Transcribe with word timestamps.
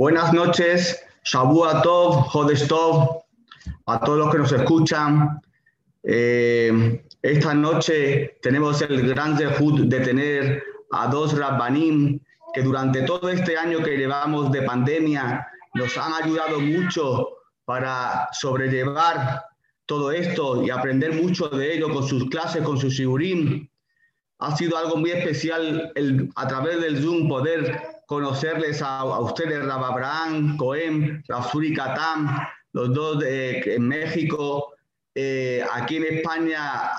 Buenas 0.00 0.32
noches, 0.32 0.98
Shabua 1.24 1.82
Tov, 1.82 2.24
Jodesh 2.32 2.66
Tov, 2.66 3.22
a 3.84 4.00
todos 4.00 4.18
los 4.18 4.32
que 4.32 4.38
nos 4.38 4.50
escuchan. 4.50 5.38
Eh, 6.02 7.04
esta 7.20 7.52
noche 7.52 8.38
tenemos 8.40 8.80
el 8.80 9.06
gran 9.06 9.36
debut 9.36 9.80
de 9.80 10.00
tener 10.00 10.64
a 10.92 11.06
dos 11.08 11.36
Rabbanim 11.36 12.18
que 12.54 12.62
durante 12.62 13.02
todo 13.02 13.28
este 13.28 13.58
año 13.58 13.82
que 13.82 13.98
llevamos 13.98 14.50
de 14.52 14.62
pandemia 14.62 15.46
nos 15.74 15.98
han 15.98 16.14
ayudado 16.14 16.60
mucho 16.60 17.28
para 17.66 18.26
sobrellevar 18.32 19.44
todo 19.84 20.12
esto 20.12 20.62
y 20.64 20.70
aprender 20.70 21.12
mucho 21.12 21.50
de 21.50 21.74
ello 21.74 21.92
con 21.92 22.08
sus 22.08 22.24
clases, 22.30 22.62
con 22.62 22.78
sus 22.78 22.96
sigurín. 22.96 23.70
Ha 24.38 24.56
sido 24.56 24.78
algo 24.78 24.96
muy 24.96 25.10
especial 25.10 25.92
el, 25.94 26.30
a 26.36 26.48
través 26.48 26.80
del 26.80 27.02
Zoom 27.02 27.28
poder 27.28 27.89
conocerles 28.10 28.82
a, 28.82 29.20
ustedes, 29.20 29.64
Rab 29.64 29.84
Abraham, 29.84 30.56
Cohen, 30.56 31.22
Rafsuri 31.28 31.72
Katam, 31.72 32.28
los 32.72 32.92
dos 32.92 33.20
de, 33.20 33.60
en 33.76 33.86
México, 33.86 34.74
eh, 35.14 35.64
aquí 35.72 35.98
en 35.98 36.16
España 36.16 36.90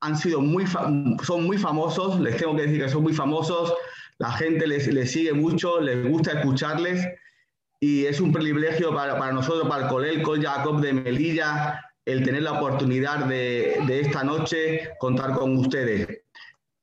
han 0.00 0.16
sido 0.16 0.40
muy, 0.40 0.64
son 0.66 1.44
muy 1.44 1.58
famosos, 1.58 2.18
les 2.20 2.38
tengo 2.38 2.56
que 2.56 2.62
decir 2.62 2.80
que 2.80 2.88
son 2.88 3.02
muy 3.02 3.12
famosos, 3.12 3.74
la 4.16 4.32
gente 4.32 4.66
les, 4.66 4.86
les 4.86 5.12
sigue 5.12 5.34
mucho, 5.34 5.78
les 5.78 6.08
gusta 6.08 6.40
escucharles 6.40 7.06
y 7.78 8.06
es 8.06 8.18
un 8.18 8.32
privilegio 8.32 8.94
para, 8.94 9.18
para 9.18 9.32
nosotros, 9.32 9.68
para 9.68 9.84
el 9.84 9.90
Colel 9.90 10.22
Col 10.22 10.42
Jacob 10.42 10.80
de 10.80 10.94
Melilla, 10.94 11.82
el 12.06 12.24
tener 12.24 12.44
la 12.44 12.52
oportunidad 12.52 13.26
de, 13.26 13.78
de 13.86 14.00
esta 14.00 14.24
noche 14.24 14.88
contar 15.00 15.34
con 15.34 15.54
ustedes. 15.58 16.22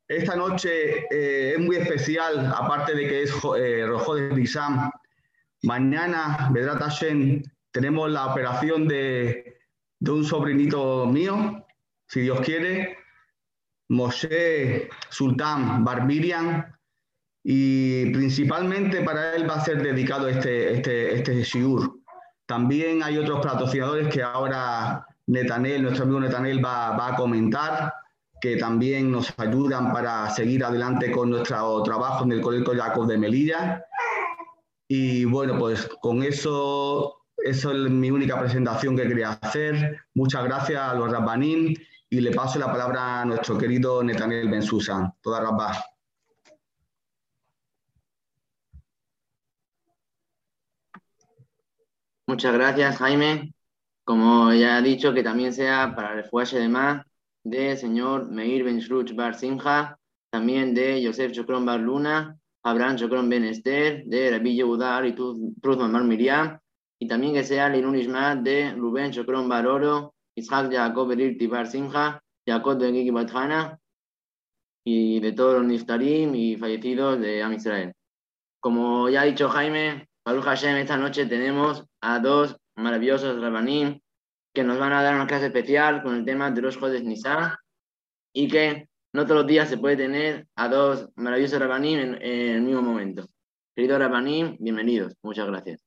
Esta 0.07 0.35
noche 0.35 1.05
eh, 1.09 1.53
es 1.53 1.59
muy 1.59 1.77
especial, 1.77 2.53
aparte 2.55 2.93
de 2.93 3.07
que 3.07 3.23
es 3.23 3.33
eh, 3.57 3.85
Rojo 3.87 4.15
de 4.15 4.29
Bisam. 4.29 4.91
Mañana, 5.63 6.49
Vedrat 6.53 6.79
Hashem, 6.79 7.41
tenemos 7.71 8.11
la 8.11 8.27
operación 8.27 8.87
de, 8.87 9.57
de 9.99 10.11
un 10.11 10.23
sobrinito 10.23 11.07
mío, 11.07 11.65
si 12.07 12.21
Dios 12.21 12.39
quiere, 12.41 12.97
Moshe 13.89 14.89
Sultán 15.09 15.83
Barbirian, 15.83 16.75
y 17.43 18.11
principalmente 18.11 19.01
para 19.01 19.35
él 19.35 19.49
va 19.49 19.55
a 19.55 19.65
ser 19.65 19.81
dedicado 19.81 20.27
este, 20.27 20.73
este, 20.73 21.15
este 21.15 21.43
shiur. 21.43 21.99
También 22.45 23.01
hay 23.01 23.17
otros 23.17 23.43
patrocinadores 23.43 24.13
que 24.13 24.21
ahora 24.21 25.05
Netanel, 25.27 25.81
nuestro 25.81 26.03
amigo 26.03 26.19
Netanel 26.19 26.63
va, 26.63 26.95
va, 26.95 27.09
a 27.09 27.15
comentar, 27.15 27.93
que 28.41 28.57
también 28.57 29.11
nos 29.11 29.33
ayudan 29.37 29.91
para 29.93 30.29
seguir 30.29 30.63
adelante 30.63 31.11
con 31.11 31.29
nuestro 31.29 31.81
trabajo 31.83 32.25
en 32.25 32.33
el 32.33 32.41
Colegio 32.41 32.75
Jacob 32.75 33.07
de 33.07 33.17
Melilla. 33.17 33.85
Y 34.87 35.25
bueno, 35.25 35.57
pues 35.57 35.89
con 36.01 36.21
eso, 36.23 37.21
eso 37.37 37.71
es 37.71 37.89
mi 37.89 38.11
única 38.11 38.39
presentación 38.39 38.95
que 38.95 39.07
quería 39.07 39.31
hacer. 39.31 39.99
Muchas 40.13 40.43
gracias 40.43 40.81
a 40.81 40.93
los 40.93 41.11
Rabbanín 41.11 41.75
y 42.09 42.21
le 42.21 42.31
paso 42.31 42.59
la 42.59 42.71
palabra 42.71 43.21
a 43.21 43.25
nuestro 43.25 43.57
querido 43.57 44.03
Netanel 44.03 44.49
Bensusan. 44.49 45.13
Toda 45.21 45.41
Rabba. 45.41 45.83
Muchas 52.27 52.53
gracias, 52.53 52.97
Jaime. 52.97 53.53
Como 54.03 54.53
ya 54.53 54.77
ha 54.77 54.81
dicho, 54.81 55.13
que 55.13 55.23
también 55.23 55.53
sea 55.53 55.95
para 55.95 56.13
el 56.13 56.25
fuelle 56.25 56.59
de 56.59 56.69
más 56.69 57.05
de 57.45 57.77
señor 57.77 58.29
Meir 58.31 58.63
Ben 58.63 58.79
Shruch 58.79 59.13
Bar 59.13 59.37
también 60.31 60.73
de 60.73 61.01
Yosef 61.01 61.31
Chokron 61.31 61.65
Bar 61.65 61.79
Luna, 61.79 62.37
Abraham 62.63 62.97
Chokron 62.97 63.29
Ben 63.29 63.45
Esther, 63.45 64.03
de 64.05 64.31
Rabbi 64.31 64.55
Yehudar 64.55 65.05
y 65.05 65.13
Truz 65.13 65.77
Mamar 65.77 66.03
Miriam, 66.03 66.59
y 66.99 67.07
también 67.07 67.33
que 67.33 67.43
sea 67.43 67.69
Linun 67.69 67.95
Ishmael 67.97 68.43
de 68.43 68.73
Rubén 68.73 69.11
Chokron 69.11 69.47
Bar 69.47 69.67
Oro, 69.67 70.15
Isaac 70.35 70.71
Jacob 70.71 71.07
Berir 71.07 71.37
Tibar 71.37 71.67
Simcha, 71.67 72.21
Jacob 72.45 72.77
de 72.79 72.91
Gigi 72.91 73.11
Bathana, 73.11 73.79
y 74.83 75.19
de 75.19 75.31
todos 75.31 75.59
los 75.59 75.65
Niftarim 75.65 76.33
y 76.35 76.57
fallecidos 76.57 77.19
de 77.19 77.43
Am 77.43 77.53
Israel. 77.53 77.93
Como 78.59 79.07
ya 79.09 79.21
ha 79.21 79.25
dicho 79.25 79.49
Jaime, 79.49 80.07
Baruch 80.25 80.45
Hashem, 80.45 80.77
esta 80.77 80.97
noche 80.97 81.27
tenemos 81.27 81.85
a 82.01 82.19
dos 82.19 82.57
maravillosos 82.75 83.39
rabanim 83.39 83.99
que 84.55 84.63
nos 84.63 84.79
van 84.79 84.93
a 84.93 85.03
dar 85.03 85.13
una 85.13 85.27
clase 85.27 85.47
especial 85.47 86.01
con 86.01 86.15
el 86.15 86.25
tema 86.25 86.49
de 86.49 86.61
los 86.61 86.77
Jodes 86.77 87.03
Nisan 87.03 87.53
y 88.33 88.47
que 88.47 88.87
no 89.13 89.25
todos 89.25 89.41
los 89.41 89.47
días 89.47 89.69
se 89.69 89.77
puede 89.77 89.97
tener 89.97 90.47
a 90.55 90.69
dos 90.69 91.09
maravillosos 91.15 91.59
rabanim 91.59 91.99
en, 91.99 92.21
el 92.23 92.61
mismo 92.61 92.81
momento. 92.81 93.27
Querido 93.75 93.99
rabanim, 93.99 94.55
bienvenidos. 94.59 95.13
Muchas 95.21 95.47
gracias. 95.47 95.85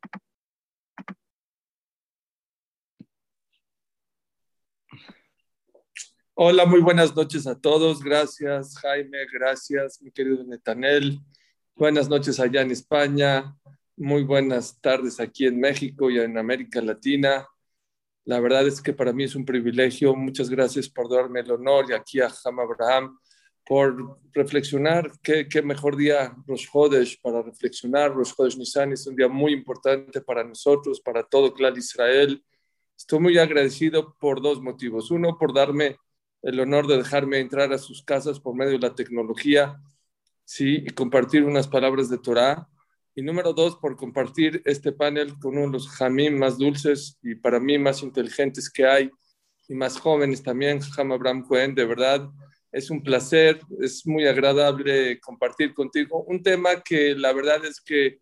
Hola, 6.34 6.66
muy 6.66 6.80
buenas 6.80 7.16
noches 7.16 7.46
a 7.46 7.58
todos. 7.58 8.00
Gracias, 8.00 8.78
Jaime. 8.78 9.26
Gracias, 9.32 10.00
mi 10.02 10.12
querido 10.12 10.44
Netanel. 10.44 11.18
Buenas 11.74 12.08
noches 12.08 12.38
allá 12.38 12.60
en 12.60 12.70
España. 12.70 13.56
Muy 13.96 14.24
buenas 14.24 14.78
tardes 14.80 15.18
aquí 15.18 15.46
en 15.46 15.58
México 15.58 16.10
y 16.10 16.20
en 16.20 16.36
América 16.36 16.82
Latina. 16.82 17.48
La 18.28 18.40
verdad 18.40 18.66
es 18.66 18.82
que 18.82 18.92
para 18.92 19.14
mí 19.14 19.24
es 19.24 19.34
un 19.34 19.46
privilegio. 19.46 20.14
Muchas 20.14 20.50
gracias 20.50 20.86
por 20.86 21.08
darme 21.08 21.40
el 21.40 21.50
honor 21.50 21.86
y 21.88 21.94
aquí 21.94 22.20
a 22.20 22.28
Ham 22.44 22.60
Abraham 22.60 23.18
por 23.64 24.20
reflexionar. 24.34 25.10
Qué, 25.22 25.62
mejor 25.62 25.96
día 25.96 26.36
Rosh 26.46 26.66
Hodesh 26.70 27.18
para 27.22 27.40
reflexionar. 27.40 28.12
Rosh 28.12 28.34
Hodesh 28.36 28.58
Nisan 28.58 28.92
es 28.92 29.06
un 29.06 29.16
día 29.16 29.28
muy 29.28 29.54
importante 29.54 30.20
para 30.20 30.44
nosotros, 30.44 31.00
para 31.00 31.22
todo 31.22 31.54
Clan 31.54 31.74
Israel. 31.78 32.44
Estoy 32.94 33.18
muy 33.18 33.38
agradecido 33.38 34.14
por 34.20 34.42
dos 34.42 34.60
motivos. 34.60 35.10
Uno, 35.10 35.38
por 35.38 35.54
darme 35.54 35.96
el 36.42 36.60
honor 36.60 36.86
de 36.86 36.98
dejarme 36.98 37.38
entrar 37.38 37.72
a 37.72 37.78
sus 37.78 38.02
casas 38.04 38.38
por 38.38 38.54
medio 38.54 38.72
de 38.72 38.86
la 38.86 38.94
tecnología 38.94 39.80
¿sí? 40.44 40.82
y 40.86 40.90
compartir 40.90 41.44
unas 41.44 41.66
palabras 41.66 42.10
de 42.10 42.18
Torah. 42.18 42.68
Y 43.18 43.22
número 43.22 43.52
dos, 43.52 43.74
por 43.74 43.96
compartir 43.96 44.62
este 44.64 44.92
panel 44.92 45.36
con 45.40 45.58
uno 45.58 45.66
de 45.66 45.72
los 45.72 45.88
jamim 45.88 46.38
más 46.38 46.56
dulces 46.56 47.18
y 47.20 47.34
para 47.34 47.58
mí 47.58 47.76
más 47.76 48.04
inteligentes 48.04 48.70
que 48.70 48.86
hay 48.86 49.10
y 49.66 49.74
más 49.74 49.98
jóvenes 49.98 50.40
también, 50.40 50.78
Ham 50.96 51.10
Abraham 51.10 51.42
Cohen. 51.42 51.74
De 51.74 51.84
verdad, 51.84 52.30
es 52.70 52.90
un 52.90 53.02
placer, 53.02 53.60
es 53.80 54.06
muy 54.06 54.24
agradable 54.28 55.18
compartir 55.18 55.74
contigo 55.74 56.22
un 56.28 56.44
tema 56.44 56.80
que 56.80 57.16
la 57.16 57.32
verdad 57.32 57.64
es 57.64 57.80
que 57.80 58.20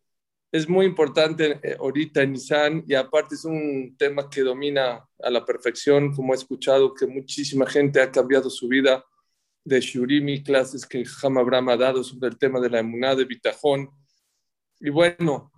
es 0.50 0.66
muy 0.66 0.86
importante 0.86 1.60
eh, 1.62 1.76
ahorita 1.78 2.22
en 2.22 2.32
Nissan 2.32 2.82
y 2.88 2.94
aparte 2.94 3.34
es 3.34 3.44
un 3.44 3.94
tema 3.98 4.30
que 4.30 4.40
domina 4.40 5.06
a 5.22 5.30
la 5.30 5.44
perfección, 5.44 6.14
como 6.14 6.32
he 6.32 6.36
escuchado 6.38 6.94
que 6.94 7.06
muchísima 7.06 7.66
gente 7.66 8.00
ha 8.00 8.10
cambiado 8.10 8.48
su 8.48 8.66
vida 8.66 9.04
de 9.62 9.78
Shurimi, 9.78 10.42
clases 10.42 10.86
que 10.86 11.04
Ham 11.22 11.36
Abraham 11.36 11.68
ha 11.68 11.76
dado 11.76 12.02
sobre 12.02 12.28
el 12.30 12.38
tema 12.38 12.60
de 12.60 12.70
la 12.70 12.78
emuná 12.78 13.14
de 13.14 13.26
Bitajón. 13.26 13.90
Y 14.86 14.90
bueno, 14.90 15.50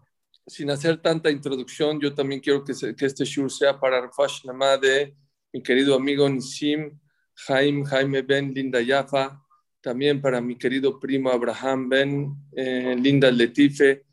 sin 0.47 0.71
hacer 0.71 1.03
tanta 1.03 1.31
introducción, 1.31 2.01
yo 2.01 2.15
también 2.15 2.41
quiero 2.41 2.65
que, 2.65 2.73
este 2.73 3.25
shur 3.27 3.53
sea 3.53 3.79
para 3.79 4.01
Rafash 4.01 4.47
Nama 4.47 4.79
de 4.79 5.15
mi 5.53 5.63
querido 5.63 5.95
amigo 5.95 6.27
Nisim, 6.27 6.99
Jaime, 7.35 7.85
Jaime 7.85 8.23
Ben, 8.23 8.55
Linda 8.55 8.81
Yafa, 8.81 9.39
también 9.83 10.23
para 10.23 10.41
mi 10.41 10.57
querido 10.57 10.99
primo 10.99 11.29
Abraham 11.29 11.91
Ben, 11.91 12.37
eh, 12.57 12.97
Linda 12.99 13.31
Letife, 13.31 14.07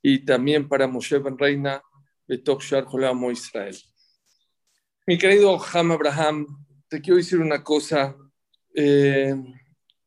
y 0.00 0.20
también 0.20 0.66
para 0.66 0.86
Moshe 0.86 1.18
Ben 1.18 1.36
Reina, 1.36 1.82
Betok 2.26 2.62
Shar 2.62 2.86
Amo 3.04 3.30
Israel. 3.30 3.76
Mi 5.06 5.18
querido 5.18 5.62
Ham 5.62 5.92
Abraham, 5.92 6.46
te 6.88 7.02
quiero 7.02 7.18
decir 7.18 7.40
una 7.40 7.62
cosa. 7.62 8.16
Eh, 8.74 9.34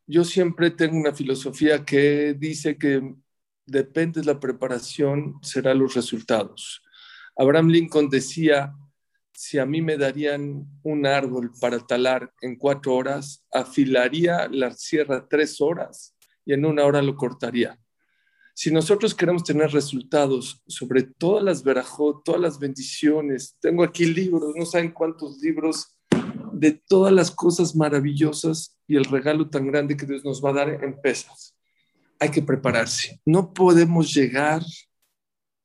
yo 0.08 0.24
siempre 0.24 0.72
tengo 0.72 0.98
una 0.98 1.14
filosofía 1.14 1.86
que 1.86 2.34
dice 2.34 2.80
que 2.80 3.14
depende 3.66 4.22
de 4.22 4.28
la 4.28 4.40
preparación, 4.40 5.40
serán 5.42 5.80
los 5.80 5.96
resultados. 5.96 6.82
Abraham 7.38 7.70
Lincoln 7.70 8.10
decía, 8.10 8.74
si 9.34 9.58
a 9.60 9.66
mí 9.66 9.82
me 9.82 9.98
darían 9.98 10.66
un 10.84 11.06
árbol 11.06 11.52
para 11.60 11.80
talar 11.80 12.32
en 12.42 12.56
cuatro 12.56 12.96
horas, 12.96 13.44
afilaría 13.52 14.48
la 14.48 14.72
sierra 14.72 15.28
tres 15.28 15.60
horas 15.60 16.16
y 16.46 16.54
en 16.54 16.66
una 16.66 16.86
hora 16.86 17.02
lo 17.02 17.16
cortaría. 17.16 17.78
Si 18.54 18.72
nosotros 18.72 19.14
queremos 19.14 19.44
tener 19.44 19.72
resultados 19.72 20.64
sobre 20.66 21.04
todas 21.04 21.44
las 21.44 21.62
verajot, 21.62 22.24
todas 22.24 22.40
las 22.40 22.58
bendiciones, 22.58 23.58
tengo 23.60 23.84
aquí 23.84 24.06
libros, 24.06 24.54
no 24.56 24.66
saben 24.66 24.92
cuántos 24.92 25.40
libros 25.40 25.98
de 26.54 26.72
todas 26.72 27.12
las 27.12 27.32
cosas 27.32 27.76
maravillosas 27.76 28.80
y 28.88 28.96
el 28.96 29.04
regalo 29.04 29.50
tan 29.50 29.68
grande 29.68 29.98
que 29.98 30.06
Dios 30.06 30.24
nos 30.24 30.42
va 30.42 30.52
a 30.52 30.54
dar 30.54 30.84
en 30.86 31.02
pesas 31.02 31.55
hay 32.20 32.30
que 32.32 32.42
prepararse. 32.42 33.20
No 33.26 33.54
podemos 33.54 34.14
llegar 34.14 34.64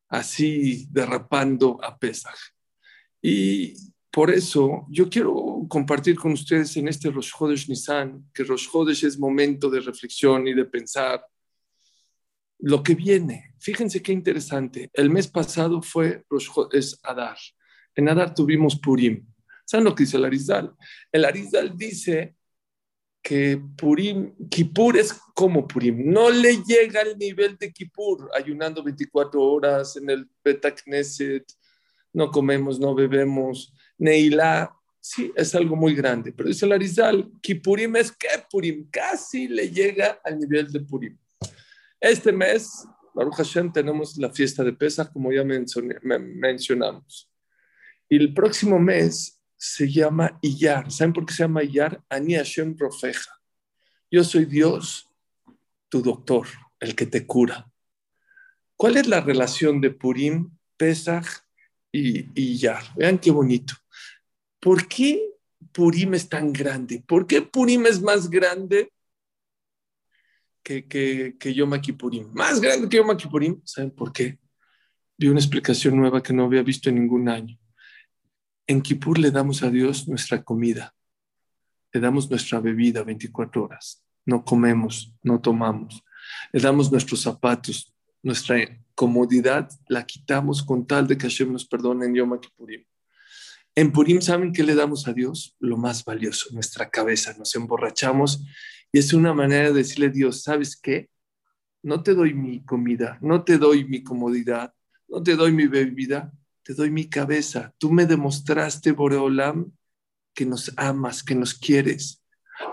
así 0.09 0.87
derrapando 0.91 1.79
a 1.83 1.97
Pesaj. 1.97 2.37
Y 3.23 3.75
por 4.11 4.31
eso 4.31 4.87
yo 4.91 5.09
quiero 5.09 5.65
compartir 5.69 6.17
con 6.17 6.33
ustedes 6.33 6.77
en 6.77 6.89
este 6.89 7.11
Rosh 7.11 7.31
Chodesh 7.31 7.69
Nisan, 7.69 8.29
que 8.35 8.43
Rosh 8.43 8.69
Chodesh 8.69 9.05
es 9.05 9.19
momento 9.19 9.71
de 9.71 9.81
reflexión 9.81 10.49
y 10.49 10.55
de 10.55 10.65
pensar. 10.65 11.25
lo 12.63 12.83
que 12.83 12.95
viene. 12.95 13.55
Fíjense 13.59 14.03
qué 14.03 14.13
interesante. 14.13 14.91
El 14.93 15.09
mes 15.11 15.29
pasado 15.29 15.81
fue 15.81 16.25
es 16.73 16.99
Adar. 17.03 17.39
En 17.95 18.09
Adar 18.09 18.35
tuvimos 18.35 18.79
Purim. 18.79 19.27
¿Saben 19.65 19.85
lo 19.85 19.95
que 19.95 20.05
dice 20.05 20.17
el 20.17 20.25
Arizal? 20.25 20.75
El 21.13 21.25
Arizal 21.25 21.77
dice 21.77 22.37
que 23.23 23.61
Purim, 23.77 24.35
Kippur 24.49 24.97
es 24.97 25.13
como 25.35 25.67
Purim, 25.67 26.11
no 26.11 26.31
le 26.31 26.63
llega 26.65 27.03
al 27.03 27.19
nivel 27.19 27.57
de 27.59 27.73
Kippur, 27.73 28.31
ayunando 28.35 28.83
24 28.83 29.43
horas 29.43 29.97
en 29.97 30.11
el 30.11 30.29
Betakneset, 30.43 31.45
no 32.13 32.31
comemos, 32.31 32.81
no 32.81 32.95
bebemos, 32.95 33.73
Neilá, 33.99 34.75
sí, 35.01 35.33
es 35.37 35.55
algo 35.55 35.77
muy 35.77 35.95
grande, 35.95 36.33
pero 36.33 36.49
dice 36.49 36.67
el 36.67 36.73
Arizal, 36.73 37.31
Kippurim 37.41 37.97
es 37.97 38.11
que 38.13 38.29
Purim, 38.51 38.89
casi 38.91 39.49
le 39.49 39.71
llega 39.71 40.21
al 40.25 40.39
nivel 40.39 40.73
de 40.73 40.81
Purim. 40.81 41.19
Este 42.01 42.33
mes, 42.33 42.87
Baruch 43.15 43.35
Hashem, 43.35 43.73
tenemos 43.73 44.17
la 44.17 44.31
fiesta 44.31 44.65
de 44.65 44.73
Pesach, 44.73 45.13
como 45.13 45.33
ya 45.33 45.45
mencionamos. 45.45 47.31
Y 48.09 48.17
el 48.17 48.33
próximo 48.33 48.79
mes 48.79 49.40
se 49.61 49.93
llama 49.93 50.39
Iyar. 50.41 50.91
¿Saben 50.91 51.13
por 51.13 51.27
qué 51.27 51.35
se 51.35 51.43
llama 51.43 51.63
Iyar? 51.63 52.03
Ani 52.09 52.35
Hashem 52.35 52.75
Profeja. 52.75 53.31
Yo 54.11 54.25
soy 54.25 54.47
Dios, 54.47 55.07
tu 55.91 56.01
doctor, 56.01 56.47
el 56.81 56.95
que 56.95 57.05
te 57.05 57.27
cura. 57.27 57.71
¿Cuál 58.75 58.97
es 58.97 59.07
la 59.07 59.21
relación 59.21 59.83
de 59.83 59.91
Purim, 59.91 60.51
Pesach 60.79 61.27
y 61.93 62.25
Iyar? 62.41 62.83
Vean 62.97 63.19
qué 63.19 63.31
bonito. 63.31 63.75
¿Por 64.59 64.89
qué 64.89 65.31
Purim 65.73 66.15
es 66.15 66.27
tan 66.27 66.55
grande? 66.55 67.05
¿Por 67.07 67.27
qué 67.27 67.43
Purim 67.43 67.85
es 67.85 68.01
más 68.01 68.31
grande 68.31 68.91
que, 70.63 70.89
que, 70.89 71.37
que 71.39 71.53
Yom? 71.53 71.71
Más 72.33 72.63
grande 72.63 72.89
que 72.89 72.97
Yom 72.97 73.15
Kippurim. 73.15 73.61
¿Saben 73.67 73.91
por 73.91 74.11
qué? 74.11 74.39
Vi 75.19 75.29
una 75.29 75.39
explicación 75.39 75.97
nueva 75.99 76.23
que 76.23 76.33
no 76.33 76.47
había 76.47 76.63
visto 76.63 76.89
en 76.89 76.95
ningún 76.95 77.29
año. 77.29 77.59
En 78.71 78.83
Kippur 78.83 79.19
le 79.19 79.33
damos 79.33 79.65
a 79.65 79.69
Dios 79.69 80.07
nuestra 80.07 80.45
comida, 80.45 80.95
le 81.93 81.99
damos 81.99 82.31
nuestra 82.31 82.61
bebida 82.61 83.03
24 83.03 83.65
horas, 83.65 84.05
no 84.25 84.45
comemos, 84.45 85.13
no 85.25 85.41
tomamos, 85.41 86.05
le 86.53 86.61
damos 86.61 86.93
nuestros 86.93 87.21
zapatos, 87.21 87.93
nuestra 88.23 88.59
comodidad 88.95 89.69
la 89.89 90.07
quitamos 90.07 90.63
con 90.63 90.87
tal 90.87 91.09
de 91.09 91.19
que 91.19 91.27
Hashem 91.27 91.53
nos 91.53 91.67
perdone 91.67 92.07
en 92.07 92.15
Yom 92.15 92.39
Kippurim. 92.39 92.85
En 93.75 93.91
Purim, 93.91 94.21
¿saben 94.21 94.53
qué 94.53 94.63
le 94.63 94.77
damos 94.77 95.09
a 95.09 95.13
Dios? 95.13 95.57
Lo 95.59 95.77
más 95.77 96.05
valioso, 96.05 96.51
nuestra 96.53 96.89
cabeza. 96.89 97.35
Nos 97.37 97.53
emborrachamos 97.57 98.47
y 98.93 99.01
es 99.01 99.13
una 99.13 99.35
manera 99.35 99.71
de 99.71 99.83
decirle 99.83 100.07
a 100.07 100.11
Dios, 100.11 100.45
¿sabes 100.45 100.77
qué? 100.81 101.11
No 101.83 102.05
te 102.05 102.15
doy 102.15 102.35
mi 102.35 102.65
comida, 102.65 103.19
no 103.21 103.43
te 103.43 103.59
doy 103.59 103.85
mi 103.85 104.05
comodidad, 104.05 104.73
no 105.09 105.25
te 105.25 105.35
doy 105.35 105.51
mi 105.51 105.67
bebida, 105.67 106.33
te 106.71 106.75
doy 106.77 106.91
mi 106.93 107.09
cabeza. 107.09 107.75
Tú 107.79 107.91
me 107.91 108.07
demostraste, 108.07 108.93
Boreolam, 108.93 109.73
que 110.33 110.47
nos 110.47 110.73
amas, 110.77 111.25
que 111.25 111.35
nos 111.35 111.53
quieres. 111.53 112.23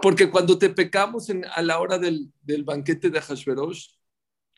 Porque 0.04 0.30
cuando 0.30 0.60
te 0.60 0.70
pecamos 0.70 1.32
a 1.56 1.62
la 1.64 1.80
hora 1.80 1.98
del, 1.98 2.32
banquete 2.64 3.10
de 3.10 3.20
Hashverosh, 3.20 3.88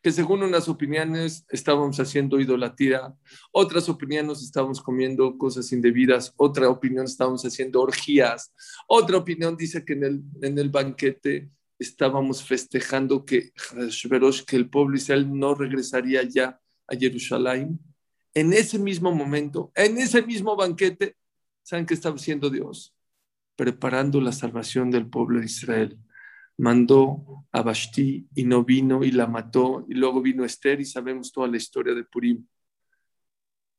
que 0.04 0.12
según 0.12 0.44
unas 0.44 0.68
opiniones 0.68 1.46
estábamos 1.48 1.98
haciendo 2.02 2.38
idolatría, 2.38 3.16
otras 3.54 3.88
opiniones 3.88 4.44
estábamos 4.44 4.82
comiendo 4.82 5.38
cosas 5.38 5.72
indebidas, 5.72 6.34
otra 6.36 6.68
opinión 6.68 7.06
estábamos 7.06 7.46
haciendo 7.46 7.82
orgías, 7.82 8.54
otra 8.90 9.16
opinión 9.16 9.56
dice 9.56 9.86
que 9.86 9.94
en 9.94 10.04
el, 10.04 10.22
en 10.42 10.70
banquete 10.70 11.50
estábamos 11.78 12.44
festejando 12.44 13.24
que 13.24 13.54
que 14.46 14.56
el 14.58 14.70
pueblo 14.70 14.98
Israel 14.98 15.30
no 15.32 15.56
regresaría 15.56 16.24
ya 16.24 16.60
a 16.88 16.96
Jerusalén 16.98 17.80
en 18.40 18.54
ese 18.54 18.80
mismo 18.80 19.14
momento, 19.14 19.72
en 19.76 19.98
ese 19.98 20.22
mismo 20.22 20.56
banquete, 20.56 21.18
¿saben 21.62 21.86
qué 21.86 21.94
estaba 21.94 22.16
haciendo 22.16 22.50
Dios? 22.50 22.96
Preparando 23.58 24.22
la 24.22 24.32
salvación 24.32 24.92
del 24.92 25.10
pueblo 25.10 25.40
de 25.40 25.46
Israel. 25.46 26.00
Mandó 26.58 27.46
a 27.52 27.62
Bashti 27.62 28.28
y 28.34 28.44
no 28.46 28.64
vino 28.64 29.04
y 29.04 29.12
la 29.12 29.28
mató, 29.28 29.86
y 29.90 29.94
luego 29.94 30.22
vino 30.22 30.46
Esther 30.46 30.80
y 30.80 30.86
sabemos 30.86 31.34
toda 31.34 31.50
la 31.50 31.58
historia 31.58 31.94
de 31.94 32.06
Purim. 32.06 32.46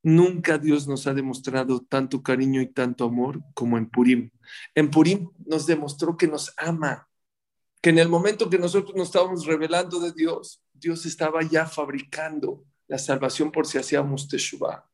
Nunca 0.02 0.58
Dios 0.58 0.86
nos 0.86 1.06
ha 1.06 1.14
demostrado 1.14 1.80
tanto 1.80 2.22
cariño 2.22 2.60
y 2.60 2.66
tanto 2.66 3.04
amor 3.04 3.42
como 3.54 3.78
en 3.78 3.88
Purim. 3.88 4.30
En 4.74 4.90
Purim 4.90 5.30
nos 5.46 5.66
demostró 5.66 6.18
que 6.18 6.26
nos 6.26 6.52
ama, 6.58 7.08
que 7.80 7.90
en 7.90 7.98
el 7.98 8.10
momento 8.10 8.50
que 8.50 8.58
nosotros 8.58 8.94
nos 8.94 9.08
estábamos 9.08 9.46
revelando 9.46 10.00
de 10.00 10.12
Dios, 10.12 10.62
Dios 10.74 11.06
estaba 11.06 11.42
ya 11.42 11.66
fabricando 11.66 12.64
la 12.90 12.98
salvación 12.98 13.52
por 13.52 13.68
si 13.68 13.78
hacíamos 13.78 14.26
Teshuvah. 14.26 14.84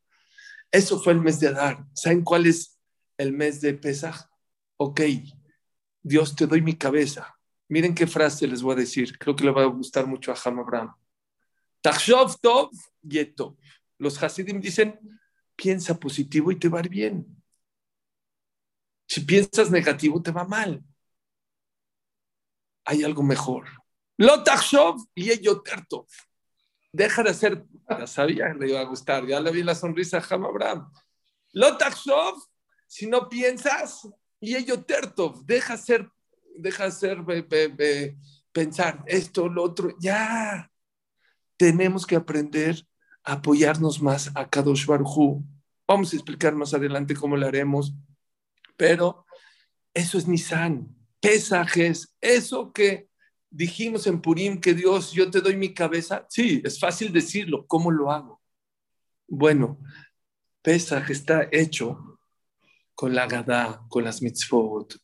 Eso 0.70 1.00
fue 1.00 1.14
el 1.14 1.20
mes 1.22 1.40
de 1.40 1.48
Adar. 1.48 1.86
¿Saben 1.94 2.22
cuál 2.22 2.44
es 2.44 2.78
el 3.16 3.32
mes 3.32 3.62
de 3.62 3.72
Pesach? 3.72 4.28
Ok, 4.76 5.00
Dios 6.02 6.36
te 6.36 6.46
doy 6.46 6.60
mi 6.60 6.76
cabeza. 6.76 7.38
Miren 7.68 7.94
qué 7.94 8.06
frase 8.06 8.46
les 8.46 8.60
voy 8.60 8.74
a 8.74 8.80
decir. 8.80 9.16
Creo 9.18 9.34
que 9.34 9.44
le 9.44 9.50
va 9.50 9.62
a 9.62 9.66
gustar 9.66 10.06
mucho 10.06 10.30
a 10.30 10.36
Ham 10.44 10.58
Abraham. 10.58 10.94
Tachshov 11.80 12.38
Tov 12.38 12.70
Yetov. 13.00 13.56
Los 13.96 14.22
Hasidim 14.22 14.60
dicen, 14.60 15.00
piensa 15.56 15.98
positivo 15.98 16.52
y 16.52 16.58
te 16.58 16.68
va 16.68 16.82
bien. 16.82 17.26
Si 19.08 19.22
piensas 19.22 19.70
negativo, 19.70 20.20
te 20.20 20.32
va 20.32 20.44
mal. 20.44 20.84
Hay 22.84 23.02
algo 23.04 23.22
mejor. 23.22 23.66
Lo 24.18 24.44
Tachshov 24.44 25.00
deja 26.96 27.22
de 27.22 27.30
hacer, 27.30 27.64
ya 27.88 28.06
sabía 28.06 28.52
que 28.52 28.58
le 28.58 28.70
iba 28.70 28.80
a 28.80 28.84
gustar, 28.84 29.26
ya 29.26 29.38
le 29.38 29.50
vi 29.50 29.62
la 29.62 29.74
sonrisa 29.74 30.18
a 30.18 30.34
Ham 30.34 30.46
Abraham. 30.46 30.90
Lotaksov, 31.52 32.34
si 32.86 33.06
no 33.06 33.28
piensas, 33.28 34.08
y 34.40 34.56
ello 34.56 34.82
Tertov, 34.82 35.44
deja 35.44 35.76
ser, 35.76 36.08
deja 36.56 36.90
ser, 36.90 37.18
pensar 38.52 39.04
esto, 39.06 39.48
lo 39.48 39.64
otro, 39.64 39.94
ya. 40.00 40.70
Tenemos 41.58 42.06
que 42.06 42.16
aprender 42.16 42.82
a 43.24 43.34
apoyarnos 43.34 44.00
más 44.00 44.30
a 44.34 44.48
Kadosh 44.48 44.86
Baruj 44.86 45.42
Vamos 45.86 46.12
a 46.12 46.16
explicar 46.16 46.54
más 46.54 46.74
adelante 46.74 47.14
cómo 47.14 47.36
lo 47.36 47.46
haremos, 47.46 47.94
pero 48.76 49.24
eso 49.94 50.18
es 50.18 50.26
Nisan, 50.26 50.96
pesajes, 51.20 52.12
eso 52.20 52.72
que 52.72 53.08
dijimos 53.56 54.06
en 54.06 54.20
Purim 54.20 54.60
que 54.60 54.74
Dios, 54.74 55.12
yo 55.12 55.30
te 55.30 55.40
doy 55.40 55.56
mi 55.56 55.72
cabeza. 55.72 56.26
Sí, 56.28 56.60
es 56.64 56.78
fácil 56.78 57.12
decirlo. 57.12 57.66
¿Cómo 57.66 57.90
lo 57.90 58.12
hago? 58.12 58.42
Bueno, 59.26 59.80
Pesach 60.62 61.08
está 61.10 61.48
hecho 61.50 62.20
con 62.94 63.14
la 63.14 63.26
Gadá, 63.26 63.82
con 63.88 64.04
las 64.04 64.20
mitzvot, 64.20 64.96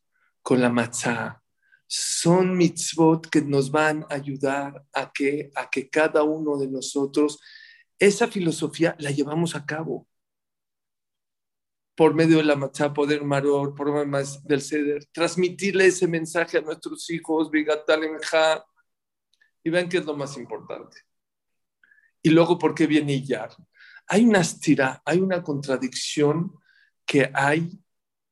con 0.42 0.60
la 0.60 0.68
matzah. 0.68 1.42
Son 1.86 2.56
mitzvot 2.56 3.28
que 3.28 3.40
nos 3.40 3.70
van 3.70 4.04
a 4.10 4.14
ayudar 4.14 4.84
a 4.92 5.10
que, 5.10 5.50
a 5.54 5.70
que 5.70 5.88
cada 5.88 6.22
uno 6.22 6.58
de 6.58 6.68
nosotros 6.68 7.40
esa 7.98 8.28
filosofía 8.28 8.96
la 8.98 9.10
llevamos 9.10 9.54
a 9.54 9.64
cabo 9.64 10.08
por 11.94 12.14
medio 12.14 12.38
de 12.38 12.44
la 12.44 12.56
matzah, 12.56 12.92
poder 12.92 13.22
maror, 13.22 13.74
por 13.74 13.92
medio 13.92 14.26
del 14.44 14.62
ceder, 14.62 15.04
transmitirle 15.12 15.86
ese 15.86 16.08
mensaje 16.08 16.58
a 16.58 16.62
nuestros 16.62 17.08
hijos, 17.10 17.50
y 19.64 19.70
ven 19.70 19.88
que 19.88 19.98
es 19.98 20.04
lo 20.04 20.16
más 20.16 20.36
importante. 20.36 20.98
Y 22.22 22.30
luego, 22.30 22.58
¿por 22.58 22.74
qué 22.74 22.86
viene 22.86 23.22
Yar? 23.22 23.50
Hay 24.08 24.24
una 24.24 24.40
estira, 24.40 25.02
hay 25.04 25.20
una 25.20 25.42
contradicción 25.42 26.52
que 27.04 27.30
hay 27.34 27.78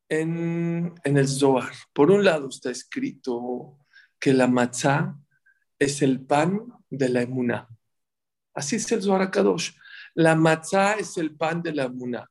en, 0.09 0.95
en 1.05 1.17
el 1.17 1.29
Zohar. 1.29 1.73
Por 1.93 2.11
un 2.11 2.25
lado 2.25 2.49
está 2.49 2.71
escrito 2.71 3.79
que 4.19 4.33
la 4.33 4.47
matzah 4.47 5.17
es 5.79 6.03
el 6.03 6.25
pan 6.25 6.67
de 6.89 7.09
la 7.09 7.23
emuna. 7.23 7.69
Así 8.55 8.77
es 8.77 8.91
el 8.93 9.03
Zohar 9.03 9.31
Kadosh. 9.31 9.73
La 10.15 10.35
matzah 10.35 10.95
es 10.95 11.17
el 11.17 11.37
pan 11.37 11.63
de 11.63 11.73
la 11.73 11.85
emuna. 11.85 12.30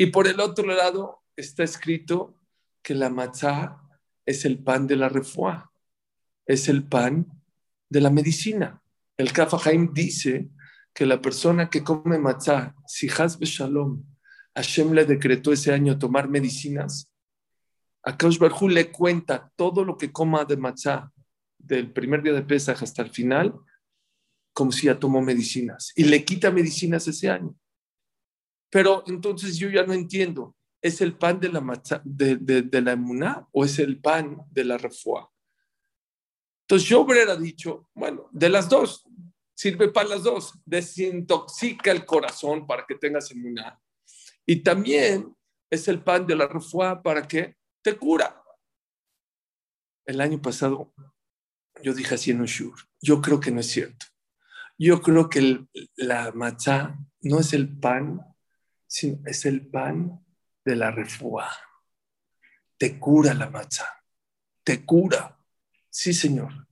Y 0.00 0.06
por 0.06 0.28
el 0.28 0.38
otro 0.38 0.64
lado 0.64 1.24
está 1.36 1.64
escrito 1.64 2.40
que 2.82 2.94
la 2.94 3.10
matzá 3.10 3.82
es 4.24 4.44
el 4.44 4.62
pan 4.62 4.86
de 4.86 4.94
la 4.94 5.08
refuá, 5.08 5.72
es 6.46 6.68
el 6.68 6.84
pan 6.84 7.26
de 7.90 8.00
la 8.00 8.10
medicina. 8.10 8.80
El 9.16 9.32
Kafahaim 9.32 9.92
dice 9.92 10.50
que 10.94 11.04
la 11.04 11.20
persona 11.20 11.68
que 11.68 11.82
come 11.82 12.16
matzá, 12.16 12.76
si 12.86 13.08
Hasbe 13.08 13.44
Shalom, 13.44 14.04
Hashem 14.54 14.92
le 14.92 15.04
decretó 15.04 15.52
ese 15.52 15.72
año 15.72 15.98
tomar 15.98 16.28
medicinas, 16.28 17.12
a 18.04 18.16
Kaush 18.16 18.38
le 18.68 18.92
cuenta 18.92 19.52
todo 19.56 19.84
lo 19.84 19.96
que 19.96 20.12
coma 20.12 20.44
de 20.44 20.56
matzá 20.56 21.12
del 21.58 21.92
primer 21.92 22.22
día 22.22 22.32
de 22.32 22.42
Pesach 22.42 22.82
hasta 22.82 23.02
el 23.02 23.10
final, 23.10 23.54
como 24.52 24.70
si 24.70 24.86
ya 24.86 24.98
tomó 24.98 25.20
medicinas, 25.20 25.92
y 25.96 26.04
le 26.04 26.24
quita 26.24 26.52
medicinas 26.52 27.06
ese 27.08 27.28
año. 27.28 27.54
Pero 28.70 29.02
entonces 29.06 29.56
yo 29.56 29.68
ya 29.70 29.84
no 29.84 29.92
entiendo, 29.92 30.56
¿es 30.82 31.00
el 31.00 31.16
pan 31.16 31.40
de 31.40 31.48
la, 31.48 31.82
de, 32.04 32.36
de, 32.36 32.80
la 32.82 32.92
emuná 32.92 33.46
o 33.52 33.64
es 33.64 33.78
el 33.78 34.00
pan 34.00 34.38
de 34.50 34.64
la 34.64 34.78
refuá? 34.78 35.30
Entonces 36.62 36.88
yo 36.88 37.00
hubiera 37.00 37.34
dicho, 37.36 37.88
bueno, 37.94 38.28
de 38.30 38.48
las 38.50 38.68
dos, 38.68 39.04
sirve 39.54 39.88
para 39.88 40.10
las 40.10 40.22
dos. 40.22 40.52
Desintoxica 40.64 41.90
el 41.90 42.04
corazón 42.04 42.66
para 42.66 42.84
que 42.86 42.94
tengas 42.94 43.30
inmunidad. 43.30 43.78
Y 44.44 44.56
también 44.56 45.34
es 45.70 45.88
el 45.88 46.02
pan 46.02 46.26
de 46.26 46.36
la 46.36 46.46
refuá 46.46 47.02
para 47.02 47.26
que 47.26 47.56
te 47.82 47.96
cura. 47.96 48.42
El 50.04 50.20
año 50.20 50.40
pasado 50.40 50.92
yo 51.82 51.94
dije 51.94 52.14
así 52.14 52.30
en 52.30 52.40
un 52.40 52.46
shur, 52.46 52.74
yo 53.00 53.20
creo 53.20 53.40
que 53.40 53.50
no 53.50 53.60
es 53.60 53.66
cierto. 53.66 54.06
Yo 54.78 55.02
creo 55.02 55.28
que 55.28 55.66
la 55.96 56.32
matzá 56.32 56.96
no 57.20 57.40
es 57.40 57.52
el 57.52 57.78
pan, 57.78 58.20
sino 58.88 59.20
es 59.26 59.44
el 59.44 59.68
pan 59.68 60.24
de 60.64 60.74
la 60.74 60.90
refuá. 60.90 61.48
Te 62.76 62.98
cura 62.98 63.34
la 63.34 63.50
matzá, 63.50 63.86
te 64.64 64.84
cura. 64.84 65.38
Sí, 65.90 66.12
señor. 66.12 66.66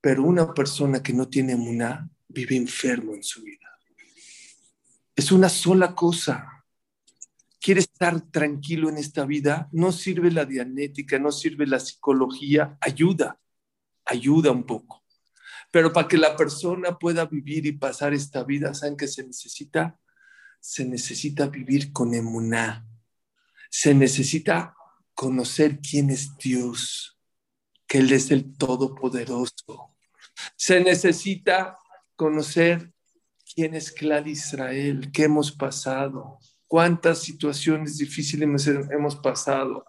Pero 0.00 0.24
una 0.24 0.52
persona 0.54 1.02
que 1.02 1.12
no 1.12 1.28
tiene 1.28 1.56
muná 1.56 2.08
vive 2.28 2.56
enfermo 2.56 3.14
en 3.14 3.22
su 3.22 3.42
vida. 3.42 3.78
Es 5.14 5.30
una 5.30 5.48
sola 5.48 5.94
cosa. 5.94 6.64
Quiere 7.60 7.80
estar 7.80 8.20
tranquilo 8.30 8.88
en 8.88 8.96
esta 8.96 9.26
vida. 9.26 9.68
No 9.72 9.92
sirve 9.92 10.30
la 10.30 10.46
dianética, 10.46 11.18
no 11.18 11.30
sirve 11.30 11.66
la 11.66 11.80
psicología. 11.80 12.78
Ayuda, 12.80 13.38
ayuda 14.06 14.50
un 14.50 14.64
poco. 14.64 15.04
Pero 15.70 15.92
para 15.92 16.08
que 16.08 16.16
la 16.16 16.36
persona 16.36 16.98
pueda 16.98 17.26
vivir 17.26 17.66
y 17.66 17.72
pasar 17.72 18.14
esta 18.14 18.42
vida, 18.44 18.72
¿saben 18.72 18.96
qué 18.96 19.06
se 19.06 19.26
necesita? 19.26 19.98
Se 20.60 20.84
necesita 20.84 21.46
vivir 21.48 21.92
con 21.92 22.14
emuná. 22.14 22.86
Se 23.70 23.94
necesita 23.94 24.74
conocer 25.14 25.80
quién 25.80 26.10
es 26.10 26.36
Dios, 26.36 27.18
que 27.86 27.98
Él 27.98 28.12
es 28.12 28.30
el 28.30 28.56
Todopoderoso. 28.56 29.96
Se 30.56 30.80
necesita 30.80 31.76
conocer 32.16 32.92
quién 33.54 33.74
es 33.74 33.92
Clar 33.92 34.26
Israel, 34.28 35.10
qué 35.12 35.24
hemos 35.24 35.52
pasado, 35.52 36.38
cuántas 36.66 37.18
situaciones 37.18 37.98
difíciles 37.98 38.66
hemos 38.90 39.16
pasado, 39.16 39.84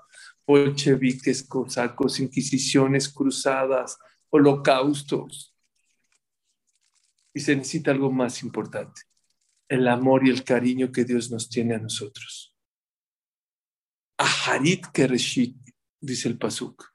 bolcheviques, 0.47 1.43
cosacos, 1.43 2.19
inquisiciones, 2.19 3.07
cruzadas, 3.07 3.97
holocaustos. 4.29 5.55
Y 7.33 7.39
se 7.39 7.55
necesita 7.55 7.91
algo 7.91 8.11
más 8.11 8.43
importante, 8.43 9.01
el 9.71 9.87
amor 9.87 10.27
y 10.27 10.29
el 10.29 10.43
cariño 10.43 10.91
que 10.91 11.05
Dios 11.05 11.31
nos 11.31 11.47
tiene 11.47 11.75
a 11.75 11.79
nosotros. 11.79 12.53
Aharit 14.17 14.87
Kereshit, 14.87 15.55
dice 15.97 16.27
el 16.27 16.37
Pasuk. 16.37 16.93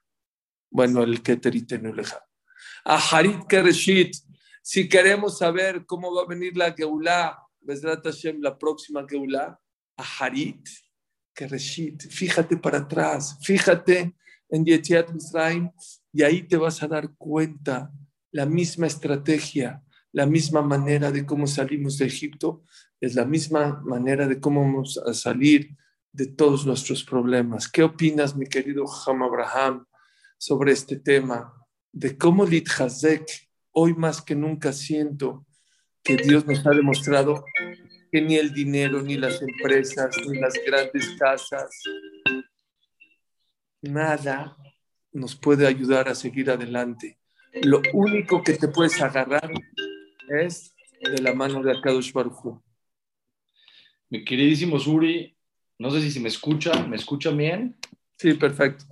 Bueno, 0.69 1.01
el 1.01 1.23
Keterit 1.23 1.71
Nuleja. 1.81 2.23
Aharit 2.85 3.47
Kereshit, 3.47 4.15
si 4.61 4.87
queremos 4.87 5.39
saber 5.39 5.87
cómo 5.87 6.13
va 6.13 6.21
a 6.21 6.27
venir 6.27 6.55
la 6.55 6.71
Geulah, 6.71 7.35
Hashem, 8.03 8.41
la 8.41 8.55
próxima 8.55 9.03
Geulah, 9.09 9.59
Aharit 9.97 10.69
Kereshit, 11.33 12.03
fíjate 12.11 12.57
para 12.57 12.77
atrás, 12.77 13.39
fíjate 13.41 14.15
en 14.49 14.63
Yetiat 14.63 15.11
Misraim 15.11 15.71
y 16.13 16.21
ahí 16.21 16.43
te 16.43 16.57
vas 16.57 16.83
a 16.83 16.87
dar 16.87 17.15
cuenta 17.17 17.91
la 18.31 18.45
misma 18.45 18.85
estrategia, 18.85 19.81
la 20.17 20.25
misma 20.25 20.63
manera 20.63 21.11
de 21.11 21.27
cómo 21.27 21.45
salimos 21.45 21.99
de 21.99 22.07
Egipto, 22.07 22.63
es 22.99 23.13
la 23.13 23.23
misma 23.23 23.83
manera 23.85 24.27
de 24.27 24.39
cómo 24.39 24.61
vamos 24.61 24.97
a 24.97 25.13
salir 25.13 25.77
de 26.11 26.25
todos 26.25 26.65
nuestros 26.65 27.03
problemas. 27.03 27.69
¿Qué 27.69 27.83
opinas, 27.83 28.35
mi 28.35 28.47
querido 28.47 28.85
Ham 29.05 29.21
Abraham, 29.21 29.85
sobre 30.39 30.71
este 30.71 30.95
tema? 30.97 31.53
De 31.91 32.17
cómo 32.17 32.45
Hazek, 32.45 33.27
hoy 33.73 33.93
más 33.93 34.19
que 34.23 34.33
nunca 34.33 34.73
siento 34.73 35.45
que 36.01 36.17
Dios 36.17 36.47
nos 36.47 36.65
ha 36.65 36.71
demostrado 36.71 37.45
que 38.11 38.19
ni 38.19 38.37
el 38.37 38.51
dinero, 38.51 39.03
ni 39.03 39.17
las 39.17 39.39
empresas, 39.39 40.15
ni 40.27 40.39
las 40.39 40.55
grandes 40.65 41.09
casas, 41.19 41.69
nada 43.83 44.57
nos 45.11 45.35
puede 45.35 45.67
ayudar 45.67 46.09
a 46.09 46.15
seguir 46.15 46.49
adelante. 46.49 47.19
Lo 47.61 47.83
único 47.93 48.41
que 48.41 48.53
te 48.53 48.67
puedes 48.67 48.99
agarrar 48.99 49.51
es 50.27 50.75
de 50.99 51.21
la 51.21 51.33
mano 51.33 51.61
de 51.61 51.71
Akadosh 51.71 52.11
Baruj 52.11 52.59
Mi 54.09 54.23
queridísimo 54.25 54.79
Suri, 54.79 55.35
no 55.79 55.91
sé 55.91 56.01
si 56.01 56.11
se 56.11 56.19
me 56.19 56.29
escucha, 56.29 56.73
¿me 56.85 56.95
escucha 56.95 57.29
bien? 57.31 57.77
Sí, 58.17 58.33
perfecto. 58.33 58.85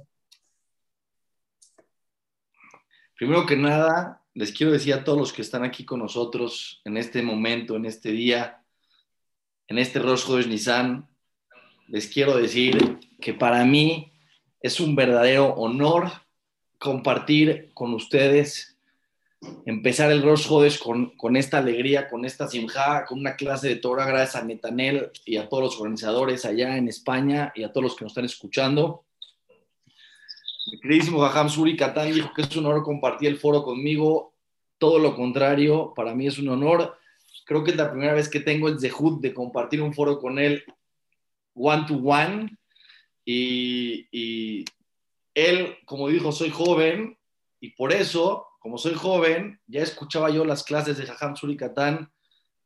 Primero 3.15 3.45
que 3.45 3.55
nada, 3.55 4.23
les 4.33 4.51
quiero 4.51 4.73
decir 4.73 4.93
a 4.93 5.03
todos 5.03 5.17
los 5.17 5.33
que 5.33 5.41
están 5.41 5.63
aquí 5.63 5.85
con 5.85 5.99
nosotros 5.99 6.81
en 6.85 6.97
este 6.97 7.21
momento, 7.23 7.75
en 7.75 7.85
este 7.85 8.11
día, 8.11 8.61
en 9.67 9.79
este 9.79 9.99
rostro 9.99 10.35
de 10.35 10.45
Nissan, 10.45 11.07
les 11.87 12.07
quiero 12.07 12.37
decir 12.37 12.99
que 13.21 13.33
para 13.33 13.63
mí 13.63 14.11
es 14.61 14.79
un 14.79 14.95
verdadero 14.95 15.53
honor 15.55 16.11
compartir 16.77 17.71
con 17.73 17.93
ustedes, 17.93 18.74
empezar 19.65 20.11
el 20.11 20.21
Rosh 20.21 20.47
Hodesh 20.49 20.79
con, 20.79 21.11
con, 21.17 21.35
esta 21.35 21.57
alegría, 21.57 22.07
con 22.09 22.25
esta 22.25 22.47
simja, 22.47 23.05
con 23.05 23.19
una 23.19 23.35
clase 23.35 23.67
de 23.67 23.75
Torah, 23.77 24.05
gracias 24.05 24.35
a 24.35 24.45
Netanel 24.45 25.11
y 25.25 25.37
a 25.37 25.49
todos 25.49 25.63
los 25.63 25.79
organizadores 25.79 26.45
allá 26.45 26.77
en 26.77 26.87
España 26.87 27.51
y 27.55 27.63
a 27.63 27.71
todos 27.71 27.83
los 27.83 27.95
que 27.95 28.05
nos 28.05 28.11
están 28.11 28.25
escuchando. 28.25 29.05
Mi 30.71 30.79
queridísimo 30.79 31.19
Jajam 31.21 31.49
Suri 31.49 31.77
Katán 31.77 32.11
dijo 32.11 32.31
que 32.35 32.41
es 32.41 32.55
un 32.55 32.65
honor 32.65 32.83
compartir 32.83 33.29
el 33.29 33.37
foro 33.37 33.63
conmigo. 33.63 34.33
Todo 34.77 34.99
lo 34.99 35.15
contrario, 35.15 35.93
para 35.95 36.15
mí 36.15 36.27
es 36.27 36.39
un 36.39 36.49
honor. 36.49 36.97
Creo 37.45 37.63
que 37.63 37.71
es 37.71 37.77
la 37.77 37.91
primera 37.91 38.13
vez 38.13 38.29
que 38.29 38.39
tengo 38.39 38.67
el 38.67 38.79
zehut 38.79 39.21
de 39.21 39.33
compartir 39.33 39.81
un 39.81 39.93
foro 39.93 40.19
con 40.19 40.39
él 40.39 40.63
one 41.55 41.85
to 41.87 41.95
one 41.95 42.57
y, 43.23 44.65
él, 45.33 45.77
como 45.85 46.07
dijo, 46.09 46.31
soy 46.31 46.49
joven 46.49 47.17
y 47.59 47.71
por 47.71 47.91
eso, 47.91 48.47
como 48.65 48.79
soy 48.79 48.95
joven, 48.95 49.59
ya 49.67 49.83
escuchaba 49.83 50.31
yo 50.31 50.43
las 50.43 50.63
clases 50.63 50.97
de 50.97 51.05
Jajam 51.05 51.35
Surikatán 51.35 52.11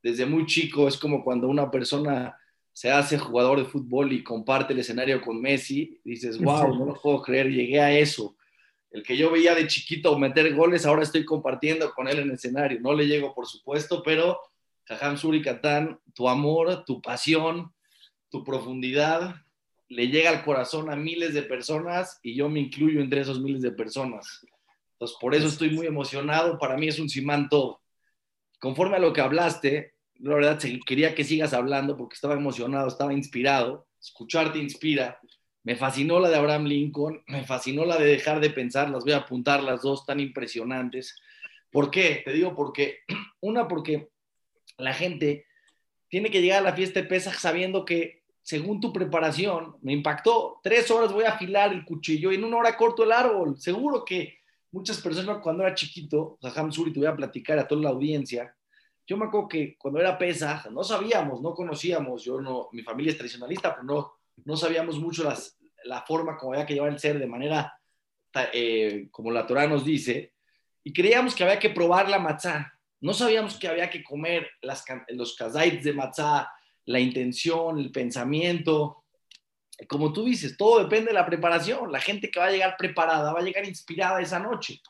desde 0.01 0.25
muy 0.25 0.45
chico. 0.45 0.87
Es 0.87 0.97
como 0.97 1.25
cuando 1.25 1.49
una 1.49 1.69
persona 1.69 2.37
se 2.71 2.89
hace 2.89 3.17
jugador 3.17 3.59
de 3.59 3.65
fútbol 3.65 4.13
y 4.13 4.23
comparte 4.23 4.71
el 4.71 4.79
escenario 4.79 5.19
con 5.19 5.41
Messi, 5.41 5.99
dices, 6.05 6.39
wow, 6.39 6.73
no 6.73 6.85
lo 6.85 7.01
puedo 7.01 7.21
creer, 7.21 7.51
llegué 7.51 7.81
a 7.81 7.91
eso. 7.91 8.37
El 8.91 9.03
que 9.03 9.17
yo 9.17 9.29
veía 9.29 9.53
de 9.53 9.67
chiquito 9.67 10.17
meter 10.17 10.55
goles, 10.55 10.85
ahora 10.85 11.03
estoy 11.03 11.25
compartiendo 11.25 11.91
con 11.91 12.07
él 12.07 12.19
en 12.19 12.29
el 12.29 12.35
escenario. 12.35 12.79
No 12.79 12.93
le 12.93 13.05
llego, 13.05 13.35
por 13.35 13.45
supuesto, 13.45 14.01
pero 14.01 14.39
Jajam 14.85 15.17
Surikatán, 15.17 15.99
tu 16.13 16.29
amor, 16.29 16.85
tu 16.85 17.01
pasión, 17.01 17.73
tu 18.29 18.45
profundidad, 18.45 19.35
le 19.89 20.07
llega 20.07 20.29
al 20.29 20.45
corazón 20.45 20.89
a 20.89 20.95
miles 20.95 21.33
de 21.33 21.43
personas 21.43 22.21
y 22.23 22.35
yo 22.35 22.47
me 22.47 22.61
incluyo 22.61 23.01
entre 23.01 23.19
esos 23.19 23.41
miles 23.41 23.61
de 23.61 23.71
personas. 23.71 24.45
Entonces, 24.99 25.17
por 25.21 25.33
eso 25.33 25.47
estoy 25.47 25.69
muy 25.69 25.87
emocionado. 25.87 26.57
Para 26.57 26.75
mí 26.75 26.89
es 26.89 26.99
un 26.99 27.07
simán 27.07 27.47
todo. 27.47 27.81
Conforme 28.59 28.97
a 28.97 28.99
lo 28.99 29.13
que 29.13 29.21
hablaste, 29.21 29.93
la 30.15 30.35
verdad 30.35 30.59
quería 30.85 31.15
que 31.15 31.23
sigas 31.23 31.53
hablando 31.53 31.95
porque 31.95 32.15
estaba 32.15 32.33
emocionado, 32.33 32.89
estaba 32.89 33.13
inspirado. 33.13 33.87
Escucharte 34.01 34.59
inspira. 34.59 35.17
Me 35.63 35.77
fascinó 35.77 36.19
la 36.19 36.29
de 36.29 36.35
Abraham 36.35 36.65
Lincoln, 36.65 37.23
me 37.27 37.43
fascinó 37.43 37.85
la 37.85 37.97
de 37.97 38.07
dejar 38.07 38.41
de 38.41 38.49
pensar, 38.49 38.89
las 38.89 39.03
voy 39.03 39.13
a 39.13 39.17
apuntar 39.17 39.63
las 39.63 39.81
dos 39.81 40.05
tan 40.05 40.19
impresionantes. 40.19 41.15
¿Por 41.71 41.91
qué? 41.91 42.21
Te 42.25 42.33
digo 42.33 42.53
porque, 42.53 42.99
una, 43.39 43.69
porque 43.69 44.09
la 44.77 44.93
gente 44.93 45.45
tiene 46.09 46.29
que 46.29 46.41
llegar 46.41 46.59
a 46.59 46.69
la 46.69 46.75
fiesta 46.75 47.01
de 47.01 47.07
Pesach 47.07 47.35
sabiendo 47.35 47.85
que 47.85 48.23
según 48.41 48.81
tu 48.81 48.91
preparación, 48.91 49.77
me 49.81 49.93
impactó. 49.93 50.59
Tres 50.63 50.89
horas 50.91 51.13
voy 51.13 51.23
a 51.23 51.33
afilar 51.33 51.71
el 51.71 51.85
cuchillo 51.85 52.31
y 52.31 52.35
en 52.35 52.43
una 52.43 52.57
hora 52.57 52.75
corto 52.75 53.03
el 53.03 53.11
árbol. 53.11 53.57
Seguro 53.59 54.03
que 54.03 54.38
muchas 54.71 55.01
personas 55.01 55.39
cuando 55.41 55.63
era 55.63 55.75
chiquito, 55.75 56.37
Jajam 56.41 56.71
Suri, 56.71 56.93
te 56.93 56.99
voy 56.99 57.07
a 57.07 57.15
platicar 57.15 57.57
a 57.59 57.67
toda 57.67 57.81
la 57.81 57.89
audiencia. 57.89 58.55
Yo 59.05 59.17
me 59.17 59.25
acuerdo 59.25 59.47
que 59.47 59.75
cuando 59.77 59.99
era 59.99 60.17
pesa, 60.17 60.65
no 60.71 60.83
sabíamos, 60.83 61.41
no 61.41 61.53
conocíamos, 61.53 62.23
yo 62.23 62.39
no, 62.39 62.69
mi 62.71 62.83
familia 62.83 63.11
es 63.11 63.17
tradicionalista, 63.17 63.73
pero 63.73 63.83
no, 63.83 64.11
no 64.45 64.55
sabíamos 64.55 64.99
mucho 64.99 65.23
las, 65.23 65.57
la 65.85 66.03
forma 66.03 66.37
como 66.37 66.53
había 66.53 66.65
que 66.65 66.75
llevar 66.75 66.91
el 66.91 66.99
ser 66.99 67.17
de 67.17 67.27
manera 67.27 67.73
eh, 68.53 69.07
como 69.09 69.31
la 69.31 69.47
Torah 69.47 69.67
nos 69.67 69.83
dice, 69.83 70.33
y 70.83 70.93
creíamos 70.93 71.35
que 71.35 71.43
había 71.43 71.59
que 71.59 71.71
probar 71.71 72.09
la 72.09 72.19
matzá. 72.19 72.73
No 73.01 73.13
sabíamos 73.13 73.57
que 73.57 73.67
había 73.67 73.89
que 73.89 74.03
comer 74.03 74.49
las, 74.61 74.83
los 75.09 75.35
kazait 75.35 75.81
de 75.81 75.93
matzá, 75.93 76.51
la 76.85 76.99
intención, 76.99 77.79
el 77.79 77.91
pensamiento. 77.91 79.05
Como 79.87 80.11
tú 80.11 80.25
dices, 80.25 80.57
todo 80.57 80.83
depende 80.83 81.07
de 81.07 81.13
la 81.13 81.25
preparación. 81.25 81.91
La 81.91 81.99
gente 81.99 82.29
que 82.29 82.39
va 82.39 82.47
a 82.47 82.51
llegar 82.51 82.75
preparada 82.77 83.33
va 83.33 83.39
a 83.39 83.43
llegar 83.43 83.65
inspirada 83.65 84.21
esa 84.21 84.39
noche. 84.39 84.81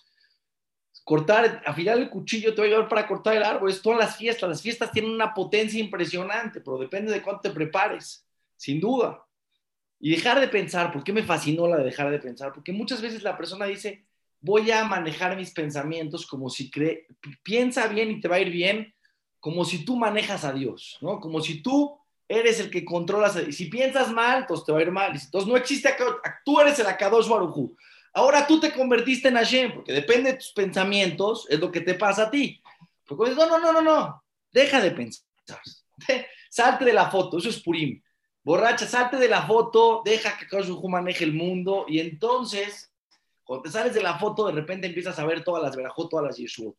Cortar, 1.04 1.62
afilar 1.66 1.98
el 1.98 2.10
cuchillo 2.10 2.54
te 2.54 2.62
va 2.62 2.66
a 2.66 2.68
ayudar 2.68 2.90
para 2.90 3.08
cortar 3.08 3.36
el 3.36 3.44
árbol. 3.44 3.70
Es 3.70 3.82
todas 3.82 4.00
las 4.00 4.16
fiestas. 4.18 4.50
Las 4.50 4.62
fiestas 4.62 4.92
tienen 4.92 5.12
una 5.12 5.34
potencia 5.34 5.80
impresionante, 5.80 6.62
pero 6.62 6.78
depende 6.78 7.12
de 7.12 7.22
cuánto 7.22 7.42
te 7.42 7.52
prepares, 7.52 8.26
sin 8.56 8.80
duda. 8.80 9.26
Y 10.00 10.12
dejar 10.12 10.40
de 10.40 10.48
pensar, 10.48 10.92
¿por 10.92 11.04
qué 11.04 11.12
me 11.12 11.24
fascinó 11.24 11.68
la 11.68 11.78
de 11.78 11.84
dejar 11.84 12.10
de 12.10 12.20
pensar? 12.20 12.54
Porque 12.54 12.72
muchas 12.72 13.02
veces 13.02 13.22
la 13.22 13.38
persona 13.38 13.66
dice, 13.66 14.06
voy 14.42 14.72
a 14.72 14.86
manejar 14.86 15.36
mis 15.36 15.52
pensamientos 15.52 16.26
como 16.26 16.50
si 16.50 16.72
cree, 16.72 17.08
piensa 17.44 17.88
bien 17.88 18.12
y 18.12 18.22
te 18.22 18.28
va 18.28 18.38
a 18.38 18.40
ir 18.40 18.50
bien, 18.50 18.94
como 19.40 19.66
si 19.66 19.86
tú 19.86 19.96
manejas 19.98 20.44
a 20.46 20.54
Dios, 20.54 20.98
¿no? 21.02 21.20
Como 21.20 21.42
si 21.42 21.62
tú 21.62 21.99
eres 22.30 22.60
el 22.60 22.70
que 22.70 22.86
controlas. 22.86 23.36
Y 23.46 23.52
si 23.52 23.66
piensas 23.66 24.12
mal, 24.12 24.42
entonces 24.42 24.66
te 24.66 24.72
va 24.72 24.78
a 24.78 24.82
ir 24.84 24.92
mal. 24.92 25.12
Entonces 25.12 25.50
no 25.50 25.58
existe, 25.58 25.94
tú 26.46 26.62
eres 26.62 26.78
el 26.80 26.86
Akadosh 26.86 27.28
Barujú. 27.28 27.76
Ahora 28.14 28.46
tú 28.48 28.60
te 28.60 28.72
convertiste 28.72 29.28
en 29.28 29.36
Hashem, 29.36 29.74
porque 29.74 29.92
depende 29.92 30.32
de 30.32 30.38
tus 30.38 30.52
pensamientos, 30.52 31.48
es 31.50 31.60
lo 31.60 31.72
que 31.72 31.82
te 31.82 31.96
pasa 31.96 32.24
a 32.24 32.32
ti. 32.32 32.62
Porque 33.06 33.32
no, 33.32 33.48
no, 33.48 33.60
no, 33.60 33.74
no, 33.74 33.82
no, 33.82 34.24
deja 34.52 34.80
de 34.80 34.92
pensar. 34.92 35.26
Salte 36.50 36.86
de 36.86 36.94
la 36.94 37.10
foto, 37.10 37.40
eso 37.40 37.50
es 37.50 37.62
Purim. 37.62 38.02
Borracha, 38.42 38.88
salte 38.88 39.18
de 39.18 39.28
la 39.28 39.46
foto, 39.46 40.02
deja 40.04 40.38
que 40.38 40.46
Akadosh 40.46 40.70
Barujú 40.70 40.90
maneje 40.90 41.24
el 41.24 41.34
mundo 41.34 41.86
y 41.88 42.00
entonces, 42.00 42.92
cuando 43.44 43.64
te 43.64 43.72
sales 43.72 43.94
de 43.94 44.02
la 44.02 44.18
foto, 44.18 44.48
de 44.48 44.54
repente 44.54 44.88
empiezas 44.88 45.20
a 45.20 45.26
ver 45.26 45.44
todas 45.44 45.62
las 45.62 45.76
verajot, 45.76 46.10
todas 46.10 46.26
las 46.26 46.38
yeshua. 46.38 46.74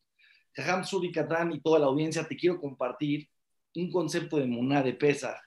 Jajam 0.53 0.83
Suri 0.83 1.11
Katán 1.11 1.51
y 1.53 1.61
toda 1.61 1.79
la 1.79 1.85
audiencia, 1.85 2.27
te 2.27 2.35
quiero 2.35 2.59
compartir 2.59 3.29
un 3.75 3.91
concepto 3.91 4.37
de 4.37 4.45
muná 4.45 4.81
de 4.81 4.93
pesa. 4.93 5.41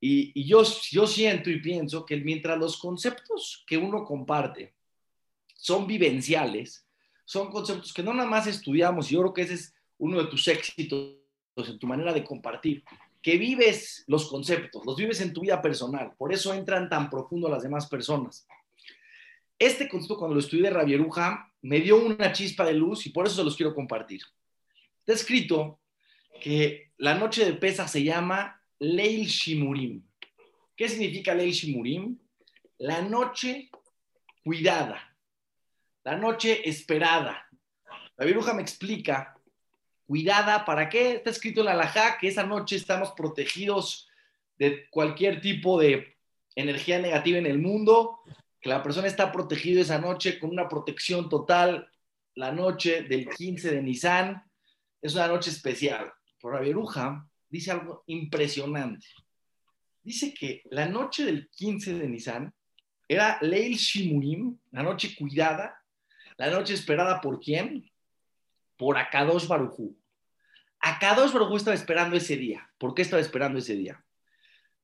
Y, 0.00 0.44
yo, 0.44 0.62
yo 0.90 1.06
siento 1.06 1.50
y 1.50 1.60
pienso 1.60 2.06
que 2.06 2.16
mientras 2.16 2.58
los 2.58 2.78
conceptos 2.78 3.64
que 3.66 3.76
uno 3.76 4.04
comparte 4.04 4.74
son 5.54 5.86
vivenciales, 5.86 6.86
son 7.24 7.50
conceptos 7.50 7.92
que 7.92 8.02
no 8.02 8.14
nada 8.14 8.28
más 8.28 8.46
estudiamos, 8.46 9.10
y 9.10 9.14
yo 9.14 9.20
creo 9.20 9.34
que 9.34 9.42
ese 9.42 9.54
es 9.54 9.74
uno 9.98 10.22
de 10.22 10.28
tus 10.28 10.48
éxitos 10.48 11.16
en 11.56 11.78
tu 11.78 11.86
manera 11.86 12.12
de 12.14 12.24
compartir, 12.24 12.82
que 13.20 13.36
vives 13.36 14.04
los 14.06 14.26
conceptos, 14.28 14.84
los 14.86 14.96
vives 14.96 15.20
en 15.20 15.34
tu 15.34 15.42
vida 15.42 15.60
personal, 15.60 16.14
por 16.16 16.32
eso 16.32 16.54
entran 16.54 16.88
tan 16.88 17.10
profundo 17.10 17.48
a 17.48 17.50
las 17.50 17.62
demás 17.62 17.86
personas. 17.86 18.46
Este 19.58 19.86
concepto, 19.90 20.16
cuando 20.16 20.34
lo 20.34 20.40
estudié 20.40 20.62
de 20.62 20.70
Rabieruja, 20.70 21.52
me 21.60 21.80
dio 21.80 22.02
una 22.02 22.32
chispa 22.32 22.64
de 22.64 22.72
luz 22.72 23.06
y 23.06 23.10
por 23.10 23.26
eso 23.26 23.36
se 23.36 23.44
los 23.44 23.56
quiero 23.56 23.74
compartir. 23.74 24.22
Está 25.00 25.12
escrito 25.12 25.78
que 26.40 26.92
la 26.96 27.14
noche 27.14 27.44
de 27.44 27.52
pesa 27.52 27.86
se 27.86 28.02
llama 28.02 28.60
Leil 28.78 29.26
Shimurim. 29.26 30.02
¿Qué 30.74 30.88
significa 30.88 31.34
Leil 31.34 31.52
Shimurim? 31.52 32.18
La 32.78 33.02
noche 33.02 33.70
cuidada, 34.42 35.16
la 36.02 36.16
noche 36.16 36.68
esperada. 36.68 37.46
La 38.16 38.24
viruja 38.24 38.54
me 38.54 38.62
explica, 38.62 39.36
cuidada, 40.06 40.64
¿para 40.64 40.88
qué? 40.88 41.12
Está 41.12 41.30
escrito 41.30 41.60
en 41.60 41.66
la 41.66 41.72
alajá 41.72 42.18
que 42.18 42.28
esa 42.28 42.44
noche 42.44 42.76
estamos 42.76 43.12
protegidos 43.12 44.08
de 44.58 44.88
cualquier 44.90 45.40
tipo 45.40 45.78
de 45.78 46.16
energía 46.54 46.98
negativa 46.98 47.38
en 47.38 47.46
el 47.46 47.58
mundo, 47.58 48.20
que 48.60 48.68
la 48.68 48.82
persona 48.82 49.06
está 49.06 49.30
protegida 49.30 49.80
esa 49.80 49.98
noche 49.98 50.38
con 50.38 50.50
una 50.50 50.68
protección 50.68 51.28
total. 51.28 51.90
La 52.34 52.52
noche 52.52 53.02
del 53.02 53.28
15 53.28 53.70
de 53.70 53.82
Nisan 53.82 54.42
es 55.00 55.14
una 55.14 55.28
noche 55.28 55.50
especial 55.50 56.12
por 56.40 56.54
la 56.54 57.20
dice 57.48 57.70
algo 57.70 58.04
impresionante. 58.06 59.06
Dice 60.02 60.32
que 60.32 60.62
la 60.70 60.86
noche 60.86 61.24
del 61.24 61.48
15 61.50 61.94
de 61.94 62.08
Nisan 62.08 62.54
era 63.06 63.38
Leil 63.42 63.76
Shimurim, 63.76 64.56
la 64.70 64.82
noche 64.82 65.14
cuidada, 65.16 65.82
la 66.36 66.50
noche 66.50 66.74
esperada 66.74 67.20
por 67.20 67.40
quién? 67.40 67.90
Por 68.76 68.96
Akadosh 68.96 69.46
Barujú. 69.46 69.96
Akadosh 70.78 71.32
Barujú 71.32 71.56
estaba 71.56 71.74
esperando 71.74 72.16
ese 72.16 72.36
día. 72.36 72.70
¿Por 72.78 72.94
qué 72.94 73.02
estaba 73.02 73.20
esperando 73.20 73.58
ese 73.58 73.74
día? 73.74 74.02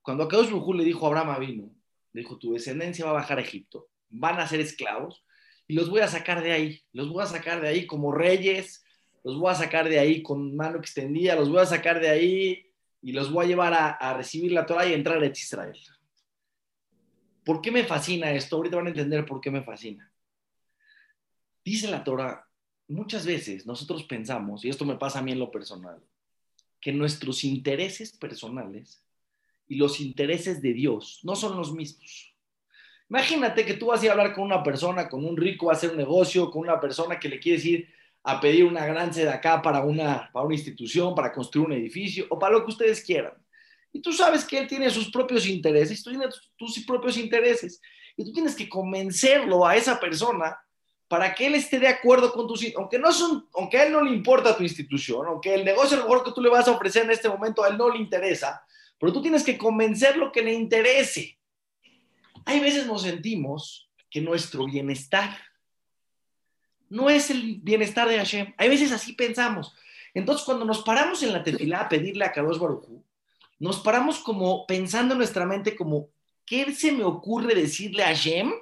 Cuando 0.02 0.25
Akadosh 0.25 0.50
Barujú 0.50 0.75
le 0.75 0.84
dijo 0.84 1.06
a 1.06 1.08
Abraham 1.08 1.40
vino, 1.40 1.75
le 2.12 2.22
dijo, 2.22 2.38
tu 2.38 2.52
descendencia 2.52 3.04
va 3.04 3.12
a 3.12 3.14
bajar 3.14 3.38
a 3.38 3.42
Egipto, 3.42 3.88
van 4.08 4.38
a 4.38 4.47
ser 4.47 4.60
esclavos 4.60 5.25
y 5.66 5.75
los 5.75 5.88
voy 5.88 6.00
a 6.00 6.08
sacar 6.08 6.42
de 6.42 6.52
ahí, 6.52 6.82
los 6.92 7.08
voy 7.08 7.23
a 7.23 7.26
sacar 7.26 7.60
de 7.60 7.69
ahí 7.69 7.86
como 7.86 8.12
reyes, 8.12 8.85
los 9.26 9.41
voy 9.41 9.50
a 9.50 9.56
sacar 9.56 9.89
de 9.89 9.99
ahí 9.99 10.23
con 10.23 10.54
mano 10.54 10.78
extendida, 10.78 11.34
los 11.34 11.50
voy 11.50 11.58
a 11.58 11.67
sacar 11.67 11.99
de 11.99 12.08
ahí 12.08 12.65
y 13.02 13.10
los 13.10 13.32
voy 13.32 13.45
a 13.45 13.49
llevar 13.49 13.75
a, 13.75 14.15
recibir 14.17 14.52
la 14.52 14.65
Torah 14.65 14.86
y 14.86 14.93
entrar 14.93 15.21
a 15.21 15.26
Israel. 15.26 15.76
¿Por 17.45 17.60
qué 17.60 17.73
me 17.73 17.82
fascina 17.82 18.30
esto? 18.30 18.54
Ahorita 18.54 18.76
van 18.76 18.86
a 18.86 18.91
entender 18.91 19.26
por 19.26 19.41
qué 19.41 19.50
me 19.50 19.65
fascina. 19.65 20.12
Dice 21.65 21.89
la 21.89 22.04
Torah, 22.04 22.49
muchas 22.86 23.26
veces 23.26 23.67
nosotros 23.67 24.04
pensamos, 24.04 24.65
y 24.65 24.69
esto 24.69 24.84
me 24.84 24.95
pasa 24.95 25.19
a 25.19 25.23
mí 25.23 25.32
en 25.32 25.41
lo 25.41 25.50
personal, 25.50 26.00
que 26.80 26.93
nuestros 26.93 27.43
intereses 27.43 28.17
personales 28.17 29.04
y 29.67 29.75
los 29.75 29.99
intereses 29.99 30.62
de 30.62 30.73
Dios 30.73 31.19
no 31.25 31.34
son 31.34 31.56
los 31.56 31.73
mismos. 31.73 32.32
Imagínate 33.10 33.67
que 33.67 33.75
tú 33.75 33.86
vas 33.86 34.02
a 34.02 34.04
ir 34.04 34.10
a 34.10 34.12
hablar 34.12 34.32
con 34.32 34.45
una 34.45 34.62
persona, 34.62 35.08
con 35.08 35.25
un 35.25 35.36
rico, 35.36 35.69
a 35.69 35.73
hacer 35.73 35.91
un 35.91 35.97
negocio, 35.97 36.49
con 36.49 36.62
una 36.62 36.78
persona 36.78 37.19
que 37.19 37.28
le 37.28 37.41
quiere 37.41 37.58
decir, 37.58 37.97
a 38.28 38.41
pedir 38.41 38.65
una 38.65 38.84
gran 38.84 39.12
de 39.12 39.30
acá 39.30 39.62
para 39.62 39.82
una, 39.84 40.28
para 40.32 40.45
una 40.45 40.56
institución, 40.56 41.15
para 41.15 41.32
construir 41.32 41.69
un 41.69 41.73
edificio 41.75 42.26
o 42.28 42.36
para 42.36 42.54
lo 42.54 42.65
que 42.65 42.73
ustedes 42.73 43.00
quieran. 43.00 43.32
Y 43.93 44.00
tú 44.00 44.12
sabes 44.12 44.45
que 44.45 44.58
él 44.58 44.67
tiene 44.67 44.91
sus 44.91 45.12
propios 45.12 45.47
intereses, 45.47 46.02
tú 46.02 46.10
tienes 46.10 46.34
tus 46.56 46.84
propios 46.84 47.17
intereses 47.19 47.80
y 48.17 48.25
tú 48.25 48.32
tienes 48.32 48.56
que 48.56 48.69
convencerlo 48.69 49.65
a 49.65 49.76
esa 49.76 50.00
persona 50.00 50.58
para 51.06 51.32
que 51.36 51.47
él 51.47 51.54
esté 51.54 51.78
de 51.78 51.86
acuerdo 51.86 52.32
con 52.32 52.49
tus 52.49 52.67
aunque 52.76 52.99
no 52.99 53.12
son, 53.12 53.47
aunque 53.54 53.78
a 53.78 53.86
él 53.86 53.93
no 53.93 54.02
le 54.02 54.10
importa 54.10 54.56
tu 54.56 54.65
institución, 54.65 55.25
aunque 55.28 55.54
el 55.54 55.65
negocio 55.65 55.97
mejor 55.97 56.25
que 56.25 56.32
tú 56.32 56.43
le 56.43 56.50
vas 56.50 56.67
a 56.67 56.73
ofrecer 56.73 57.04
en 57.04 57.12
este 57.12 57.28
momento 57.28 57.62
a 57.62 57.69
él 57.69 57.78
no 57.78 57.89
le 57.89 57.99
interesa, 58.00 58.60
pero 58.99 59.12
tú 59.12 59.23
tienes 59.23 59.45
que 59.45 59.56
convencerlo 59.56 60.32
que 60.32 60.43
le 60.43 60.52
interese. 60.52 61.39
Hay 62.45 62.58
veces 62.58 62.89
nos 62.89 63.02
sentimos 63.02 63.89
que 64.10 64.21
nuestro 64.21 64.67
bienestar 64.67 65.39
no 66.88 67.10
es 67.10 67.30
el 67.30 67.60
bienestar 67.62 68.08
de 68.08 68.18
Hashem. 68.18 68.54
Hay 68.56 68.68
veces 68.68 68.92
así 68.92 69.12
pensamos. 69.12 69.75
Entonces, 70.14 70.44
cuando 70.44 70.64
nos 70.64 70.82
paramos 70.82 71.22
en 71.22 71.32
la 71.32 71.42
tefilá 71.42 71.82
a 71.82 71.88
pedirle 71.88 72.25
a 72.25 72.32
Kadosh 72.32 72.58
Barujú, 72.58 73.04
nos 73.58 73.80
paramos 73.80 74.18
como 74.18 74.66
pensando 74.66 75.14
en 75.14 75.18
nuestra 75.18 75.46
mente 75.46 75.76
como, 75.76 76.08
¿qué 76.44 76.72
se 76.72 76.92
me 76.92 77.04
ocurre 77.04 77.54
decirle 77.54 78.02
a 78.02 78.08
Hashem 78.08 78.52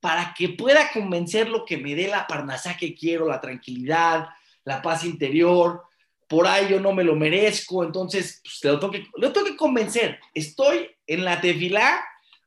para 0.00 0.34
que 0.36 0.50
pueda 0.50 0.90
convencerlo 0.92 1.64
que 1.64 1.78
me 1.78 1.94
dé 1.94 2.08
la 2.08 2.26
parnasá 2.26 2.76
que 2.76 2.94
quiero, 2.94 3.28
la 3.28 3.40
tranquilidad, 3.40 4.28
la 4.64 4.80
paz 4.80 5.04
interior? 5.04 5.82
Por 6.28 6.46
ahí 6.46 6.68
yo 6.70 6.80
no 6.80 6.92
me 6.92 7.04
lo 7.04 7.14
merezco, 7.14 7.84
entonces 7.84 8.40
pues, 8.42 8.60
tengo 8.60 8.90
que, 8.90 9.06
tengo 9.20 9.44
que 9.44 9.56
convencer. 9.56 10.18
Estoy 10.32 10.88
en 11.06 11.24
la 11.24 11.40
tefilá 11.40 12.02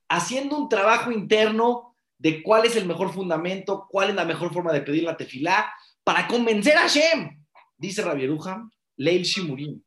haciendo 0.10 0.58
un 0.58 0.70
trabajo 0.70 1.12
interno 1.12 1.87
de 2.18 2.42
cuál 2.44 2.66
es 2.66 2.76
el 2.76 2.86
mejor 2.86 3.14
fundamento, 3.14 3.88
cuál 3.90 4.10
es 4.10 4.16
la 4.16 4.26
mejor 4.26 4.54
forma 4.54 4.74
de 4.74 4.82
pedir 4.82 5.04
la 5.04 5.18
tefilá, 5.18 5.72
para 6.04 6.28
convencer 6.28 6.78
a 6.78 6.82
Hashem. 6.82 7.44
Dice 7.78 8.02
Rabieruja, 8.02 8.70
Leil 8.96 9.24
Shimurim. 9.24 9.82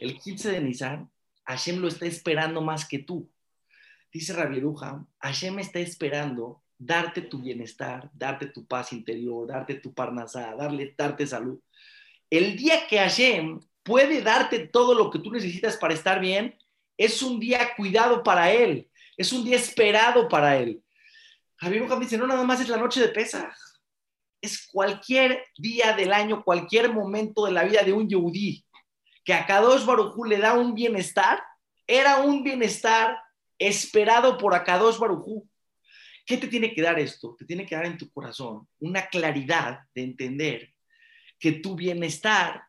El 0.00 0.18
15 0.18 0.52
de 0.52 0.60
Nisan, 0.60 1.10
Hashem 1.44 1.78
lo 1.78 1.88
está 1.88 2.06
esperando 2.06 2.62
más 2.62 2.86
que 2.88 3.00
tú. 3.00 3.30
Dice 4.12 4.32
Rabieruja, 4.32 5.04
Hashem 5.18 5.58
está 5.58 5.78
esperando 5.78 6.62
darte 6.78 7.20
tu 7.20 7.42
bienestar, 7.42 8.10
darte 8.14 8.46
tu 8.46 8.66
paz 8.66 8.92
interior, 8.92 9.46
darte 9.46 9.74
tu 9.74 9.92
parnasá, 9.92 10.54
darle, 10.56 10.94
darte 10.96 11.26
salud. 11.26 11.60
El 12.30 12.56
día 12.56 12.86
que 12.88 12.98
Hashem 12.98 13.60
puede 13.82 14.22
darte 14.22 14.66
todo 14.68 14.94
lo 14.94 15.10
que 15.10 15.18
tú 15.18 15.30
necesitas 15.30 15.76
para 15.76 15.94
estar 15.94 16.20
bien, 16.20 16.56
es 16.96 17.22
un 17.22 17.38
día 17.38 17.74
cuidado 17.76 18.22
para 18.22 18.50
él, 18.52 18.88
es 19.16 19.32
un 19.32 19.44
día 19.44 19.56
esperado 19.56 20.28
para 20.28 20.56
él. 20.56 20.82
Javier 21.60 21.82
Ujam 21.82 22.00
dice, 22.00 22.16
no 22.16 22.26
nada 22.26 22.42
más 22.44 22.60
es 22.60 22.68
la 22.68 22.78
noche 22.78 23.00
de 23.00 23.08
Pesaj, 23.08 23.54
es 24.40 24.66
cualquier 24.66 25.44
día 25.58 25.94
del 25.94 26.12
año, 26.12 26.42
cualquier 26.42 26.92
momento 26.92 27.44
de 27.44 27.52
la 27.52 27.64
vida 27.64 27.82
de 27.82 27.92
un 27.92 28.08
yehudí 28.08 28.64
que 29.24 29.34
a 29.34 29.44
Kadosh 29.44 29.84
Barujú 29.84 30.24
le 30.24 30.38
da 30.38 30.54
un 30.54 30.74
bienestar, 30.74 31.42
era 31.86 32.18
un 32.18 32.42
bienestar 32.42 33.18
esperado 33.58 34.38
por 34.38 34.54
Akadosh 34.54 34.98
Barujú. 34.98 35.46
¿Qué 36.24 36.38
te 36.38 36.48
tiene 36.48 36.72
que 36.72 36.80
dar 36.80 36.98
esto? 36.98 37.36
Te 37.38 37.44
tiene 37.44 37.66
que 37.66 37.74
dar 37.74 37.84
en 37.84 37.98
tu 37.98 38.10
corazón 38.10 38.66
una 38.78 39.06
claridad 39.08 39.80
de 39.94 40.04
entender 40.04 40.72
que 41.38 41.52
tu 41.52 41.74
bienestar 41.74 42.62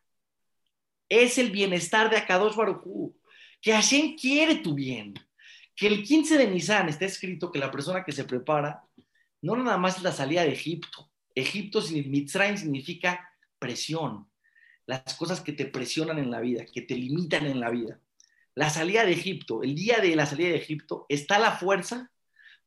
es 1.07 1.37
el 1.37 1.51
bienestar 1.51 2.09
de 2.09 2.17
Akadosh 2.17 2.55
Barujú, 2.55 3.17
que 3.61 3.71
Hashem 3.71 4.17
quiere 4.17 4.55
tu 4.55 4.73
bien, 4.73 5.13
que 5.81 5.87
el 5.87 6.03
15 6.03 6.37
de 6.37 6.47
Nisan 6.47 6.89
está 6.89 7.05
escrito 7.05 7.51
que 7.51 7.57
la 7.57 7.71
persona 7.71 8.03
que 8.03 8.11
se 8.11 8.23
prepara 8.23 8.83
no 9.41 9.55
nada 9.55 9.79
más 9.79 9.97
es 9.97 10.03
la 10.03 10.11
salida 10.11 10.43
de 10.43 10.51
Egipto. 10.53 11.09
Egipto, 11.33 11.81
Mitzrayim 12.05 12.55
significa 12.55 13.31
presión, 13.57 14.29
las 14.85 15.15
cosas 15.15 15.41
que 15.41 15.53
te 15.53 15.65
presionan 15.65 16.19
en 16.19 16.29
la 16.29 16.39
vida, 16.39 16.67
que 16.71 16.83
te 16.83 16.93
limitan 16.93 17.47
en 17.47 17.59
la 17.59 17.71
vida. 17.71 17.99
La 18.53 18.69
salida 18.69 19.03
de 19.05 19.13
Egipto, 19.13 19.63
el 19.63 19.73
día 19.73 19.97
de 19.97 20.15
la 20.15 20.27
salida 20.27 20.49
de 20.49 20.57
Egipto, 20.57 21.07
está 21.09 21.39
la 21.39 21.53
fuerza 21.53 22.11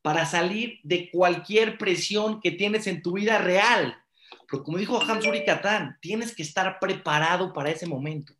para 0.02 0.26
salir 0.26 0.80
de 0.82 1.08
cualquier 1.12 1.78
presión 1.78 2.40
que 2.40 2.50
tienes 2.50 2.88
en 2.88 3.00
tu 3.00 3.12
vida 3.12 3.38
real. 3.38 3.96
Pero 4.50 4.64
como 4.64 4.78
dijo 4.78 5.00
Hamzuri 5.00 5.44
Katán, 5.44 5.98
tienes 6.00 6.34
que 6.34 6.42
estar 6.42 6.80
preparado 6.80 7.52
para 7.52 7.70
ese 7.70 7.86
momento. 7.86 8.34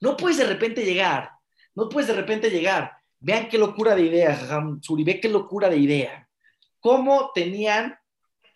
No 0.00 0.16
puedes 0.16 0.38
de 0.38 0.46
repente 0.46 0.86
llegar, 0.86 1.32
no 1.74 1.90
puedes 1.90 2.08
de 2.08 2.14
repente 2.14 2.48
llegar 2.48 2.95
Vean 3.20 3.48
qué 3.48 3.58
locura 3.58 3.94
de 3.94 4.02
idea, 4.02 4.38
Suri, 4.80 5.04
ve 5.04 5.20
qué 5.20 5.28
locura 5.28 5.68
de 5.68 5.78
idea. 5.78 6.28
¿Cómo 6.80 7.32
tenían 7.34 7.98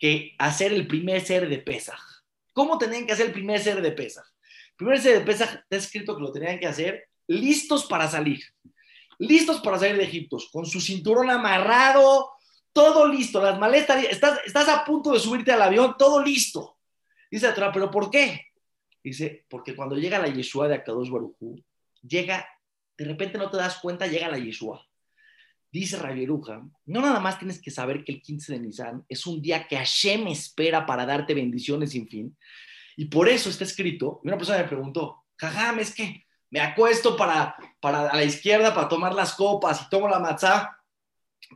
que 0.01 0.33
hacer 0.39 0.73
el 0.73 0.87
primer 0.87 1.21
ser 1.21 1.47
de 1.47 1.59
Pesaj. 1.59 2.01
¿Cómo 2.53 2.79
tenían 2.79 3.05
que 3.05 3.13
hacer 3.13 3.27
el 3.27 3.31
primer 3.31 3.61
ser 3.61 3.83
de 3.83 3.91
Pesaj? 3.91 4.25
El 4.71 4.75
primer 4.75 4.99
ser 4.99 5.19
de 5.19 5.25
Pesaj 5.25 5.53
está 5.53 5.75
escrito 5.75 6.15
que 6.15 6.23
lo 6.23 6.31
tenían 6.31 6.59
que 6.59 6.65
hacer 6.65 7.07
listos 7.27 7.85
para 7.85 8.09
salir. 8.09 8.41
Listos 9.19 9.61
para 9.61 9.77
salir 9.77 9.97
de 9.97 10.05
Egipto, 10.05 10.37
con 10.51 10.65
su 10.65 10.81
cinturón 10.81 11.29
amarrado, 11.29 12.31
todo 12.73 13.07
listo, 13.07 13.39
las 13.43 13.59
maletas, 13.59 14.03
estás, 14.05 14.39
estás 14.43 14.67
a 14.69 14.83
punto 14.83 15.11
de 15.11 15.19
subirte 15.19 15.51
al 15.51 15.61
avión, 15.61 15.93
todo 15.99 16.19
listo. 16.23 16.79
Dice 17.29 17.53
la 17.55 17.71
¿pero 17.71 17.91
por 17.91 18.09
qué? 18.09 18.47
Dice, 19.03 19.45
porque 19.47 19.75
cuando 19.75 19.95
llega 19.95 20.17
la 20.17 20.29
Yeshua 20.29 20.67
de 20.67 20.75
Akadosh 20.75 21.11
Barujú, 21.11 21.63
llega, 22.01 22.47
de 23.01 23.07
repente 23.07 23.39
no 23.39 23.49
te 23.49 23.57
das 23.57 23.79
cuenta, 23.79 24.05
llega 24.05 24.29
la 24.29 24.37
Yeshua. 24.37 24.85
Dice 25.71 25.97
Rabieruja, 25.97 26.61
no 26.85 27.01
nada 27.01 27.19
más 27.19 27.39
tienes 27.39 27.59
que 27.59 27.71
saber 27.71 28.03
que 28.03 28.11
el 28.11 28.21
15 28.21 28.53
de 28.53 28.59
Nisan 28.59 29.05
es 29.09 29.25
un 29.25 29.41
día 29.41 29.67
que 29.67 29.75
Hashem 29.75 30.27
espera 30.27 30.85
para 30.85 31.03
darte 31.03 31.33
bendiciones 31.33 31.91
sin 31.91 32.07
fin. 32.07 32.37
Y 32.95 33.05
por 33.05 33.27
eso 33.27 33.49
está 33.49 33.63
escrito, 33.63 34.21
y 34.23 34.27
una 34.27 34.37
persona 34.37 34.59
me 34.59 34.67
preguntó, 34.67 35.23
jajam, 35.35 35.79
es 35.79 35.95
que 35.95 36.25
me 36.51 36.59
acuesto 36.59 37.17
para, 37.17 37.55
para 37.79 38.07
a 38.07 38.15
la 38.17 38.23
izquierda 38.23 38.71
para 38.71 38.87
tomar 38.87 39.15
las 39.15 39.33
copas 39.33 39.81
y 39.81 39.89
tomo 39.89 40.07
la 40.07 40.19
matzá, 40.19 40.77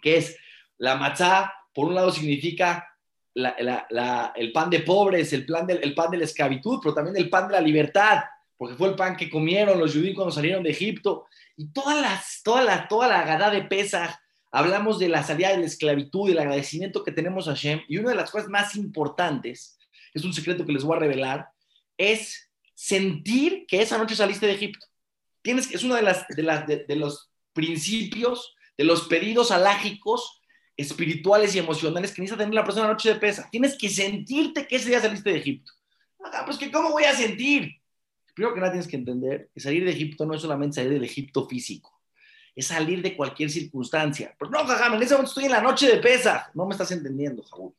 que 0.02 0.18
es 0.18 0.36
la 0.80 0.96
matzá, 0.96 1.54
por 1.72 1.90
un 1.90 1.94
lado 1.94 2.12
significa 2.12 2.88
el 3.36 4.52
pan 4.52 4.72
de 4.72 4.80
pobres, 4.80 5.32
el, 5.34 5.46
plan 5.46 5.68
del, 5.68 5.84
el 5.84 5.94
pan 5.94 6.10
de 6.10 6.18
la 6.18 6.24
esclavitud, 6.24 6.80
pero 6.82 6.96
también 6.96 7.18
el 7.18 7.30
pan 7.30 7.50
de 7.50 7.54
la 7.54 7.62
libertad, 7.62 8.24
porque 8.58 8.76
fue 8.76 8.90
el 8.90 8.96
pan 8.96 9.16
que 9.16 9.30
comieron 9.30 9.80
los 9.80 9.94
judíos 9.94 10.16
cuando 10.16 10.32
salieron 10.32 10.64
de 10.64 10.72
Egipto. 10.72 11.26
Y 11.58 11.68
todas 11.72 12.02
las, 12.02 12.42
toda, 12.44 12.64
la, 12.64 12.88
toda 12.88 13.08
la 13.08 13.24
gada 13.24 13.50
de 13.50 13.64
Pesach, 13.64 14.16
hablamos 14.52 15.00
de 15.00 15.10
la 15.10 15.24
salida 15.24 15.50
de 15.50 15.58
la 15.58 15.66
esclavitud, 15.66 16.30
del 16.30 16.40
agradecimiento 16.40 17.04
que 17.04 17.12
tenemos 17.12 17.48
a 17.48 17.52
Hashem. 17.52 17.82
Y 17.88 17.98
una 17.98 18.12
de 18.12 18.16
las 18.16 18.32
cosas 18.32 18.50
más 18.50 18.76
importantes, 18.76 19.78
es 20.14 20.24
un 20.24 20.34
secreto 20.34 20.66
que 20.66 20.72
les 20.72 20.84
voy 20.84 20.96
a 20.96 21.00
revelar, 21.00 21.50
es 21.98 22.50
sentir 22.74 23.66
que 23.68 23.82
esa 23.82 23.98
noche 23.98 24.16
saliste 24.16 24.48
de 24.48 24.54
Egipto. 24.54 24.86
Tienes, 25.42 25.72
es 25.72 25.84
uno 25.84 25.96
de, 25.96 26.02
las, 26.02 26.28
de, 26.28 26.44
las, 26.44 26.66
de, 26.66 26.86
de 26.86 26.96
los 26.96 27.30
principios, 27.54 28.56
de 28.78 28.84
los 28.84 29.08
pedidos 29.08 29.52
alágicos 29.52 30.42
espirituales 30.78 31.56
y 31.56 31.60
emocionales 31.60 32.12
que 32.12 32.22
necesita 32.22 32.44
tener 32.44 32.54
la 32.54 32.66
persona 32.66 32.88
noche 32.88 33.10
de 33.10 33.20
pesa. 33.20 33.48
Tienes 33.52 33.78
que 33.78 33.90
sentirte 33.90 34.68
que 34.68 34.76
ese 34.76 34.90
día 34.90 35.00
saliste 35.00 35.30
de 35.30 35.38
Egipto. 35.38 35.72
Ah, 36.34 36.44
pues 36.46 36.58
que 36.58 36.72
cómo 36.72 36.92
voy 36.92 37.04
a 37.04 37.16
sentir. 37.16 37.82
Primero 38.36 38.54
que 38.54 38.60
nada 38.60 38.74
tienes 38.74 38.88
que 38.88 38.98
entender 38.98 39.50
que 39.54 39.60
salir 39.60 39.84
de 39.84 39.92
Egipto 39.92 40.26
no 40.26 40.36
es 40.36 40.42
solamente 40.42 40.76
salir 40.76 40.94
del 40.94 41.04
Egipto 41.04 41.48
físico, 41.48 42.00
es 42.56 42.68
salir 42.68 43.02
de 43.02 43.16
cualquier 43.16 43.50
circunstancia. 43.50 44.36
Pero 44.38 44.52
no, 44.52 44.66
jajam, 44.66 44.94
en 44.94 45.02
ese 45.02 45.14
momento 45.14 45.32
estoy 45.32 45.46
en 45.46 45.52
la 45.52 45.62
noche 45.62 45.88
de 45.88 45.98
pesa. 45.98 46.52
No 46.54 46.66
me 46.66 46.74
estás 46.74 46.92
entendiendo, 46.92 47.42
Jaúl. 47.44 47.74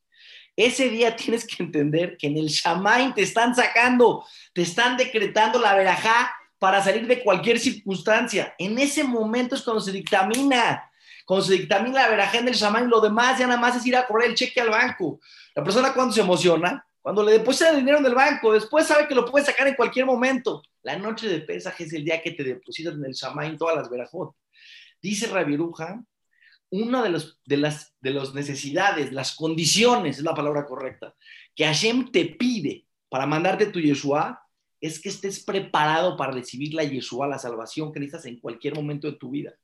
Ese 0.56 0.88
día 0.88 1.14
tienes 1.14 1.46
que 1.46 1.62
entender 1.62 2.16
que 2.16 2.26
en 2.26 2.38
el 2.38 2.48
Shamain 2.48 3.14
te 3.14 3.22
están 3.22 3.54
sacando, 3.54 4.24
te 4.52 4.62
están 4.62 4.96
decretando 4.96 5.60
la 5.60 5.76
verajá 5.76 6.32
para 6.58 6.82
salir 6.82 7.06
de 7.06 7.22
cualquier 7.22 7.60
circunstancia. 7.60 8.54
En 8.58 8.78
ese 8.78 9.04
momento 9.04 9.54
es 9.54 9.62
cuando 9.62 9.80
se 9.80 9.92
dictamina 9.92 10.90
cuando 11.26 11.44
se 11.44 11.54
dictamina 11.54 12.02
la 12.02 12.08
verajá 12.08 12.38
en 12.38 12.48
el 12.48 12.54
y 12.54 12.88
lo 12.88 13.00
demás 13.00 13.38
ya 13.38 13.48
nada 13.48 13.60
más 13.60 13.76
es 13.76 13.84
ir 13.84 13.96
a 13.96 14.06
cobrar 14.06 14.28
el 14.28 14.36
cheque 14.36 14.60
al 14.60 14.70
banco. 14.70 15.20
La 15.56 15.64
persona 15.64 15.92
cuando 15.92 16.14
se 16.14 16.20
emociona, 16.20 16.86
cuando 17.06 17.22
le 17.22 17.34
deposita 17.34 17.70
el 17.70 17.76
dinero 17.76 17.98
en 17.98 18.06
el 18.06 18.16
banco, 18.16 18.52
después 18.52 18.84
sabe 18.84 19.06
que 19.06 19.14
lo 19.14 19.24
puede 19.24 19.46
sacar 19.46 19.68
en 19.68 19.76
cualquier 19.76 20.06
momento. 20.06 20.60
La 20.82 20.98
noche 20.98 21.28
de 21.28 21.38
pesaje 21.38 21.84
es 21.84 21.92
el 21.92 22.04
día 22.04 22.20
que 22.20 22.32
te 22.32 22.42
depositas 22.42 22.94
en 22.94 23.04
el 23.04 23.46
en 23.46 23.56
todas 23.56 23.76
las 23.76 23.88
verajot. 23.88 24.34
Dice 25.00 25.28
Rabiruja, 25.28 26.02
una 26.70 27.04
de, 27.04 27.10
los, 27.10 27.38
de, 27.44 27.58
las 27.58 27.94
de 28.00 28.10
las 28.10 28.34
necesidades, 28.34 29.12
las 29.12 29.36
condiciones, 29.36 30.18
es 30.18 30.24
la 30.24 30.34
palabra 30.34 30.66
correcta, 30.66 31.14
que 31.54 31.64
Hashem 31.64 32.10
te 32.10 32.24
pide 32.24 32.88
para 33.08 33.24
mandarte 33.24 33.66
tu 33.66 33.78
Yeshua, 33.78 34.42
es 34.80 35.00
que 35.00 35.10
estés 35.10 35.44
preparado 35.44 36.16
para 36.16 36.32
recibir 36.32 36.74
la 36.74 36.82
Yeshua, 36.82 37.28
la 37.28 37.38
salvación 37.38 37.92
que 37.92 38.00
necesitas 38.00 38.26
en 38.26 38.40
cualquier 38.40 38.74
momento 38.74 39.08
de 39.08 39.16
tu 39.16 39.30
vida 39.30 39.54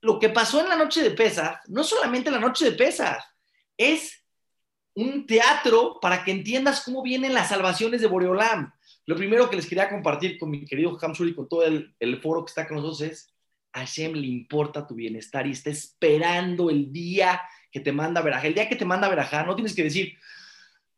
lo 0.00 0.18
que 0.18 0.28
pasó 0.28 0.60
en 0.60 0.68
la 0.68 0.76
noche 0.76 1.02
de 1.02 1.10
Pesach, 1.10 1.60
no 1.68 1.82
solamente 1.82 2.30
la 2.30 2.38
noche 2.38 2.66
de 2.66 2.72
Pesach, 2.72 3.20
es 3.76 4.17
un 4.98 5.26
teatro 5.26 6.00
para 6.02 6.24
que 6.24 6.32
entiendas 6.32 6.82
cómo 6.84 7.02
vienen 7.02 7.32
las 7.32 7.50
salvaciones 7.50 8.00
de 8.00 8.08
Boreolam. 8.08 8.72
Lo 9.06 9.14
primero 9.14 9.48
que 9.48 9.54
les 9.54 9.66
quería 9.66 9.88
compartir 9.88 10.36
con 10.38 10.50
mi 10.50 10.64
querido 10.64 10.98
Hamsur 11.00 11.28
y 11.28 11.34
con 11.34 11.48
todo 11.48 11.64
el, 11.64 12.20
foro 12.20 12.44
que 12.44 12.50
está 12.50 12.66
con 12.66 12.78
nosotros 12.78 13.02
es, 13.02 13.32
a 13.72 13.80
Hashem 13.80 14.14
le 14.14 14.26
importa 14.26 14.88
tu 14.88 14.96
bienestar 14.96 15.46
y 15.46 15.52
está 15.52 15.70
esperando 15.70 16.68
el 16.68 16.92
día 16.92 17.40
que 17.70 17.78
te 17.78 17.92
manda 17.92 18.22
Verajá. 18.22 18.48
El 18.48 18.54
día 18.54 18.68
que 18.68 18.74
te 18.74 18.84
manda 18.84 19.08
Verajá, 19.08 19.44
no 19.44 19.54
tienes 19.54 19.72
que 19.72 19.84
decir, 19.84 20.16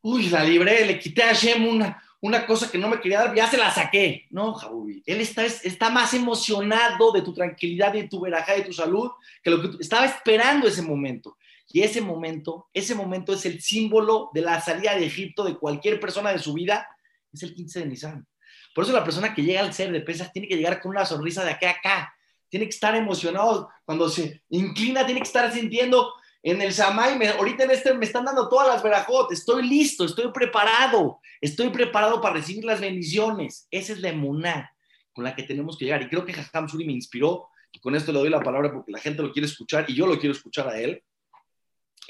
uy, 0.01 0.31
la 0.31 0.45
libré, 0.45 0.87
le 0.87 0.99
quité 0.99 1.23
a 1.23 1.35
Hashem 1.35 1.69
una, 1.69 2.03
una 2.23 2.47
cosa 2.47 2.71
que 2.71 2.79
no 2.79 2.89
me 2.89 3.01
quería 3.01 3.21
dar, 3.21 3.35
ya 3.35 3.51
se 3.51 3.59
la 3.59 3.71
saqué. 3.71 4.27
No, 4.31 4.55
Jabubi, 4.55 5.03
él 5.05 5.21
está, 5.21 5.45
está 5.45 5.91
más 5.91 6.15
emocionado 6.15 7.13
de 7.13 7.21
tu 7.21 7.35
tranquilidad, 7.35 7.93
de 7.93 8.09
tu 8.09 8.21
verajá, 8.21 8.55
de 8.55 8.63
tu 8.63 8.73
salud, 8.73 9.11
que 9.43 9.51
lo 9.51 9.61
que 9.61 9.77
estaba 9.79 10.07
esperando 10.07 10.67
ese 10.67 10.81
momento. 10.81 11.37
Y 11.73 11.83
ese 11.83 12.01
momento, 12.01 12.69
ese 12.73 12.95
momento 12.95 13.33
es 13.33 13.47
el 13.47 13.61
símbolo 13.61 14.31
de 14.35 14.43
la 14.43 14.61
salida 14.61 14.95
de 14.95 15.07
Egipto 15.07 15.45
de 15.45 15.57
cualquier 15.57 16.01
persona 16.01 16.33
de 16.33 16.39
su 16.39 16.53
vida, 16.53 16.89
es 17.33 17.43
el 17.43 17.55
15 17.55 17.81
de 17.81 17.87
Nisan. 17.87 18.27
Por 18.75 18.85
eso 18.85 18.93
la 18.93 19.05
persona 19.05 19.35
que 19.35 19.43
llega 19.43 19.61
al 19.61 19.73
ser 19.73 19.93
de 19.93 20.01
pesas 20.01 20.33
tiene 20.33 20.49
que 20.49 20.57
llegar 20.57 20.81
con 20.81 20.91
una 20.91 21.07
sonrisa 21.07 21.45
de 21.45 21.53
acá 21.53 21.69
a 21.69 21.73
acá, 21.73 22.15
tiene 22.49 22.67
que 22.67 22.75
estar 22.75 22.95
emocionado, 22.97 23.69
cuando 23.85 24.09
se 24.09 24.43
inclina 24.49 25.07
tiene 25.07 25.21
que 25.21 25.27
estar 25.27 25.53
sintiendo 25.53 26.13
en 26.43 26.61
el 26.63 26.73
Samay, 26.73 27.25
ahorita 27.27 27.65
en 27.65 27.71
este 27.71 27.95
me 27.95 28.07
están 28.07 28.25
dando 28.25 28.49
todas 28.49 28.69
las 28.69 28.83
verajot, 28.83 29.31
estoy 29.31 29.69
listo, 29.69 30.05
estoy 30.05 30.33
preparado, 30.33 31.21
estoy 31.41 31.69
preparado 31.69 32.21
para 32.21 32.35
recibir 32.35 32.65
las 32.65 32.81
bendiciones. 32.81 33.69
Esa 33.71 33.93
es 33.93 34.01
la 34.01 34.09
emuná 34.09 34.75
con 35.13 35.25
la 35.25 35.37
que 35.37 35.43
tenemos 35.43 35.77
que 35.77 35.85
llegar. 35.85 36.03
Y 36.03 36.09
creo 36.09 36.25
que 36.25 36.33
Jajam 36.33 36.69
Suri 36.69 36.87
me 36.87 36.93
inspiró, 36.93 37.49
y 37.73 37.79
con 37.79 37.95
esto 37.95 38.13
le 38.13 38.19
doy 38.19 38.31
la 38.31 38.41
palabra 38.41 38.73
porque 38.73 38.91
la 38.91 38.99
gente 38.99 39.23
lo 39.23 39.33
quiere 39.33 39.47
escuchar 39.47 39.85
y 39.89 39.95
yo 39.95 40.07
lo 40.07 40.19
quiero 40.19 40.35
escuchar 40.35 40.69
a 40.69 40.81
él. 40.81 41.03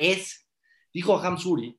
Es, 0.01 0.49
dijo 0.95 1.19
Jajam 1.19 1.37
Suri, 1.37 1.79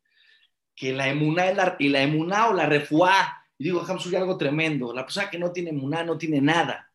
que 0.75 0.93
la 0.93 1.09
emuná 1.09 1.51
la, 1.53 1.75
y 1.79 1.89
la 1.89 2.03
emuná 2.03 2.49
o 2.49 2.53
la 2.53 2.67
refuá, 2.67 3.43
y 3.57 3.63
digo 3.63 3.79
Jajam 3.79 3.99
Suri 3.99 4.15
algo 4.15 4.37
tremendo, 4.37 4.93
la 4.93 5.03
persona 5.03 5.29
que 5.31 5.39
no 5.39 5.51
tiene 5.51 5.71
emuná 5.71 6.03
no 6.03 6.19
tiene 6.19 6.39
nada. 6.39 6.91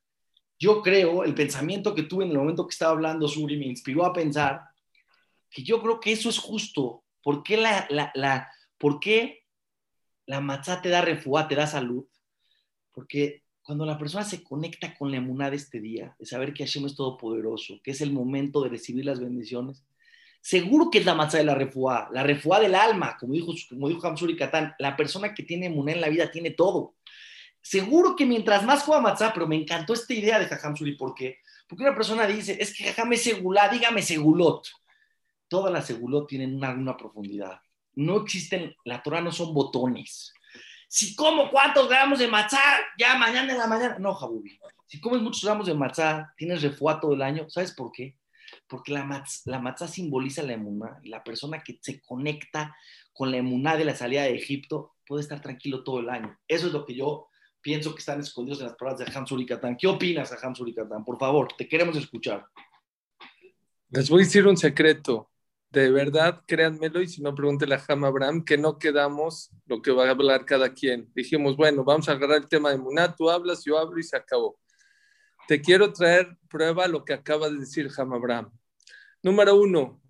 Yo 0.57 0.83
creo, 0.83 1.25
el 1.25 1.35
pensamiento 1.35 1.95
que 1.95 2.05
tuve 2.05 2.25
en 2.25 2.31
el 2.31 2.39
momento 2.39 2.67
que 2.67 2.73
estaba 2.73 2.93
hablando 2.93 3.27
Suri 3.27 3.57
me 3.57 3.67
inspiró 3.67 4.05
a 4.07 4.12
pensar 4.12 4.62
que 5.51 5.65
yo 5.65 5.83
creo 5.83 5.99
que 5.99 6.12
eso 6.12 6.29
es 6.29 6.39
justo. 6.39 7.03
¿Por 7.23 7.43
qué 7.43 7.57
la, 7.57 7.87
la, 7.91 8.12
la, 8.15 8.49
¿por 8.79 9.01
la 10.27 10.41
matzá 10.41 10.81
te 10.81 10.91
da 10.91 11.03
refuá, 11.03 11.49
te 11.49 11.57
da 11.57 11.67
salud? 11.67 12.07
Porque 12.93 13.43
cuando 13.62 13.85
la 13.85 13.99
persona 13.99 14.23
se 14.23 14.45
conecta 14.45 14.97
con 14.97 15.11
la 15.11 15.17
emuná 15.17 15.51
de 15.51 15.57
este 15.57 15.81
día, 15.81 16.15
de 16.21 16.25
saber 16.25 16.55
que 16.55 16.65
Hashem 16.65 16.87
es 16.87 16.95
todopoderoso, 16.95 17.81
que 17.83 17.91
es 17.91 18.01
el 18.01 18.12
momento 18.12 18.62
de 18.62 18.71
recibir 18.71 19.05
las 19.05 19.19
bendiciones, 19.19 19.85
seguro 20.47 20.91
que 20.91 20.99
es 20.99 21.05
la 21.05 21.17
matzá 21.17 21.39
de 21.39 21.45
la 21.45 21.57
refuá, 21.57 22.09
la 22.13 22.23
refuá 22.23 22.61
del 22.61 22.77
alma, 22.77 23.17
como 23.19 23.33
dijo, 23.33 23.53
como 23.69 23.89
dijo 23.89 24.07
Hamsuri 24.07 24.37
Katán, 24.37 24.77
la 24.79 24.97
persona 24.97 25.35
que 25.35 25.43
tiene 25.43 25.67
emuná 25.67 25.91
en 25.91 26.01
la 26.01 26.09
vida 26.09 26.31
tiene 26.31 26.53
todo. 26.53 26.95
Seguro 27.61 28.15
que 28.15 28.25
mientras 28.25 28.65
más 28.65 28.85
juega 28.85 29.01
matzá, 29.01 29.33
pero 29.35 29.49
me 29.49 29.57
encantó 29.57 29.93
esta 29.93 30.15
idea 30.15 30.39
de 30.39 30.49
Hamsuri, 30.63 30.93
¿por 30.97 31.17
qué? 31.17 31.39
Porque 31.67 31.83
una 31.83 31.97
persona 31.97 32.29
dice, 32.29 32.57
es 32.61 32.73
que 32.73 32.85
Jajam 32.85 33.13
segulá, 33.17 33.69
dígame 33.69 34.03
segulot 34.03 34.69
todas 35.49 35.73
las 35.73 35.87
segulot 35.87 36.29
tienen 36.29 36.57
una, 36.57 36.97
profundidad. 36.97 37.61
No 37.95 38.19
existen, 38.19 38.75
la 38.85 39.03
Torah 39.03 39.21
no 39.21 39.33
son 39.33 39.53
botones. 39.53 40.33
Si 40.89 41.17
como 41.17 41.51
cuántos 41.51 41.89
gramos 41.89 42.21
de 42.21 42.29
matzá, 42.29 42.61
ya 42.97 43.17
mañana 43.17 43.53
en 43.53 43.59
la 43.59 43.67
mañana. 43.67 43.99
No, 43.99 44.15
Jabubi. 44.15 44.59
Si 44.87 45.01
comes 45.01 45.21
muchos 45.21 45.45
gramos 45.45 45.67
de 45.67 45.75
matzá, 45.75 46.33
tienes 46.37 46.63
refuá 46.63 47.01
todo 47.01 47.15
el 47.15 47.23
año. 47.23 47.49
¿Sabes 47.49 47.73
por 47.73 47.91
qué? 47.91 48.17
Porque 48.69 48.93
la, 48.93 49.05
matzá, 49.05 49.51
la 49.51 49.61
matzá 49.61 49.89
simboliza 49.89 50.43
la 50.43 50.55
emuná. 50.55 50.99
Y 51.03 51.09
la 51.09 51.23
persona 51.23 51.63
que 51.63 51.79
se 51.81 52.01
conecta 52.01 52.77
con 53.13 53.31
la 53.31 53.39
emuná 53.39 53.77
de 53.77 53.85
la 53.85 53.95
salida 53.95 54.23
de 54.23 54.35
Egipto 54.35 54.97
puede 55.07 55.23
estar 55.23 55.41
tranquilo 55.41 55.85
todo 55.85 56.01
el 56.01 56.11
año. 56.11 56.39
Eso 56.49 56.67
es 56.67 56.73
lo 56.73 56.85
que 56.85 56.95
yo 56.95 57.29
pienso 57.61 57.95
que 57.95 58.01
están 58.01 58.21
escondidos 58.21 58.61
en 58.61 58.67
las 58.67 58.77
palabras 58.77 59.07
de 59.07 59.17
Hamsur 59.17 59.41
y 59.41 59.47
¿Qué 59.47 59.87
opinas, 59.87 60.33
Hamsur 60.43 60.69
y 60.69 60.73
Por 60.73 61.19
favor, 61.19 61.49
te 61.57 61.69
queremos 61.69 61.97
escuchar. 61.97 62.47
Les 63.89 64.09
voy 64.09 64.23
a 64.23 64.25
decir 64.25 64.47
un 64.47 64.57
secreto 64.57 65.31
de 65.71 65.91
verdad, 65.91 66.43
créanmelo, 66.47 67.03
y 67.03 67.09
si 67.09 67.21
no, 67.21 67.35
pregúntele 67.35 67.75
a 67.75 67.85
Ham 67.89 68.05
Abraham, 68.05 68.45
que 68.45 68.57
no 68.57 68.79
quedamos 68.79 69.51
lo 69.67 69.83
que 69.83 69.91
va 69.91 70.07
a 70.07 70.11
hablar 70.11 70.45
cada 70.47 70.73
quien. 70.73 71.11
Dijimos, 71.15 71.57
bueno, 71.57 71.85
vamos 71.85 72.09
a 72.09 72.13
agarrar 72.13 72.39
el 72.39 72.49
tema 72.49 72.71
de 72.71 72.79
Muná, 72.79 73.15
tú 73.15 73.29
hablas, 73.29 73.63
yo 73.65 73.79
hablo 73.79 73.99
y 73.99 74.03
se 74.03 74.17
acabó. 74.17 74.59
Te 75.47 75.61
quiero 75.61 75.93
traer 75.93 76.37
prueba 76.49 76.89
lo 76.89 77.05
que 77.05 77.13
acaba 77.13 77.49
de 77.49 77.59
decir 77.59 77.89
Ham 77.97 78.13
Abraham. 78.13 78.51
Número 79.23 79.55
uno, 79.57 80.03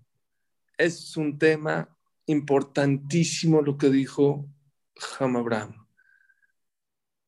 es 0.79 1.17
un 1.17 1.39
tema 1.39 1.95
importantísimo 2.27 3.61
lo 3.61 3.77
que 3.77 3.91
dijo 3.91 4.49
Ham 5.19 5.37
Abraham. 5.37 5.87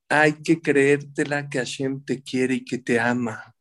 Hay 0.08 0.42
que 0.42 0.60
creértela 0.60 1.50
que 1.50 1.58
Hashem 1.58 2.02
te 2.02 2.22
quiere 2.22 2.54
y 2.54 2.64
que 2.64 2.78
te 2.78 2.98
ama. 2.98 3.54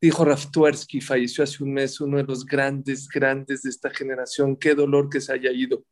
Dijo 0.00 0.24
Raftuersky, 0.24 1.00
falleció 1.00 1.42
hace 1.42 1.64
un 1.64 1.72
mes, 1.72 2.00
uno 2.00 2.18
de 2.18 2.24
los 2.24 2.44
grandes, 2.44 3.08
grandes 3.08 3.62
de 3.62 3.70
esta 3.70 3.90
generación. 3.90 4.56
Qué 4.56 4.74
dolor 4.74 5.08
que 5.08 5.20
se 5.20 5.32
haya 5.32 5.50
ido. 5.50 5.84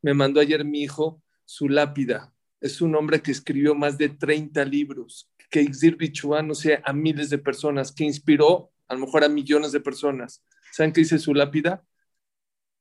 Me 0.00 0.14
mandó 0.14 0.40
ayer 0.40 0.64
mi 0.64 0.82
hijo 0.82 1.22
su 1.44 1.68
lápida. 1.68 2.32
Es 2.60 2.80
un 2.80 2.94
hombre 2.94 3.20
que 3.20 3.32
escribió 3.32 3.74
más 3.74 3.98
de 3.98 4.10
30 4.10 4.64
libros, 4.64 5.30
que 5.50 5.62
Ixir 5.62 5.96
no 6.44 6.54
sé, 6.54 6.80
a 6.84 6.92
miles 6.92 7.30
de 7.30 7.38
personas, 7.38 7.92
que 7.92 8.04
inspiró 8.04 8.70
a 8.88 8.94
lo 8.94 9.00
mejor 9.00 9.24
a 9.24 9.28
millones 9.28 9.72
de 9.72 9.80
personas. 9.80 10.44
¿Saben 10.72 10.92
qué 10.92 11.00
dice 11.00 11.18
su 11.18 11.34
lápida? 11.34 11.84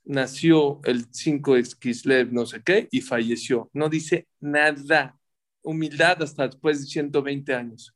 Nació 0.03 0.81
el 0.83 1.07
5 1.11 1.55
de 1.55 1.63
Kislev, 1.79 2.31
no 2.31 2.45
sé 2.45 2.61
qué, 2.63 2.87
y 2.91 3.01
falleció. 3.01 3.69
No 3.73 3.89
dice 3.89 4.27
nada. 4.39 5.17
Humildad 5.63 6.21
hasta 6.21 6.47
después 6.47 6.81
de 6.81 6.87
120 6.87 7.53
años. 7.55 7.95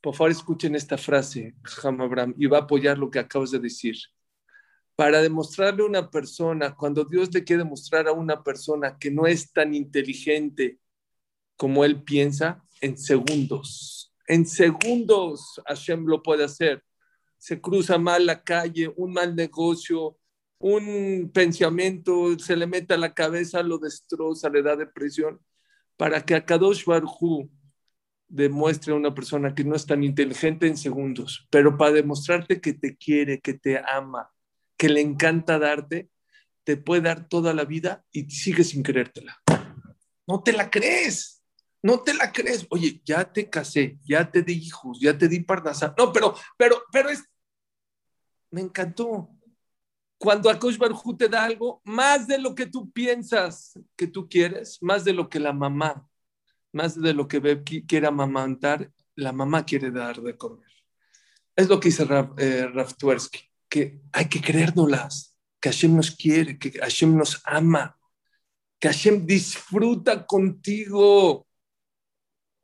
Por 0.00 0.14
favor, 0.14 0.30
escuchen 0.30 0.74
esta 0.74 0.96
frase, 0.96 1.54
Ham 1.82 2.00
Abraham, 2.00 2.34
y 2.38 2.46
va 2.46 2.58
a 2.58 2.60
apoyar 2.62 2.98
lo 2.98 3.10
que 3.10 3.18
acabas 3.18 3.50
de 3.50 3.58
decir. 3.58 3.96
Para 4.96 5.20
demostrarle 5.20 5.82
a 5.82 5.86
una 5.86 6.10
persona, 6.10 6.74
cuando 6.74 7.04
Dios 7.04 7.32
le 7.34 7.42
quiere 7.42 7.64
demostrar 7.64 8.06
a 8.06 8.12
una 8.12 8.42
persona 8.42 8.96
que 8.98 9.10
no 9.10 9.26
es 9.26 9.52
tan 9.52 9.74
inteligente 9.74 10.78
como 11.56 11.84
él 11.84 12.02
piensa, 12.02 12.62
en 12.80 12.98
segundos. 12.98 14.12
En 14.26 14.46
segundos 14.46 15.60
Hashem 15.66 16.06
lo 16.06 16.22
puede 16.22 16.44
hacer. 16.44 16.82
Se 17.38 17.60
cruza 17.60 17.98
mal 17.98 18.26
la 18.26 18.42
calle, 18.42 18.92
un 18.96 19.12
mal 19.12 19.36
negocio, 19.36 20.18
un 20.58 21.30
pensamiento, 21.32 22.38
se 22.38 22.56
le 22.56 22.66
mete 22.66 22.94
a 22.94 22.98
la 22.98 23.12
cabeza, 23.12 23.62
lo 23.62 23.78
destroza, 23.78 24.48
le 24.48 24.62
da 24.62 24.76
depresión. 24.76 25.38
Para 25.96 26.24
que 26.24 26.34
a 26.34 26.44
Kadosh 26.44 26.84
Barhu 26.84 27.50
demuestre 28.28 28.92
a 28.92 28.96
una 28.96 29.14
persona 29.14 29.54
que 29.54 29.64
no 29.64 29.76
es 29.76 29.86
tan 29.86 30.02
inteligente 30.02 30.66
en 30.66 30.76
segundos, 30.76 31.46
pero 31.50 31.76
para 31.76 31.92
demostrarte 31.92 32.60
que 32.60 32.72
te 32.72 32.96
quiere, 32.96 33.40
que 33.40 33.54
te 33.54 33.78
ama, 33.78 34.30
que 34.76 34.88
le 34.88 35.00
encanta 35.00 35.58
darte, 35.58 36.08
te 36.64 36.76
puede 36.76 37.02
dar 37.02 37.28
toda 37.28 37.52
la 37.52 37.64
vida 37.64 38.04
y 38.10 38.28
sigues 38.30 38.70
sin 38.70 38.82
creértela. 38.82 39.38
No 40.26 40.42
te 40.42 40.52
la 40.52 40.70
crees. 40.70 41.33
No 41.84 42.00
te 42.00 42.14
la 42.14 42.32
crees. 42.32 42.66
Oye, 42.70 43.02
ya 43.04 43.30
te 43.30 43.50
casé, 43.50 43.98
ya 44.04 44.30
te 44.30 44.42
di 44.42 44.54
hijos, 44.54 44.98
ya 44.98 45.18
te 45.18 45.28
di 45.28 45.40
parnasa. 45.40 45.94
No, 45.98 46.10
pero, 46.14 46.34
pero, 46.56 46.82
pero 46.90 47.10
es. 47.10 47.22
Me 48.50 48.62
encantó. 48.62 49.28
Cuando 50.16 50.48
Akosh 50.48 50.78
Barhu 50.78 51.14
te 51.14 51.28
da 51.28 51.44
algo, 51.44 51.82
más 51.84 52.26
de 52.26 52.38
lo 52.38 52.54
que 52.54 52.64
tú 52.64 52.90
piensas 52.90 53.78
que 53.96 54.06
tú 54.06 54.26
quieres, 54.26 54.82
más 54.82 55.04
de 55.04 55.12
lo 55.12 55.28
que 55.28 55.38
la 55.38 55.52
mamá, 55.52 56.08
más 56.72 56.98
de 56.98 57.12
lo 57.12 57.28
que 57.28 57.38
Beb 57.38 57.64
quiere 57.86 58.06
amamantar, 58.06 58.90
la 59.14 59.32
mamá 59.32 59.66
quiere 59.66 59.90
dar 59.90 60.22
de 60.22 60.38
comer. 60.38 60.72
Es 61.54 61.68
lo 61.68 61.78
que 61.78 61.88
dice 61.88 62.06
Rav, 62.06 62.34
eh, 62.38 62.66
que 63.68 64.00
hay 64.10 64.28
que 64.30 64.40
creérnoslas, 64.40 65.36
que 65.60 65.68
Hashem 65.68 65.94
nos 65.94 66.12
quiere, 66.12 66.58
que 66.58 66.70
Hashem 66.70 67.14
nos 67.14 67.42
ama, 67.44 67.98
que 68.80 68.88
Hashem 68.88 69.26
disfruta 69.26 70.24
contigo 70.24 71.46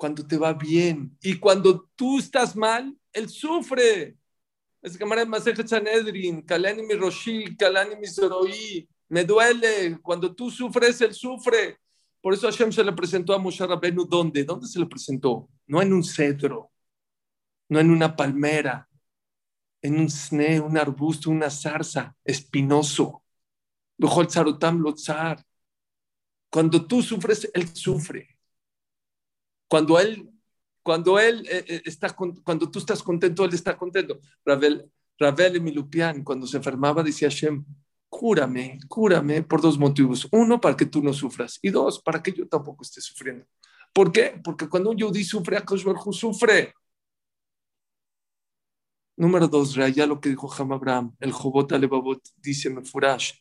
cuando 0.00 0.26
te 0.26 0.38
va 0.38 0.54
bien. 0.54 1.14
Y 1.20 1.38
cuando 1.38 1.86
tú 1.94 2.18
estás 2.18 2.56
mal, 2.56 2.96
Él 3.12 3.28
sufre. 3.28 4.16
Es 4.80 4.98
Masejet 5.28 5.68
Sanedrin, 5.68 6.40
Kalani 6.40 6.82
mi 6.82 7.54
Kalani 7.54 7.96
mi. 7.96 8.88
Me 9.10 9.24
duele. 9.24 9.98
Cuando 10.00 10.34
tú 10.34 10.50
sufres, 10.50 11.02
Él 11.02 11.12
sufre. 11.12 11.78
Por 12.22 12.32
eso 12.32 12.46
Hashem 12.46 12.72
se 12.72 12.82
le 12.82 12.94
presentó 12.94 13.34
a 13.34 13.38
Moshe 13.38 13.66
Rabenu. 13.66 14.06
¿Dónde? 14.06 14.42
¿Dónde 14.42 14.66
se 14.68 14.78
le 14.78 14.86
presentó? 14.86 15.50
No 15.66 15.82
en 15.82 15.92
un 15.92 16.02
cedro, 16.02 16.70
no 17.68 17.78
en 17.78 17.90
una 17.90 18.16
palmera, 18.16 18.88
en 19.82 20.00
un 20.00 20.08
sne, 20.08 20.60
un 20.60 20.78
arbusto, 20.78 21.28
una 21.28 21.50
zarza, 21.50 22.16
espinoso. 22.24 23.22
Cuando 26.50 26.86
tú 26.86 27.02
sufres, 27.02 27.50
Él 27.52 27.68
sufre. 27.68 28.39
Cuando 29.70 30.00
él, 30.00 30.28
cuando 30.82 31.20
él 31.20 31.46
eh, 31.48 31.64
eh, 31.68 31.82
está, 31.84 32.08
cuando 32.16 32.68
tú 32.72 32.80
estás 32.80 33.04
contento, 33.04 33.44
él 33.44 33.54
está 33.54 33.76
contento. 33.76 34.18
Ravel, 34.44 34.90
Ravel 35.16 35.60
Milupian, 35.60 36.24
cuando 36.24 36.44
se 36.48 36.56
enfermaba, 36.56 37.04
decía 37.04 37.28
Hashem, 37.28 37.64
cúrame, 38.08 38.80
cúrame 38.88 39.44
por 39.44 39.60
dos 39.60 39.78
motivos. 39.78 40.26
Uno, 40.32 40.60
para 40.60 40.76
que 40.76 40.86
tú 40.86 41.00
no 41.04 41.12
sufras. 41.12 41.60
Y 41.62 41.70
dos, 41.70 42.02
para 42.02 42.20
que 42.20 42.32
yo 42.32 42.48
tampoco 42.48 42.82
esté 42.82 43.00
sufriendo. 43.00 43.46
¿Por 43.92 44.10
qué? 44.10 44.40
Porque 44.42 44.68
cuando 44.68 44.90
un 44.90 44.96
yudí 44.96 45.22
sufre, 45.22 45.56
Akash 45.56 45.84
sufre. 46.14 46.74
Número 49.16 49.46
dos, 49.46 49.76
ya 49.94 50.04
lo 50.04 50.20
que 50.20 50.30
dijo 50.30 50.52
Ham 50.52 50.72
Abraham, 50.72 51.14
el 51.20 51.30
Jobot 51.30 51.70
Alebabot, 51.70 52.20
dice 52.38 52.70
Mefurash, 52.70 53.34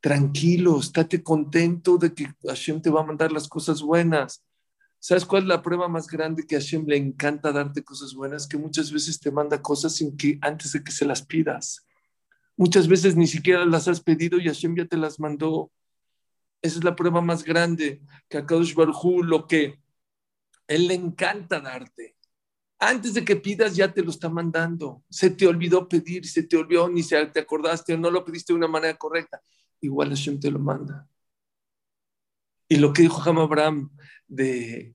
tranquilo, 0.00 0.78
estate 0.78 1.20
contento 1.20 1.98
de 1.98 2.14
que 2.14 2.28
Hashem 2.46 2.80
te 2.80 2.90
va 2.90 3.00
a 3.00 3.06
mandar 3.06 3.32
las 3.32 3.48
cosas 3.48 3.82
buenas. 3.82 4.44
¿Sabes 5.00 5.24
cuál 5.24 5.44
es 5.44 5.48
la 5.48 5.62
prueba 5.62 5.88
más 5.88 6.08
grande 6.08 6.44
que 6.44 6.56
a 6.56 6.58
Hashem 6.58 6.84
le 6.86 6.96
encanta 6.96 7.52
darte 7.52 7.84
cosas 7.84 8.14
buenas? 8.14 8.48
Que 8.48 8.56
muchas 8.56 8.90
veces 8.90 9.20
te 9.20 9.30
manda 9.30 9.62
cosas 9.62 9.94
sin 9.94 10.16
que 10.16 10.38
antes 10.40 10.72
de 10.72 10.82
que 10.82 10.90
se 10.90 11.04
las 11.04 11.22
pidas. 11.22 11.86
Muchas 12.56 12.88
veces 12.88 13.14
ni 13.14 13.28
siquiera 13.28 13.64
las 13.64 13.86
has 13.86 14.00
pedido 14.00 14.38
y 14.38 14.46
Hashem 14.46 14.76
ya 14.76 14.86
te 14.86 14.96
las 14.96 15.20
mandó. 15.20 15.70
Esa 16.60 16.78
es 16.78 16.84
la 16.84 16.96
prueba 16.96 17.20
más 17.20 17.44
grande 17.44 18.02
que 18.28 18.38
a 18.38 18.44
Kadosh 18.44 18.74
Baruj 18.74 19.22
lo 19.22 19.46
que 19.46 19.80
él 20.66 20.88
le 20.88 20.94
encanta 20.94 21.60
darte. 21.60 22.16
Antes 22.80 23.14
de 23.14 23.24
que 23.24 23.36
pidas 23.36 23.76
ya 23.76 23.92
te 23.92 24.02
lo 24.02 24.10
está 24.10 24.28
mandando. 24.28 25.04
Se 25.08 25.30
te 25.30 25.46
olvidó 25.46 25.88
pedir, 25.88 26.26
se 26.26 26.42
te 26.42 26.56
olvidó, 26.56 26.88
ni 26.88 27.04
se 27.04 27.24
te 27.26 27.40
acordaste 27.40 27.94
o 27.94 27.98
no 27.98 28.10
lo 28.10 28.24
pediste 28.24 28.52
de 28.52 28.56
una 28.56 28.68
manera 28.68 28.96
correcta. 28.98 29.40
Igual 29.80 30.10
Hashem 30.10 30.40
te 30.40 30.50
lo 30.50 30.58
manda. 30.58 31.08
Y 32.68 32.76
lo 32.76 32.92
que 32.92 33.02
dijo 33.02 33.22
Ham 33.22 33.38
Abraham 33.38 33.90
de, 34.26 34.92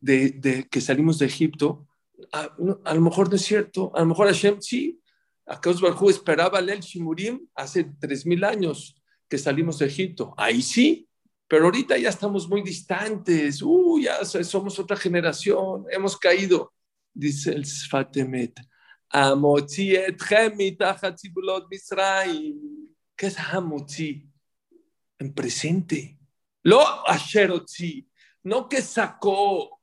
que 0.69 0.81
salimos 0.81 1.19
de 1.19 1.25
Egipto, 1.25 1.87
a, 2.31 2.55
lo 2.57 3.01
mejor 3.01 3.29
no 3.29 3.35
es 3.35 3.41
cierto, 3.41 3.91
a 3.95 4.01
lo 4.01 4.05
mejor 4.07 4.27
Hashem 4.27 4.61
sí, 4.61 5.01
Akaos 5.45 5.81
Barjú 5.81 6.09
esperaba 6.09 6.59
el 6.59 6.79
Shimurim 6.79 7.47
hace 7.55 7.83
tres 7.99 8.25
mil 8.25 8.43
años 8.43 8.95
que 9.27 9.37
salimos 9.37 9.79
de 9.79 9.87
Egipto, 9.87 10.33
ahí 10.37 10.61
sí, 10.61 11.09
pero 11.47 11.65
ahorita 11.65 11.97
ya 11.97 12.09
estamos 12.09 12.47
muy 12.47 12.61
distantes, 12.61 13.61
uh, 13.61 13.99
ya 13.99 14.23
somos 14.25 14.79
otra 14.79 14.95
generación, 14.95 15.85
hemos 15.91 16.17
caído, 16.17 16.73
dice 17.13 17.51
el 17.51 17.65
Sfatemet. 17.65 18.59
¿Qué 23.15 23.27
es 23.27 23.37
Hamotzi? 23.37 24.27
En 25.19 25.33
presente. 25.33 26.17
Lo 26.63 27.07
Asherotzi 27.07 28.07
no 28.43 28.67
que 28.67 28.81
sacó 28.81 29.81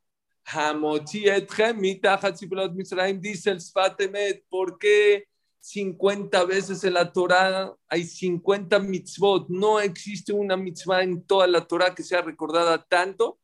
dice 3.20 3.50
el 3.50 3.60
Sfatemet, 3.60 4.44
¿por 4.48 4.78
qué 4.78 5.28
50 5.60 6.44
veces 6.44 6.82
en 6.84 6.94
la 6.94 7.12
Torah 7.12 7.72
hay 7.88 8.04
50 8.04 8.78
mitzvot? 8.80 9.48
No 9.48 9.80
existe 9.80 10.32
una 10.32 10.56
mitzvah 10.56 11.02
en 11.02 11.22
toda 11.24 11.46
la 11.46 11.66
Torah 11.66 11.94
que 11.94 12.02
sea 12.02 12.22
recordada 12.22 12.82
tanto 12.82 13.38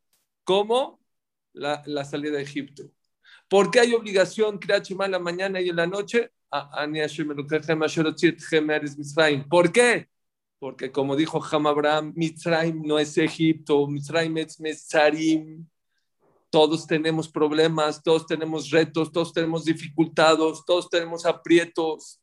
como 0.44 1.00
la, 1.52 2.04
salida 2.04 2.36
de 2.36 2.42
Egipto. 2.42 2.90
¿Por 3.48 3.70
qué 3.70 3.80
hay 3.80 3.94
obligación 3.94 4.58
en 5.06 5.12
la 5.12 5.18
mañana 5.18 5.60
y 5.60 5.68
en 5.68 5.76
la 5.76 5.86
noche? 5.86 6.32
¿Por 9.48 9.72
qué? 9.72 10.08
Porque 10.58 10.90
como 10.90 11.16
dijo 11.16 11.42
Ham 11.50 11.66
Abraham, 11.66 12.12
Mitzrayim 12.16 12.82
no 12.82 12.98
es 12.98 13.16
Egipto, 13.18 13.86
Mitzrayim 13.86 14.38
es 14.38 14.58
Metzarim. 14.58 15.68
Todos 16.50 16.86
tenemos 16.86 17.28
problemas, 17.28 18.02
todos 18.02 18.26
tenemos 18.26 18.70
retos, 18.70 19.12
todos 19.12 19.32
tenemos 19.32 19.64
dificultades, 19.64 20.62
todos 20.66 20.88
tenemos 20.88 21.26
aprietos. 21.26 22.20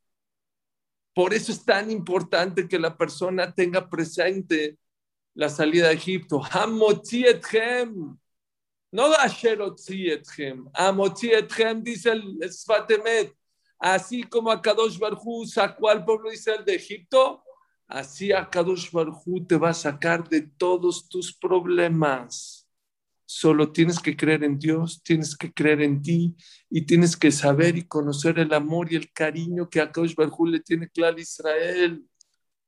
Por 1.13 1.33
eso 1.33 1.51
es 1.51 1.63
tan 1.63 1.91
importante 1.91 2.67
que 2.67 2.79
la 2.79 2.97
persona 2.97 3.53
tenga 3.53 3.87
presente 3.87 4.79
la 5.35 5.49
salida 5.49 5.89
de 5.89 5.93
Egipto. 5.93 6.41
Hamotzietchem. 6.43 8.17
No 8.91 9.05
Asherotzietchem. 9.13 10.69
Hamotzietchem 10.73 11.83
dice 11.83 12.11
el 12.11 12.51
Sfatemet. 12.51 13.35
Así 13.77 14.23
como 14.23 14.49
a 14.49 14.61
Kadosh 14.61 14.97
Barhu 14.97 15.45
sacó 15.45 15.89
al 15.89 16.05
pueblo 16.05 16.31
Israel 16.31 16.63
de 16.63 16.75
Egipto, 16.75 17.43
Así 17.93 18.31
Akadosh 18.31 18.89
Barhu 18.91 19.45
te 19.45 19.55
va 19.55 19.69
a 19.69 19.73
sacar 19.75 20.27
de 20.27 20.41
todos 20.41 21.07
tus 21.07 21.31
problemas. 21.31 22.67
Solo 23.23 23.71
tienes 23.71 23.99
que 23.99 24.17
creer 24.17 24.43
en 24.43 24.57
Dios, 24.57 25.03
tienes 25.03 25.37
que 25.37 25.53
creer 25.53 25.83
en 25.83 26.01
ti 26.01 26.35
y 26.71 26.87
tienes 26.87 27.15
que 27.15 27.31
saber 27.31 27.77
y 27.77 27.83
conocer 27.87 28.39
el 28.39 28.51
amor 28.51 28.91
y 28.91 28.95
el 28.95 29.13
cariño 29.13 29.69
que 29.69 29.79
Akadosh 29.79 30.15
Barhu 30.15 30.47
le 30.47 30.59
tiene 30.61 30.89
claro 30.89 31.17
a 31.17 31.21
Israel. 31.21 32.03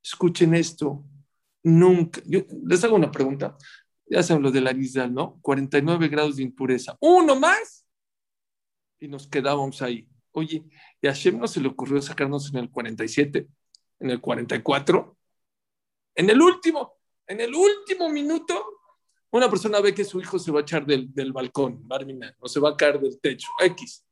Escuchen 0.03 0.53
esto. 0.53 1.03
Nunca. 1.63 2.21
Les 2.63 2.83
hago 2.83 2.95
una 2.95 3.11
pregunta. 3.11 3.57
Ya 4.05 4.21
saben 4.21 4.43
lo 4.43 4.51
de 4.51 4.61
la 4.61 4.73
¿no? 5.07 5.39
49 5.41 6.07
grados 6.07 6.35
de 6.35 6.43
impureza. 6.43 6.95
Uno 6.99 7.35
más 7.35 7.83
y 8.99 9.07
nos 9.07 9.25
quedábamos 9.25 9.81
ahí. 9.81 10.07
Oye, 10.33 10.65
y 11.01 11.07
a 11.07 11.13
Hashem 11.13 11.39
no 11.39 11.47
se 11.47 11.61
le 11.61 11.67
ocurrió 11.67 11.99
sacarnos 11.99 12.53
en 12.53 12.57
el 12.59 12.69
47 12.69 13.47
en 13.99 14.09
el 14.09 14.21
44, 14.21 15.17
en 16.15 16.29
el 16.29 16.41
último. 16.41 16.93
En 17.27 17.41
el 17.41 17.55
último 17.55 18.09
minuto, 18.09 18.79
una 19.31 19.49
persona 19.49 19.81
ve 19.81 19.93
que 19.93 20.05
su 20.05 20.19
hijo 20.19 20.37
se 20.37 20.51
va 20.51 20.59
a 20.59 20.61
echar 20.61 20.85
del, 20.85 21.13
del 21.13 21.33
balcón, 21.33 21.87
Barmina, 21.87 22.35
o 22.39 22.47
se 22.47 22.59
va 22.59 22.69
a 22.69 22.77
caer 22.77 22.99
del 22.99 23.19
techo, 23.19 23.49
X. 23.61 24.05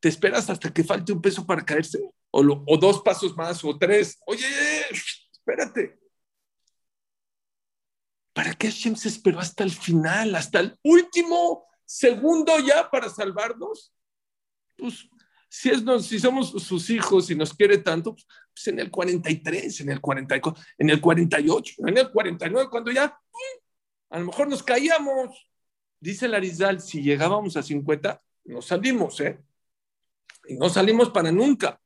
¿Te 0.00 0.08
esperas 0.08 0.50
hasta 0.50 0.72
que 0.72 0.82
falte 0.82 1.12
un 1.12 1.22
peso 1.22 1.46
para 1.46 1.64
caerse? 1.64 1.98
O, 2.30 2.40
o 2.40 2.76
dos 2.76 3.02
pasos 3.02 3.36
más, 3.36 3.64
o 3.64 3.78
tres. 3.78 4.18
Oye, 4.26 4.46
espérate. 5.30 5.98
¿Para 8.32 8.54
qué 8.54 8.68
Hashem 8.68 8.96
se 8.96 9.08
esperó 9.08 9.38
hasta 9.38 9.64
el 9.64 9.70
final, 9.70 10.34
hasta 10.34 10.60
el 10.60 10.78
último 10.82 11.66
segundo 11.84 12.58
ya 12.58 12.90
para 12.90 13.08
salvarnos? 13.08 13.92
Pues 14.76 15.08
si, 15.52 15.68
es, 15.68 15.82
si 16.06 16.20
somos 16.20 16.50
sus 16.50 16.90
hijos 16.90 17.28
y 17.28 17.34
nos 17.34 17.52
quiere 17.52 17.78
tanto, 17.78 18.14
pues 18.14 18.68
en 18.68 18.78
el 18.78 18.88
43, 18.88 19.80
en 19.80 19.90
el 19.90 20.00
44, 20.00 20.62
en 20.78 20.90
el 20.90 21.00
48, 21.00 21.74
en 21.88 21.98
el 21.98 22.10
49, 22.12 22.70
cuando 22.70 22.92
ya 22.92 23.18
a 24.10 24.18
lo 24.18 24.26
mejor 24.26 24.48
nos 24.48 24.62
caíamos. 24.62 25.50
Dice 25.98 26.28
Larizal, 26.28 26.80
si 26.80 27.02
llegábamos 27.02 27.56
a 27.56 27.64
50, 27.64 28.22
no 28.44 28.62
salimos, 28.62 29.20
¿eh? 29.20 29.42
Y 30.46 30.54
no 30.54 30.68
salimos 30.68 31.10
para 31.10 31.32
nunca. 31.32 31.80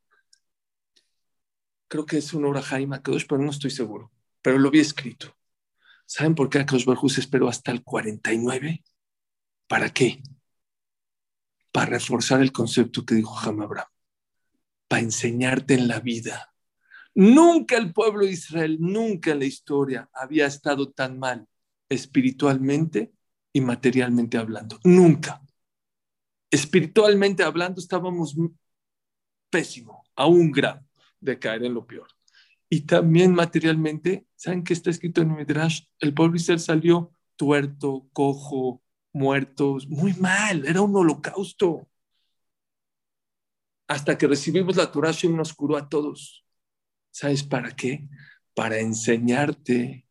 Creo 1.88 2.04
que 2.04 2.18
es 2.18 2.34
una 2.34 2.48
obra 2.48 2.60
Jaime 2.60 3.00
pero 3.02 3.38
no 3.38 3.50
estoy 3.50 3.70
seguro. 3.70 4.12
Pero 4.42 4.58
lo 4.58 4.70
vi 4.70 4.80
escrito. 4.80 5.34
¿Saben 6.04 6.34
por 6.34 6.50
qué 6.50 6.58
Akadosh 6.58 6.84
Baruj 6.84 7.10
se 7.10 7.20
esperó 7.20 7.48
hasta 7.48 7.72
el 7.72 7.82
49? 7.82 8.84
¿Para 9.66 9.88
qué? 9.88 10.22
Para 11.74 11.86
reforzar 11.86 12.40
el 12.40 12.52
concepto 12.52 13.04
que 13.04 13.16
dijo 13.16 13.36
Ham 13.36 13.62
Abraham. 13.62 13.88
Para 14.86 15.02
enseñarte 15.02 15.74
en 15.74 15.88
la 15.88 15.98
vida. 15.98 16.54
Nunca 17.16 17.76
el 17.76 17.92
pueblo 17.92 18.24
de 18.24 18.30
Israel, 18.30 18.76
nunca 18.78 19.32
en 19.32 19.40
la 19.40 19.44
historia 19.44 20.08
había 20.12 20.46
estado 20.46 20.92
tan 20.92 21.18
mal 21.18 21.48
espiritualmente 21.88 23.12
y 23.52 23.60
materialmente 23.60 24.38
hablando. 24.38 24.78
Nunca. 24.84 25.42
Espiritualmente 26.48 27.42
hablando 27.42 27.80
estábamos 27.80 28.36
pésimo, 29.50 30.04
a 30.14 30.26
un 30.26 30.52
grado 30.52 30.86
de 31.18 31.40
caer 31.40 31.64
en 31.64 31.74
lo 31.74 31.84
peor. 31.88 32.06
Y 32.70 32.82
también 32.82 33.34
materialmente, 33.34 34.28
¿saben 34.36 34.62
qué 34.62 34.74
está 34.74 34.90
escrito 34.90 35.22
en 35.22 35.34
Midrash? 35.34 35.86
El 35.98 36.14
pueblo 36.14 36.36
Israel 36.36 36.60
salió 36.60 37.10
tuerto, 37.34 38.06
cojo, 38.12 38.83
muertos, 39.14 39.88
muy 39.88 40.12
mal, 40.14 40.66
era 40.66 40.82
un 40.82 40.94
holocausto. 40.94 41.88
Hasta 43.86 44.18
que 44.18 44.26
recibimos 44.26 44.76
la 44.76 44.90
Torah, 44.90 45.12
y 45.22 45.28
nos 45.28 45.54
curó 45.54 45.76
a 45.76 45.88
todos. 45.88 46.44
¿Sabes 47.10 47.42
para 47.42 47.74
qué? 47.74 48.08
Para 48.54 48.78
enseñarte 48.78 50.06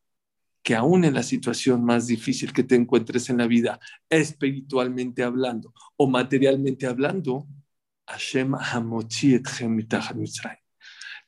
que 0.64 0.76
aún 0.76 1.04
en 1.04 1.14
la 1.14 1.24
situación 1.24 1.84
más 1.84 2.08
difícil 2.08 2.54
que 2.54 2.64
te 2.64 2.76
encuentres 2.76 3.30
en 3.30 3.38
la 3.38 3.48
vida, 3.48 3.80
espiritualmente 4.10 5.22
hablando 5.22 5.74
o 5.98 6.08
materialmente 6.08 6.88
hablando, 6.88 7.46
Hashem 8.08 8.56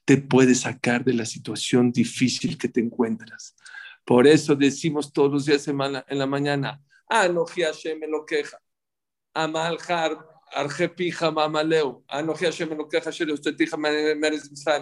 te 0.05 0.17
puede 0.17 0.55
sacar 0.55 1.03
de 1.03 1.13
la 1.13 1.25
situación 1.25 1.91
difícil 1.91 2.57
que 2.57 2.69
te 2.69 2.79
encuentras. 2.79 3.55
Por 4.05 4.27
eso 4.27 4.55
decimos 4.55 5.11
todos 5.11 5.31
los 5.31 5.45
días 5.45 5.67
en 5.67 6.17
la 6.19 6.27
mañana, 6.27 6.81
Anoji 7.09 7.63
Hashem 7.63 7.99
me 7.99 8.07
lo 8.07 8.25
queja. 8.25 8.57
Amal 9.33 9.77
har, 9.87 10.17
arjepija 10.55 11.31
mamaleu. 11.31 12.03
Anoji 12.07 12.45
Hashem 12.45 12.69
me 12.69 12.75
lo 12.75 12.87
queja, 12.87 13.09
usted 13.09 13.55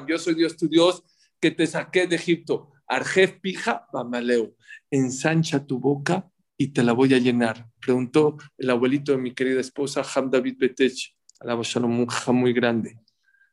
Yo 0.08 0.18
soy 0.18 0.36
Dios 0.36 0.56
tu 0.58 0.68
Dios 0.68 1.04
que 1.40 1.52
te 1.52 1.68
saqué 1.68 2.08
de 2.08 2.16
Egipto. 2.16 2.72
Arjef 2.88 3.40
pija 3.42 3.86
mamaleu. 3.92 4.56
Ensancha 4.90 5.66
tu 5.66 5.80
boca 5.80 6.30
y 6.58 6.68
te 6.68 6.84
la 6.84 6.94
voy 6.94 7.14
a 7.14 7.18
llenar. 7.18 7.68
Preguntó 7.80 8.38
el 8.58 8.70
abuelito 8.70 9.12
de 9.12 9.18
mi 9.18 9.34
querida 9.34 9.60
esposa, 9.60 10.04
Ham 10.16 10.30
David 10.30 10.58
Betech, 10.58 11.16
Shalom, 11.42 12.00
un 12.00 12.36
muy 12.36 12.54
grande. 12.54 13.00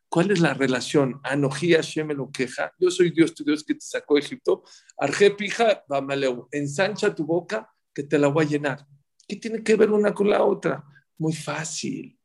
¿Cuál 0.08 0.30
es 0.30 0.40
la 0.40 0.54
relación? 0.54 1.20
Anoji 1.22 1.72
Hashem 1.72 2.06
me 2.06 2.14
lo 2.14 2.30
queja. 2.30 2.72
Yo 2.78 2.90
soy 2.90 3.10
Dios 3.10 3.34
tu 3.34 3.44
Dios 3.44 3.64
que 3.64 3.74
te 3.74 3.80
sacó 3.80 4.14
de 4.14 4.20
Egipto. 4.20 4.62
Arjef 4.98 5.34
pija 5.34 5.84
mamaleu. 5.88 6.48
Ensancha 6.52 7.14
tu 7.14 7.24
boca 7.24 7.68
que 7.94 8.02
te 8.02 8.18
la 8.18 8.28
voy 8.28 8.44
a 8.44 8.48
llenar. 8.48 8.86
¿Qué 9.26 9.36
tiene 9.36 9.62
que 9.62 9.76
ver 9.76 9.90
una 9.90 10.12
con 10.12 10.28
la 10.30 10.42
otra? 10.42 10.84
Muy 11.18 11.32
fácil. 11.32 12.18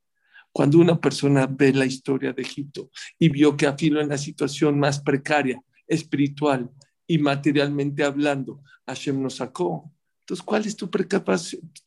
Cuando 0.52 0.78
una 0.78 1.00
persona 1.00 1.46
ve 1.46 1.72
la 1.72 1.84
historia 1.84 2.32
de 2.32 2.42
Egipto 2.42 2.90
y 3.18 3.28
vio 3.28 3.56
que 3.56 3.66
afilo 3.66 4.00
en 4.00 4.08
la 4.08 4.18
situación 4.18 4.78
más 4.78 5.00
precaria, 5.00 5.60
espiritual 5.86 6.70
y 7.06 7.18
materialmente 7.18 8.02
hablando, 8.02 8.62
Hashem 8.86 9.22
nos 9.22 9.36
sacó. 9.36 9.92
Entonces, 10.20 10.44
¿cuál 10.44 10.66
es 10.66 10.74
tu? 10.74 10.90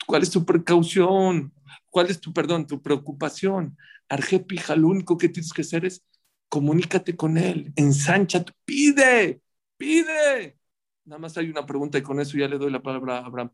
¿Cuál 0.06 0.24
es 0.24 0.30
tu 0.30 0.46
precaución? 0.46 1.52
¿Cuál 1.90 2.10
es 2.10 2.22
tu, 2.22 2.32
perdón, 2.32 2.68
tu 2.68 2.82
preocupación? 2.82 3.76
Arjepija, 4.08 4.76
lo 4.76 4.88
único 4.88 5.18
que 5.18 5.30
tienes 5.30 5.52
que 5.52 5.62
hacer 5.62 5.86
es 5.86 6.04
comunícate 6.50 7.16
con 7.16 7.38
él, 7.38 7.72
ensancha, 7.76 8.44
pide, 8.66 9.42
pide. 9.78 10.59
Nada 11.10 11.22
más 11.22 11.36
hay 11.40 11.50
una 11.50 11.66
pregunta 11.66 11.98
y 11.98 12.04
con 12.04 12.20
eso 12.20 12.38
ya 12.38 12.48
le 12.48 12.60
doy 12.60 12.72
la 12.72 12.84
palabra 12.84 13.18
a 13.18 13.26
Abraham. 13.26 13.52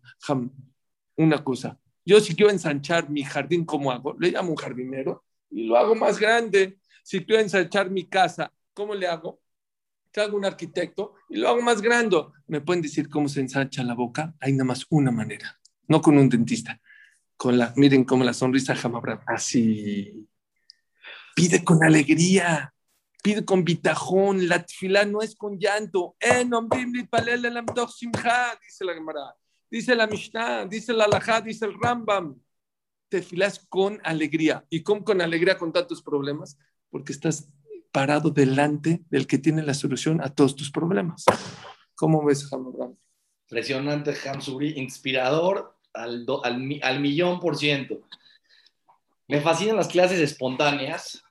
una 1.16 1.42
cosa. 1.42 1.80
Yo 2.04 2.20
si 2.20 2.36
quiero 2.36 2.52
ensanchar 2.52 3.10
mi 3.10 3.24
jardín, 3.24 3.64
¿cómo 3.64 3.94
hago? 3.94 4.14
Le 4.20 4.32
llamo 4.32 4.50
un 4.50 4.58
jardinero 4.58 5.24
y 5.50 5.66
lo 5.66 5.78
hago 5.78 5.96
más 5.96 6.20
grande. 6.20 6.80
Si 7.02 7.24
quiero 7.24 7.42
ensanchar 7.42 7.90
mi 7.90 8.10
casa, 8.10 8.52
¿cómo 8.74 8.94
le 8.94 9.08
hago? 9.08 9.40
Traigo 10.12 10.36
un 10.36 10.44
arquitecto 10.44 11.14
y 11.30 11.38
lo 11.38 11.48
hago 11.48 11.62
más 11.62 11.82
grande. 11.82 12.18
¿Me 12.48 12.60
pueden 12.60 12.82
decir 12.82 13.08
cómo 13.08 13.30
se 13.30 13.40
ensancha 13.40 13.86
la 13.86 13.94
boca? 13.94 14.36
Hay 14.42 14.52
nada 14.52 14.66
más 14.66 14.86
una 14.90 15.12
manera, 15.12 15.58
no 15.88 16.02
con 16.02 16.18
un 16.18 16.28
dentista. 16.28 16.82
Con 17.38 17.58
la, 17.58 17.72
miren 17.78 18.04
cómo 18.04 18.26
la 18.26 18.34
sonrisa 18.34 18.74
Abraham. 18.84 19.22
Así. 19.28 20.28
Pide 21.34 21.64
con 21.64 21.82
alegría 21.86 22.75
pide 23.26 23.44
con 23.44 23.66
bitajón, 23.66 24.48
la 24.48 24.64
tefilá 24.64 25.04
no 25.04 25.20
es 25.24 25.36
con 25.36 25.58
llanto. 25.58 26.16
dice 28.62 28.86
la 28.86 28.94
Gemara, 28.94 29.36
dice 29.72 29.96
la 29.96 30.06
Mishnah, 30.06 30.68
dice 30.68 30.94
la 30.94 31.06
Alajá, 31.06 31.42
dice 31.42 31.66
el 31.66 31.74
Rambam. 31.82 32.40
Tefilá 33.10 33.48
es 33.48 33.66
con 33.68 34.00
alegría. 34.04 34.64
¿Y 34.70 34.84
cómo 34.84 35.04
con 35.04 35.22
alegría 35.22 35.58
con 35.58 35.74
tantos 35.74 36.04
problemas? 36.04 36.60
Porque 36.92 37.14
estás 37.14 37.50
parado 37.92 38.30
delante 38.30 39.04
del 39.10 39.26
que 39.26 39.40
tiene 39.40 39.64
la 39.64 39.74
solución 39.74 40.22
a 40.22 40.30
todos 40.30 40.56
tus 40.56 40.70
problemas. 40.70 41.26
¿Cómo 41.96 42.24
ves, 42.24 42.54
Hamurram? 42.54 42.96
Impresionante, 43.50 44.14
Hamsuri, 44.30 44.74
inspirador 44.78 45.76
al, 45.96 46.28
al, 46.44 46.80
al 46.84 47.00
millón 47.00 47.40
por 47.40 47.58
ciento. 47.58 48.02
Me 49.28 49.42
fascinan 49.42 49.78
las 49.78 49.88
clases 49.88 50.20
espontáneas 50.20 51.25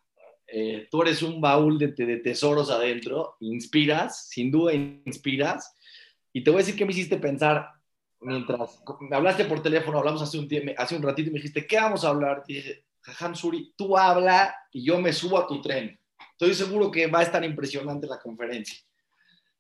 eh, 0.56 0.86
tú 0.88 1.02
eres 1.02 1.20
un 1.20 1.40
baúl 1.40 1.80
de, 1.80 1.88
tesoros 2.18 2.70
adentro, 2.70 3.36
inspiras, 3.40 4.28
sin 4.28 4.52
duda 4.52 4.72
inspiras, 4.72 5.74
y 6.32 6.44
te 6.44 6.50
voy 6.50 6.58
a 6.58 6.62
decir 6.62 6.76
qué 6.76 6.84
me 6.84 6.92
hiciste 6.92 7.16
pensar 7.16 7.72
mientras 8.20 8.80
me 9.00 9.16
hablaste 9.16 9.46
por 9.46 9.60
teléfono, 9.60 9.98
hablamos 9.98 10.22
hace 10.22 10.38
un, 10.38 10.48
hace 10.78 10.94
un 10.94 11.02
ratito 11.02 11.28
y 11.28 11.32
me 11.32 11.38
dijiste, 11.40 11.66
¿qué 11.66 11.74
vamos 11.74 12.04
a 12.04 12.10
hablar? 12.10 12.44
Y 12.46 12.54
dije, 12.54 12.84
Jajam 13.00 13.34
Suri, 13.34 13.74
tú 13.76 13.98
habla 13.98 14.54
y 14.70 14.84
yo 14.84 15.00
me 15.00 15.12
subo 15.12 15.38
a 15.38 15.46
tu 15.48 15.60
tren. 15.60 15.98
Estoy 16.30 16.54
seguro 16.54 16.88
que 16.88 17.08
va 17.08 17.18
a 17.18 17.24
estar 17.24 17.44
impresionante 17.44 18.06
la 18.06 18.20
conferencia. 18.20 18.78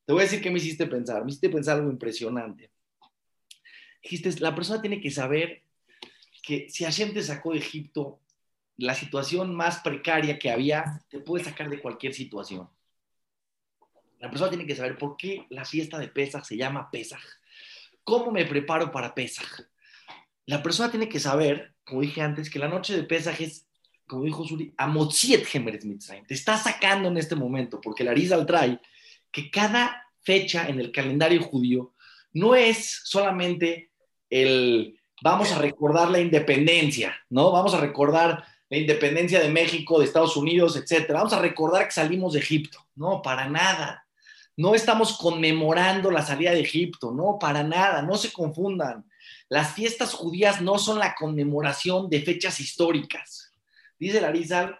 Te 0.06 0.12
voy 0.12 0.20
a 0.20 0.24
decir 0.26 0.40
qué 0.40 0.52
me 0.52 0.58
hiciste 0.58 0.86
pensar. 0.86 1.24
Me 1.24 1.30
hiciste 1.30 1.48
pensar 1.48 1.78
algo 1.78 1.90
impresionante. 1.90 2.70
Dijiste, 4.00 4.30
la 4.38 4.54
persona 4.54 4.80
tiene 4.80 5.00
que 5.00 5.10
saber 5.10 5.64
que 6.40 6.68
si 6.70 6.84
Hashem 6.84 7.12
te 7.12 7.22
sacó 7.22 7.50
de 7.50 7.58
Egipto, 7.58 8.20
la 8.76 8.94
situación 8.94 9.54
más 9.54 9.80
precaria 9.80 10.38
que 10.38 10.50
había 10.50 11.02
te 11.08 11.20
puede 11.20 11.44
sacar 11.44 11.70
de 11.70 11.80
cualquier 11.80 12.14
situación. 12.14 12.68
La 14.18 14.30
persona 14.30 14.50
tiene 14.50 14.66
que 14.66 14.74
saber 14.74 14.98
por 14.98 15.16
qué 15.16 15.46
la 15.50 15.64
fiesta 15.64 15.98
de 15.98 16.08
Pesach 16.08 16.44
se 16.44 16.56
llama 16.56 16.90
Pesach. 16.90 17.22
¿Cómo 18.02 18.30
me 18.30 18.44
preparo 18.46 18.90
para 18.90 19.14
Pesach? 19.14 19.62
La 20.46 20.62
persona 20.62 20.90
tiene 20.90 21.08
que 21.08 21.20
saber, 21.20 21.74
como 21.84 22.00
dije 22.00 22.22
antes, 22.22 22.50
que 22.50 22.58
la 22.58 22.68
noche 22.68 22.96
de 22.96 23.04
Pesach 23.04 23.40
es, 23.40 23.66
como 24.06 24.24
dijo 24.24 24.44
Suri, 24.44 24.74
Amotziet 24.76 25.46
Mitzrayim. 25.84 26.26
Te 26.26 26.34
está 26.34 26.56
sacando 26.56 27.08
en 27.08 27.16
este 27.16 27.36
momento, 27.36 27.80
porque 27.80 28.04
la 28.04 28.10
Arizal 28.10 28.46
trae 28.46 28.80
que 29.30 29.50
cada 29.50 30.04
fecha 30.22 30.68
en 30.68 30.80
el 30.80 30.90
calendario 30.90 31.42
judío 31.42 31.92
no 32.32 32.54
es 32.54 33.02
solamente 33.04 33.90
el 34.30 34.98
vamos 35.22 35.52
a 35.52 35.58
recordar 35.58 36.10
la 36.10 36.20
independencia, 36.20 37.16
¿no? 37.30 37.50
Vamos 37.50 37.74
a 37.74 37.80
recordar 37.80 38.44
la 38.70 38.78
independencia 38.78 39.40
de 39.40 39.48
México, 39.48 39.98
de 39.98 40.06
Estados 40.06 40.36
Unidos, 40.36 40.76
etcétera. 40.76 41.18
Vamos 41.18 41.32
a 41.32 41.40
recordar 41.40 41.84
que 41.86 41.92
salimos 41.92 42.32
de 42.32 42.40
Egipto. 42.40 42.86
No, 42.94 43.22
para 43.22 43.48
nada. 43.48 44.04
No 44.56 44.74
estamos 44.74 45.18
conmemorando 45.18 46.10
la 46.10 46.22
salida 46.22 46.52
de 46.52 46.60
Egipto, 46.60 47.10
no, 47.10 47.38
para 47.40 47.64
nada, 47.64 48.02
no 48.02 48.16
se 48.16 48.32
confundan. 48.32 49.04
Las 49.48 49.74
fiestas 49.74 50.14
judías 50.14 50.60
no 50.60 50.78
son 50.78 51.00
la 51.00 51.14
conmemoración 51.14 52.08
de 52.08 52.22
fechas 52.22 52.60
históricas. 52.60 53.52
Dice 53.98 54.20
Larizal, 54.20 54.78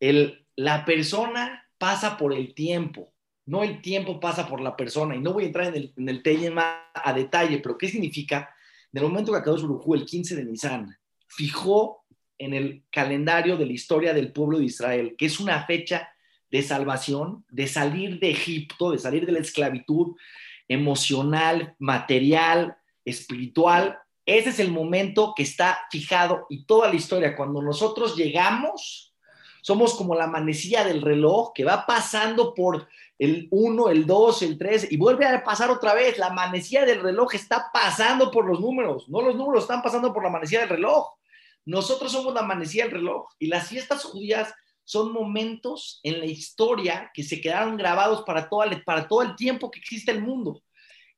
el, 0.00 0.46
la 0.54 0.84
persona 0.84 1.66
pasa 1.78 2.18
por 2.18 2.34
el 2.34 2.54
tiempo, 2.54 3.12
no 3.46 3.62
el 3.62 3.80
tiempo 3.80 4.20
pasa 4.20 4.46
por 4.46 4.60
la 4.60 4.76
persona. 4.76 5.16
Y 5.16 5.20
no 5.20 5.32
voy 5.32 5.44
a 5.44 5.46
entrar 5.46 5.66
en 5.68 5.76
el, 5.76 5.94
en 5.96 6.08
el 6.08 6.22
a 6.94 7.12
detalle, 7.14 7.58
pero 7.58 7.78
¿qué 7.78 7.88
significa? 7.88 8.54
En 8.92 9.02
el 9.02 9.08
momento 9.08 9.32
que 9.32 9.38
acabó 9.38 9.56
su 9.56 9.94
el 9.94 10.04
15 10.04 10.36
de 10.36 10.44
Nisan, 10.44 10.98
fijó 11.26 11.99
en 12.40 12.54
el 12.54 12.82
calendario 12.90 13.56
de 13.58 13.66
la 13.66 13.72
historia 13.72 14.14
del 14.14 14.32
pueblo 14.32 14.58
de 14.58 14.64
Israel, 14.64 15.14
que 15.16 15.26
es 15.26 15.38
una 15.38 15.64
fecha 15.66 16.10
de 16.50 16.62
salvación, 16.62 17.44
de 17.50 17.68
salir 17.68 18.18
de 18.18 18.30
Egipto, 18.30 18.90
de 18.90 18.98
salir 18.98 19.26
de 19.26 19.32
la 19.32 19.40
esclavitud 19.40 20.16
emocional, 20.66 21.76
material, 21.78 22.76
espiritual. 23.04 23.98
Ese 24.24 24.48
es 24.48 24.58
el 24.58 24.72
momento 24.72 25.34
que 25.36 25.42
está 25.42 25.80
fijado 25.90 26.46
y 26.48 26.64
toda 26.64 26.88
la 26.88 26.94
historia. 26.94 27.36
Cuando 27.36 27.60
nosotros 27.60 28.16
llegamos, 28.16 29.14
somos 29.60 29.94
como 29.94 30.14
la 30.14 30.26
manecilla 30.26 30.82
del 30.82 31.02
reloj 31.02 31.52
que 31.54 31.64
va 31.64 31.84
pasando 31.86 32.54
por 32.54 32.88
el 33.18 33.48
1, 33.50 33.90
el 33.90 34.06
2, 34.06 34.42
el 34.42 34.58
3 34.58 34.92
y 34.92 34.96
vuelve 34.96 35.26
a 35.26 35.44
pasar 35.44 35.70
otra 35.70 35.92
vez. 35.92 36.16
La 36.16 36.30
manecilla 36.30 36.86
del 36.86 37.02
reloj 37.02 37.34
está 37.34 37.70
pasando 37.70 38.30
por 38.30 38.46
los 38.46 38.60
números, 38.60 39.10
no 39.10 39.20
los 39.20 39.36
números 39.36 39.64
están 39.64 39.82
pasando 39.82 40.10
por 40.14 40.24
la 40.24 40.30
manecilla 40.30 40.60
del 40.60 40.70
reloj. 40.70 41.19
Nosotros 41.64 42.12
somos 42.12 42.34
la 42.34 42.42
manecilla 42.42 42.84
del 42.84 42.94
reloj 42.94 43.28
y 43.38 43.46
las 43.46 43.68
fiestas 43.68 44.04
judías 44.04 44.52
son 44.84 45.12
momentos 45.12 46.00
en 46.02 46.18
la 46.18 46.26
historia 46.26 47.10
que 47.14 47.22
se 47.22 47.40
quedaron 47.40 47.76
grabados 47.76 48.22
para 48.22 48.48
todo, 48.48 48.64
el, 48.64 48.82
para 48.82 49.06
todo 49.06 49.22
el 49.22 49.36
tiempo 49.36 49.70
que 49.70 49.78
existe 49.78 50.10
el 50.10 50.22
mundo. 50.22 50.62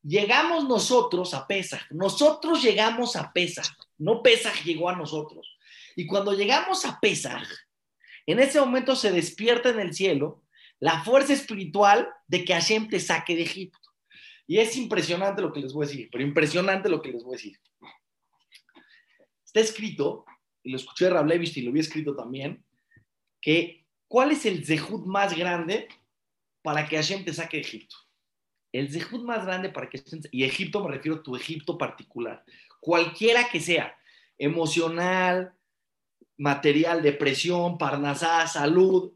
Llegamos 0.03 0.69
nosotros 0.69 1.33
a 1.33 1.47
Pesach, 1.47 1.91
nosotros 1.91 2.63
llegamos 2.63 3.17
a 3.17 3.33
Pesach, 3.33 3.69
no 3.99 4.23
Pesach 4.23 4.63
llegó 4.65 4.89
a 4.89 4.97
nosotros. 4.97 5.57
Y 5.97 6.07
cuando 6.07 6.33
llegamos 6.33 6.85
a 6.85 6.99
Pesach, 7.01 7.49
en 8.27 8.41
ese 8.41 8.61
momento 8.61 8.97
se 8.97 9.11
despierta 9.11 9.71
en 9.71 9.81
el 9.81 9.95
cielo 9.95 10.43
la 10.79 11.03
fuerza 11.05 11.33
espiritual 11.33 12.09
de 12.27 12.45
que 12.45 12.53
Hashem 12.53 12.89
te 12.89 12.99
saque 12.99 13.37
de 13.37 13.43
Egipto. 13.43 13.79
Y 14.47 14.59
es 14.59 14.77
impresionante 14.77 15.41
lo 15.41 15.53
que 15.53 15.61
les 15.61 15.73
voy 15.73 15.87
a 15.87 15.89
decir, 15.89 16.09
pero 16.11 16.25
impresionante 16.25 16.89
lo 16.89 17.01
que 17.01 17.13
les 17.13 17.23
voy 17.23 17.35
a 17.35 17.39
decir. 17.39 17.61
Está 19.47 19.61
escrito, 19.61 20.25
y 20.63 20.71
lo 20.71 20.77
escuché 20.77 21.07
de 21.07 21.13
Rablevich 21.13 21.57
y 21.57 21.63
lo 21.63 21.71
había 21.71 21.83
escrito 21.83 22.15
también, 22.15 22.65
que 23.41 23.85
¿cuál 24.09 24.31
es 24.31 24.47
el 24.47 24.65
zehut 24.65 25.05
más 25.07 25.37
grande 25.37 25.89
para 26.63 26.89
que 26.89 26.97
Hashem 26.97 27.25
te 27.25 27.33
saque 27.33 27.57
de 27.57 27.63
Egipto? 27.63 27.97
El 28.73 28.91
zehut 28.91 29.23
más 29.23 29.45
grande 29.45 29.69
para 29.69 29.89
que 29.89 30.03
y 30.31 30.45
Egipto 30.45 30.83
me 30.83 30.95
refiero 30.95 31.19
a 31.19 31.23
tu 31.23 31.37
Egipto 31.37 31.77
particular, 31.77 32.45
cualquiera 32.81 33.49
que 33.51 33.61
sea, 33.61 33.97
emocional, 34.39 35.55
material, 36.39 37.03
depresión, 37.03 37.79
parnasá, 37.79 38.47
salud. 38.47 39.13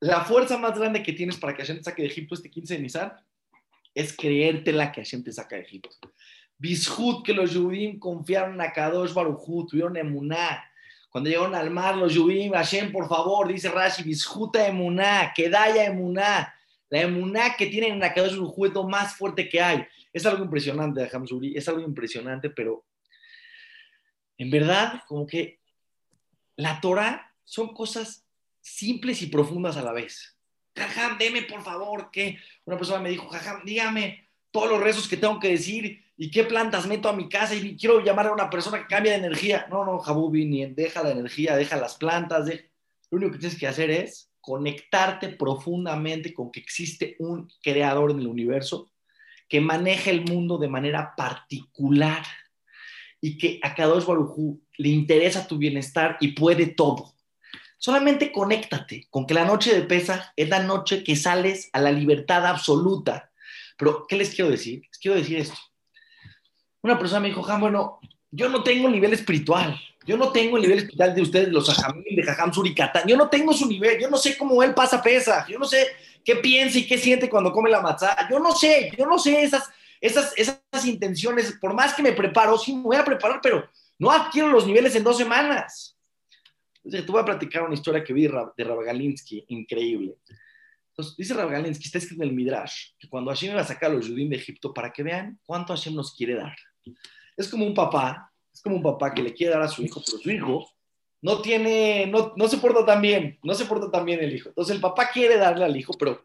La 0.00 0.24
fuerza 0.24 0.58
más 0.58 0.78
grande 0.78 1.02
que 1.02 1.12
tienes 1.12 1.36
para 1.38 1.54
que 1.54 1.62
Hashem 1.62 1.78
te 1.78 1.84
saque 1.84 2.02
de 2.02 2.08
Egipto 2.08 2.34
este 2.34 2.50
15 2.50 2.74
de 2.74 2.80
Nisan 2.80 3.12
es 3.94 4.16
creértela 4.16 4.92
que 4.92 5.02
Hashem 5.02 5.22
te 5.22 5.32
saca 5.32 5.56
de 5.56 5.62
Egipto. 5.62 5.90
Bishut, 6.60 7.24
que 7.24 7.32
los 7.32 7.52
Yudim 7.52 7.98
confiaron 7.98 8.60
a 8.60 8.70
Kadosh 8.70 9.12
Baruchut, 9.12 9.70
tuvieron 9.70 9.96
emuná, 9.96 10.62
cuando 11.10 11.28
llegaron 11.28 11.56
al 11.56 11.70
mar, 11.70 11.96
los 11.96 12.14
Yubim, 12.14 12.52
Hashem, 12.52 12.92
por 12.92 13.08
favor, 13.08 13.48
dice 13.48 13.68
Rashi, 13.68 14.04
bisjuta 14.04 14.66
emuná, 14.66 15.32
daya 15.50 15.84
emuná. 15.86 16.54
La 16.88 17.00
emuná 17.00 17.56
que 17.56 17.66
tienen 17.66 17.94
en 17.94 18.00
la 18.00 18.14
cabeza 18.14 18.34
es 18.34 18.40
juguete 18.40 18.80
más 18.84 19.16
fuerte 19.16 19.48
que 19.48 19.60
hay. 19.60 19.84
Es 20.12 20.24
algo 20.24 20.44
impresionante, 20.44 21.08
Hamzuri, 21.12 21.56
es 21.56 21.68
algo 21.68 21.80
impresionante, 21.80 22.50
pero 22.50 22.84
en 24.38 24.50
verdad, 24.50 25.02
como 25.06 25.26
que 25.26 25.58
la 26.56 26.80
Torah 26.80 27.34
son 27.44 27.74
cosas 27.74 28.24
simples 28.60 29.20
y 29.22 29.26
profundas 29.26 29.76
a 29.76 29.82
la 29.82 29.92
vez. 29.92 30.36
Jajam, 30.76 31.18
deme 31.18 31.42
por 31.42 31.62
favor 31.62 32.10
que 32.12 32.38
una 32.64 32.76
persona 32.76 33.00
me 33.00 33.10
dijo, 33.10 33.28
Jajam, 33.28 33.64
dígame 33.64 34.28
todos 34.52 34.70
los 34.70 34.80
rezos 34.80 35.08
que 35.08 35.16
tengo 35.16 35.40
que 35.40 35.48
decir 35.48 36.04
¿Y 36.22 36.30
qué 36.30 36.44
plantas 36.44 36.86
meto 36.86 37.08
a 37.08 37.14
mi 37.14 37.30
casa? 37.30 37.54
Y 37.54 37.78
quiero 37.78 38.04
llamar 38.04 38.26
a 38.26 38.32
una 38.34 38.50
persona 38.50 38.76
que 38.76 38.86
cambie 38.86 39.10
de 39.10 39.16
energía. 39.16 39.66
No, 39.70 39.86
no, 39.86 39.98
Jabubi, 40.00 40.44
ni 40.44 40.66
deja 40.66 41.02
la 41.02 41.12
energía, 41.12 41.56
deja 41.56 41.78
las 41.78 41.94
plantas. 41.94 42.46
Lo 42.46 43.16
único 43.16 43.32
que 43.32 43.38
tienes 43.38 43.58
que 43.58 43.66
hacer 43.66 43.90
es 43.90 44.30
conectarte 44.38 45.30
profundamente 45.30 46.34
con 46.34 46.52
que 46.52 46.60
existe 46.60 47.16
un 47.20 47.50
creador 47.62 48.10
en 48.10 48.20
el 48.20 48.26
universo 48.26 48.92
que 49.48 49.62
maneja 49.62 50.10
el 50.10 50.26
mundo 50.26 50.58
de 50.58 50.68
manera 50.68 51.14
particular 51.16 52.22
y 53.18 53.38
que 53.38 53.58
a 53.62 53.74
Kadosh 53.74 54.04
Barujú 54.04 54.60
le 54.76 54.90
interesa 54.90 55.48
tu 55.48 55.56
bienestar 55.56 56.18
y 56.20 56.32
puede 56.32 56.66
todo. 56.66 57.14
Solamente 57.78 58.30
conéctate 58.30 59.06
con 59.08 59.26
que 59.26 59.32
la 59.32 59.46
noche 59.46 59.74
de 59.74 59.86
pesa 59.86 60.34
es 60.36 60.50
la 60.50 60.62
noche 60.62 61.02
que 61.02 61.16
sales 61.16 61.70
a 61.72 61.80
la 61.80 61.90
libertad 61.90 62.46
absoluta. 62.46 63.32
Pero, 63.78 64.04
¿qué 64.06 64.16
les 64.16 64.34
quiero 64.34 64.50
decir? 64.50 64.82
Les 64.86 64.98
quiero 64.98 65.16
decir 65.16 65.38
esto 65.38 65.56
una 66.82 66.98
persona 66.98 67.20
me 67.20 67.28
dijo, 67.28 67.42
Jam, 67.42 67.60
bueno, 67.60 68.00
yo 68.30 68.48
no 68.48 68.62
tengo 68.62 68.88
nivel 68.88 69.12
espiritual. 69.12 69.78
Yo 70.06 70.16
no 70.16 70.32
tengo 70.32 70.56
el 70.56 70.62
nivel 70.62 70.78
espiritual 70.78 71.14
de 71.14 71.22
ustedes, 71.22 71.48
los 71.48 71.68
ajamil, 71.68 72.16
de 72.16 72.22
Jajam 72.22 72.52
Suricatán. 72.52 73.06
Yo 73.06 73.16
no 73.16 73.28
tengo 73.28 73.52
su 73.52 73.66
nivel. 73.66 74.00
Yo 74.00 74.08
no 74.08 74.16
sé 74.16 74.36
cómo 74.36 74.62
él 74.62 74.74
pasa 74.74 75.02
pesa. 75.02 75.46
Yo 75.48 75.58
no 75.58 75.66
sé 75.66 75.88
qué 76.24 76.36
piensa 76.36 76.78
y 76.78 76.86
qué 76.86 76.96
siente 76.96 77.28
cuando 77.28 77.52
come 77.52 77.70
la 77.70 77.80
matzá. 77.80 78.16
Yo 78.30 78.38
no 78.40 78.52
sé. 78.52 78.92
Yo 78.96 79.06
no 79.06 79.18
sé 79.18 79.42
esas, 79.42 79.68
esas, 80.00 80.32
esas 80.36 80.86
intenciones. 80.86 81.52
Por 81.60 81.74
más 81.74 81.92
que 81.92 82.02
me 82.02 82.12
preparo, 82.12 82.56
sí 82.56 82.74
me 82.74 82.82
voy 82.82 82.96
a 82.96 83.04
preparar, 83.04 83.40
pero 83.42 83.68
no 83.98 84.10
adquiero 84.10 84.48
los 84.48 84.66
niveles 84.66 84.94
en 84.96 85.04
dos 85.04 85.18
semanas. 85.18 85.96
Entonces, 86.82 87.04
te 87.04 87.12
voy 87.12 87.20
a 87.20 87.26
platicar 87.26 87.62
una 87.62 87.74
historia 87.74 88.02
que 88.02 88.14
vi 88.14 88.22
de 88.22 88.64
Rabagalinsky, 88.64 89.44
increíble. 89.48 90.16
Entonces, 90.88 91.14
dice 91.16 91.34
Rabagalinsky, 91.34 91.84
está 91.84 91.98
escrito 91.98 92.22
en 92.22 92.30
el 92.30 92.34
Midrash, 92.34 92.92
que 92.98 93.08
cuando 93.08 93.30
Hashem 93.30 93.52
iba 93.52 93.60
a 93.60 93.64
sacar 93.64 93.90
a 93.90 93.94
los 93.94 94.08
judíos 94.08 94.30
de 94.30 94.36
Egipto, 94.36 94.72
para 94.72 94.90
que 94.90 95.02
vean 95.02 95.38
cuánto 95.44 95.74
Hashem 95.74 95.94
nos 95.94 96.16
quiere 96.16 96.36
dar. 96.36 96.56
Es 97.36 97.48
como 97.48 97.66
un 97.66 97.74
papá, 97.74 98.32
es 98.52 98.60
como 98.62 98.76
un 98.76 98.82
papá 98.82 99.14
que 99.14 99.22
le 99.22 99.34
quiere 99.34 99.54
dar 99.54 99.62
a 99.62 99.68
su 99.68 99.82
hijo, 99.82 100.02
pero 100.04 100.18
su 100.18 100.30
hijo 100.30 100.68
no 101.22 101.42
tiene, 101.42 102.06
no, 102.06 102.32
no 102.36 102.48
se 102.48 102.58
porta 102.58 102.84
tan 102.84 103.02
bien, 103.02 103.38
no 103.42 103.54
se 103.54 103.66
porta 103.66 103.90
tan 103.90 104.04
bien 104.04 104.20
el 104.20 104.34
hijo. 104.34 104.48
Entonces 104.48 104.74
el 104.74 104.80
papá 104.80 105.10
quiere 105.10 105.36
darle 105.36 105.64
al 105.64 105.76
hijo, 105.76 105.92
pero, 105.98 106.22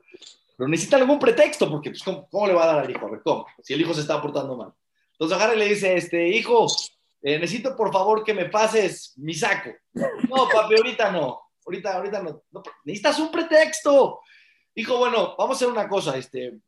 pero 0.57 0.67
necesita 0.69 0.97
algún 0.97 1.19
pretexto, 1.19 1.69
porque 1.69 1.91
pues, 1.91 2.03
¿cómo, 2.03 2.47
le 2.47 2.53
va 2.53 2.63
a 2.63 2.67
dar 2.67 2.79
al 2.79 2.89
hijo? 2.89 3.05
A 3.05 3.11
ver, 3.11 3.21
¿cómo? 3.21 3.45
Si 3.61 3.73
el 3.73 3.81
hijo 3.81 3.93
se 3.93 4.01
está 4.01 4.21
portando 4.21 4.55
mal. 4.55 4.73
Entonces 5.11 5.37
agarra 5.37 5.55
le 5.55 5.67
dice, 5.67 5.95
este, 5.95 6.27
hijo, 6.29 6.67
eh, 7.21 7.39
necesito 7.39 7.75
por 7.75 7.91
favor 7.91 8.23
que 8.23 8.33
me 8.33 8.45
pases 8.45 9.13
mi 9.17 9.33
saco. 9.33 9.71
No, 9.93 10.47
papi, 10.51 10.75
ahorita 10.75 11.11
no, 11.11 11.41
ahorita, 11.65 11.95
ahorita 11.95 12.21
no. 12.21 12.43
no 12.51 12.63
necesitas 12.83 13.19
un 13.19 13.31
pretexto. 13.31 14.19
Hijo, 14.75 14.97
bueno, 14.97 15.35
vamos 15.37 15.55
a 15.55 15.57
hacer 15.57 15.67
una 15.69 15.87
cosa, 15.87 16.17
este, 16.17 16.59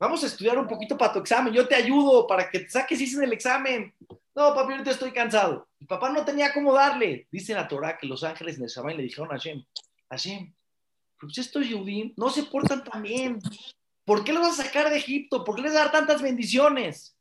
Vamos 0.00 0.24
a 0.24 0.28
estudiar 0.28 0.56
un 0.58 0.66
poquito 0.66 0.96
para 0.96 1.12
tu 1.12 1.18
examen. 1.18 1.52
Yo 1.52 1.68
te 1.68 1.74
ayudo 1.74 2.26
para 2.26 2.50
que 2.50 2.60
te 2.60 2.70
saques 2.70 2.98
en 3.14 3.22
el 3.22 3.34
examen. 3.34 3.94
No, 4.34 4.54
papi, 4.54 4.72
ahorita 4.72 4.92
estoy 4.92 5.12
cansado. 5.12 5.68
Mi 5.78 5.86
papá 5.86 6.08
no 6.08 6.24
tenía 6.24 6.54
cómo 6.54 6.72
darle. 6.72 7.28
Dice 7.30 7.52
la 7.52 7.68
Torah 7.68 7.98
que 7.98 8.06
los 8.06 8.24
ángeles 8.24 8.56
en 8.56 8.62
el 8.62 8.68
examen 8.68 8.96
le 8.96 9.02
dijeron 9.02 9.30
a 9.30 9.34
Hashem, 9.34 9.62
Hashem, 10.08 10.54
pues 11.18 11.36
estos 11.36 11.68
Yudim 11.68 12.14
no 12.16 12.30
se 12.30 12.44
portan 12.44 12.82
tan 12.82 13.02
bien. 13.02 13.40
¿Por 14.06 14.24
qué 14.24 14.32
los 14.32 14.40
vas 14.40 14.58
a 14.58 14.64
sacar 14.64 14.88
de 14.88 14.96
Egipto? 14.96 15.44
¿Por 15.44 15.56
qué 15.56 15.62
les 15.62 15.74
vas 15.74 15.82
a 15.82 15.84
dar 15.84 15.92
tantas 15.92 16.22
bendiciones? 16.22 17.14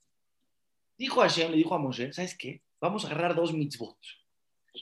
Dijo 0.98 1.20
Hashem, 1.20 1.52
le 1.52 1.58
dijo 1.58 1.76
a 1.76 1.80
Moshe, 1.80 2.14
¿sabes 2.14 2.38
qué? 2.38 2.62
Vamos 2.80 3.04
a 3.04 3.08
agarrar 3.08 3.36
dos 3.36 3.52
mitzvot. 3.52 3.98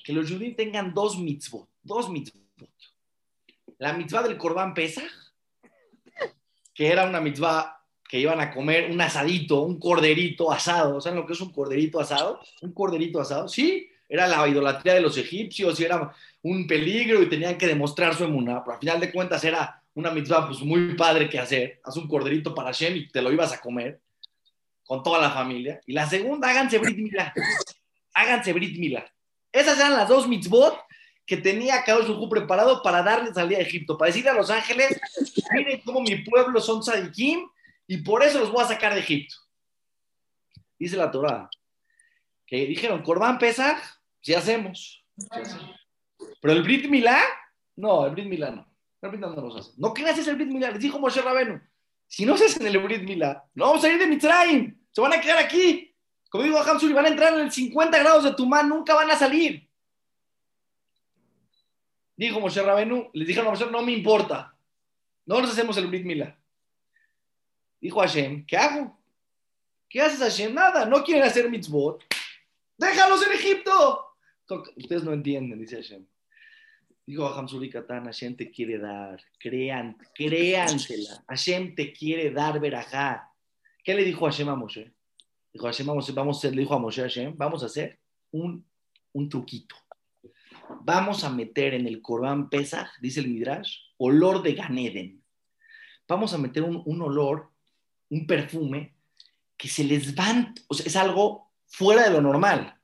Que 0.03 0.13
los 0.13 0.29
Yudim 0.29 0.55
tengan 0.55 0.93
dos 0.93 1.17
mitzvot. 1.17 1.67
Dos 1.81 2.11
mitzvot. 2.11 2.43
La 3.79 3.93
mitzvah 3.93 4.21
del 4.21 4.37
Corbán 4.37 4.75
Pesach, 4.75 5.11
que 6.75 6.87
era 6.91 7.07
una 7.07 7.19
mitzvah 7.19 7.76
que 8.08 8.20
iban 8.20 8.39
a 8.39 8.51
comer 8.51 8.89
un 8.91 9.01
asadito, 9.01 9.62
un 9.62 9.80
corderito 9.80 10.51
asado. 10.51 11.01
¿Saben 11.01 11.20
lo 11.20 11.26
que 11.26 11.34
es 11.34 11.41
un 11.41 11.51
corderito 11.51 11.99
asado? 11.99 12.39
Un 12.62 12.72
corderito 12.72 13.20
asado, 13.20 13.47
sí, 13.47 13.89
era 14.08 14.28
la 14.28 14.47
idolatría 14.47 14.93
de 14.93 15.01
los 15.01 15.18
egipcios 15.18 15.80
y 15.80 15.86
era 15.86 16.14
un 16.41 16.66
peligro 16.66 17.22
y 17.22 17.30
tenían 17.30 17.58
que 17.58 17.68
demostrar 17.68 18.16
su 18.16 18.24
emuná, 18.24 18.64
pero 18.64 18.76
al 18.76 18.80
final 18.80 18.99
de 18.99 19.12
cuentas 19.12 19.43
era 19.43 19.82
una 19.95 20.12
mitzvah 20.12 20.47
pues 20.47 20.62
muy 20.62 20.95
padre 20.95 21.28
que 21.28 21.39
hacer. 21.39 21.82
Haz 21.84 21.97
un 21.97 22.08
corderito 22.08 22.53
para 22.53 22.72
Shem 22.72 22.95
y 22.95 23.08
te 23.10 23.22
lo 23.22 23.32
ibas 23.32 23.51
a 23.51 23.60
comer 23.60 23.99
con 24.86 25.03
toda 25.03 25.20
la 25.20 25.32
familia. 25.32 25.82
Y 25.86 25.93
la 25.93 26.08
segunda, 26.08 26.49
háganse 26.49 26.78
Brit 26.78 26.97
Milá. 26.97 27.34
Háganse 28.14 28.53
Brit 28.53 28.78
Milá. 28.80 29.05
Esas 29.51 29.78
eran 29.78 29.93
las 29.93 30.08
dos 30.08 30.28
mitzvot 30.28 30.80
que 31.26 31.36
tenía 31.36 31.84
Kadosh 31.84 32.10
Hu 32.10 32.30
preparado 32.30 32.82
para 32.82 33.03
darle 33.03 33.34
salida 33.34 33.58
a 33.58 33.62
Egipto, 33.62 33.97
para 33.97 34.08
decirle 34.08 34.30
a 34.30 34.36
los 34.36 34.49
ángeles, 34.49 34.97
miren 35.51 35.82
cómo 35.84 35.99
mi 35.99 36.16
pueblo 36.18 36.62
son 36.62 36.82
sadikim 36.82 37.49
y 37.88 37.97
por 37.97 38.21
eso 38.21 38.39
los 38.39 38.51
voy 38.51 38.63
a 38.63 38.67
sacar 38.67 38.93
de 38.93 38.99
Egipto. 38.99 39.35
Dice 40.77 40.97
la 40.97 41.09
Torah. 41.09 41.49
Que 42.45 42.65
dijeron, 42.65 43.01
Corbán 43.01 43.39
Pesach, 43.39 43.81
si 44.21 44.33
hacemos. 44.33 45.03
Pero 46.41 46.53
el 46.53 46.63
Brit 46.63 46.88
Milá, 46.89 47.19
no, 47.75 48.05
el 48.05 48.11
Brit 48.11 48.27
Milá 48.27 48.51
no. 48.51 48.67
El 49.01 49.09
Brit 49.09 49.21
no 49.21 49.29
nos 49.33 49.55
hace. 49.55 49.71
No 49.77 49.93
creas 49.93 50.25
el 50.27 50.35
Brit 50.35 50.49
Milá, 50.49 50.71
les 50.71 50.79
dijo 50.79 50.99
Moshe 50.99 51.21
Rabenu. 51.21 51.59
Si 52.07 52.25
no 52.25 52.38
se 52.38 52.45
hacen 52.45 52.65
el 52.67 52.77
Brit 52.77 53.03
Milá, 53.03 53.45
no 53.53 53.67
vamos 53.67 53.83
a 53.83 53.89
ir 53.89 53.99
de 53.99 54.07
Mitzrayim, 54.07 54.77
se 54.91 55.01
van 55.01 55.13
a 55.13 55.21
quedar 55.21 55.39
aquí. 55.39 55.93
Como 56.29 56.43
digo 56.43 56.59
y 56.81 56.93
van 56.93 57.05
a 57.05 57.09
entrar 57.09 57.33
en 57.33 57.39
el 57.39 57.51
50 57.51 57.99
grados 57.99 58.23
de 58.25 58.33
Tumán, 58.33 58.67
nunca 58.67 58.93
van 58.93 59.09
a 59.09 59.15
salir. 59.15 59.69
Dijo 62.17 62.39
Moshe 62.39 62.61
Rabenu, 62.61 63.09
les 63.13 63.27
dijeron 63.27 63.47
a 63.47 63.51
Moshe, 63.51 63.71
no 63.71 63.81
me 63.81 63.93
importa. 63.93 64.55
no 65.25 65.41
nos 65.41 65.51
hacemos 65.51 65.77
el 65.77 65.88
Brit 65.88 66.05
Mila. 66.05 66.38
Dijo 67.80 68.01
Hashem, 68.01 68.45
¿qué 68.45 68.57
hago? 68.57 68.97
¿Qué 69.89 70.01
haces 70.01 70.19
Hashem? 70.19 70.53
Nada, 70.53 70.86
no 70.86 71.03
quieren 71.03 71.23
hacer 71.23 71.49
mitzvot. 71.49 72.03
Déjalos 72.78 73.25
en 73.25 73.34
Egipto. 73.34 74.05
Ustedes 74.75 75.03
no 75.03 75.13
entienden, 75.13 75.59
dice 75.59 75.78
Hashem. 75.78 76.05
Dijo 77.05 77.28
Hamzuri 77.28 77.69
Katan, 77.69 78.05
Hashem 78.05 78.36
te 78.36 78.51
quiere 78.51 78.78
dar, 78.78 79.21
crean, 79.39 79.97
créansela. 80.13 81.23
Hashem 81.28 81.73
te 81.73 81.93
quiere 81.93 82.32
dar 82.32 82.59
verajá. 82.59 83.32
¿Qué 83.84 83.93
le 83.93 84.03
dijo 84.03 84.25
Hashem 84.25 84.49
a 84.49 84.55
Moshe? 84.55 84.93
Dijo 85.53 85.65
Hashem, 85.65 85.88
vamos, 85.88 86.13
vamos 86.13 86.38
a 86.38 86.39
hacer, 86.39 86.55
le 86.55 86.61
dijo 86.63 86.73
a 86.73 86.80
Moshe 86.80 87.01
Hashem, 87.01 87.34
vamos 87.38 87.63
a 87.63 87.67
hacer 87.67 87.99
un, 88.32 88.65
un 89.13 89.30
truquito. 89.30 89.75
Vamos 90.82 91.23
a 91.23 91.30
meter 91.30 91.75
en 91.75 91.88
el 91.88 92.01
Corban 92.01 92.49
Pesach, 92.49 92.89
dice 92.99 93.21
el 93.21 93.30
Midrash, 93.30 93.78
olor 93.97 94.43
de 94.43 94.53
Ganeden. 94.53 95.23
Vamos 96.09 96.34
a 96.34 96.38
meter 96.38 96.63
un, 96.63 96.82
un 96.86 97.01
olor, 97.01 97.51
un 98.10 98.26
perfume 98.26 98.93
que 99.58 99.68
se 99.68 99.84
les 99.84 100.16
va, 100.16 100.53
o 100.68 100.74
sea, 100.74 100.86
es 100.86 100.95
algo 100.95 101.51
fuera 101.66 102.03
de 102.03 102.12
lo 102.12 102.22
normal. 102.22 102.76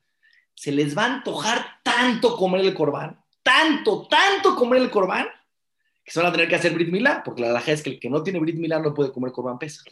Se 0.56 0.72
les 0.72 0.98
va 0.98 1.04
a 1.04 1.14
antojar 1.16 1.80
tanto 1.84 2.36
comer 2.36 2.62
el 2.62 2.74
corbán, 2.74 3.24
tanto, 3.42 4.08
tanto 4.08 4.56
comer 4.56 4.82
el 4.82 4.90
corbán, 4.90 5.28
que 6.04 6.12
se 6.12 6.20
van 6.20 6.30
a 6.30 6.32
tener 6.32 6.48
que 6.48 6.56
hacer 6.56 6.74
Brit 6.74 6.90
Milá, 6.90 7.24
porque 7.24 7.42
la 7.42 7.48
verdad 7.48 7.70
es 7.70 7.82
que 7.82 7.92
el 7.92 8.00
que 8.00 8.10
no 8.10 8.24
tiene 8.24 8.40
Brit 8.40 8.58
Milá 8.58 8.80
no 8.80 8.94
puede 8.94 9.12
comer 9.12 9.32
corbán 9.32 9.60
Pesach. 9.60 9.88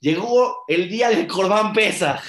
Llegó 0.00 0.64
el 0.66 0.88
día 0.88 1.08
del 1.10 1.26
corbán 1.26 1.72
Pesach. 1.72 2.22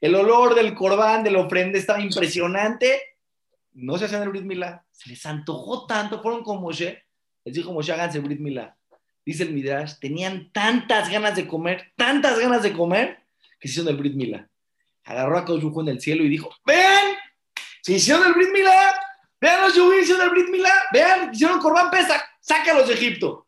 El 0.00 0.14
olor 0.14 0.54
del 0.54 0.74
corbán, 0.74 1.22
de 1.22 1.30
la 1.30 1.40
ofrenda 1.40 1.78
estaba 1.78 2.00
impresionante. 2.00 3.16
No 3.72 3.96
se 3.96 4.06
hacían 4.06 4.22
el 4.22 4.30
Brit 4.30 4.44
Milá. 4.44 4.84
Se 4.90 5.08
les 5.08 5.24
antojó 5.24 5.86
tanto, 5.86 6.20
fueron 6.20 6.42
con 6.42 6.60
Moshe. 6.60 7.04
Les 7.44 7.54
dijo 7.54 7.72
Moshe, 7.72 7.92
háganse 7.92 8.18
el 8.18 8.24
Brit 8.24 8.40
Milá 8.40 8.76
dice 9.30 9.44
el 9.44 9.52
Midrash, 9.52 9.94
tenían 10.00 10.50
tantas 10.52 11.08
ganas 11.08 11.36
de 11.36 11.46
comer, 11.46 11.92
tantas 11.96 12.38
ganas 12.38 12.62
de 12.62 12.72
comer, 12.72 13.20
que 13.60 13.68
se 13.68 13.72
hicieron 13.72 13.94
el 13.94 14.00
Brit 14.00 14.14
Mila. 14.14 14.48
Agarró 15.04 15.38
a 15.38 15.44
Kaush 15.44 15.62
en 15.62 15.88
el 15.88 16.00
cielo 16.00 16.24
y 16.24 16.28
dijo, 16.28 16.52
vean, 16.66 17.14
se 17.80 17.92
hicieron 17.92 18.26
el 18.26 18.32
Brit 18.34 18.50
Mila, 18.52 18.94
vean 19.40 19.60
los 19.62 19.76
Yubim, 19.76 20.00
hicieron 20.00 20.24
el 20.24 20.30
Brit 20.30 20.48
Mila, 20.50 20.72
vean, 20.92 21.32
hicieron 21.32 21.60
Corban 21.60 21.90
Pesa, 21.90 22.22
sácalos 22.40 22.88
de 22.88 22.94
Egipto. 22.94 23.46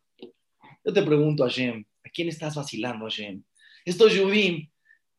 Yo 0.85 0.93
te 0.93 1.03
pregunto, 1.03 1.43
Hashem, 1.43 1.83
¿a 2.05 2.09
quién 2.09 2.29
estás 2.29 2.55
vacilando, 2.55 3.05
Hashem? 3.05 3.43
Estos 3.83 4.13
Yubim 4.13 4.69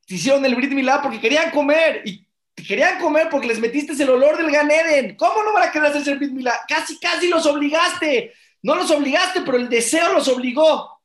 se 0.06 0.14
hicieron 0.14 0.44
el 0.46 0.54
Brit 0.54 0.72
Mila 0.72 1.02
porque 1.02 1.20
querían 1.20 1.50
comer 1.50 2.02
y 2.06 2.26
querían 2.54 2.98
comer 2.98 3.28
porque 3.30 3.48
les 3.48 3.60
metiste 3.60 3.92
el 4.02 4.08
olor 4.10 4.38
del 4.38 4.50
Ganeden. 4.50 5.14
¿Cómo 5.16 5.42
no 5.42 5.52
van 5.52 5.68
a 5.68 5.72
querer 5.72 5.88
hacerse 5.88 6.12
el 6.12 6.18
Brit 6.18 6.32
Mila? 6.32 6.58
Casi, 6.66 6.98
casi 6.98 7.28
los 7.28 7.44
obligaste. 7.44 8.32
No 8.64 8.74
los 8.76 8.90
obligaste, 8.90 9.42
pero 9.42 9.58
el 9.58 9.68
deseo 9.68 10.14
los 10.14 10.26
obligó. 10.26 10.98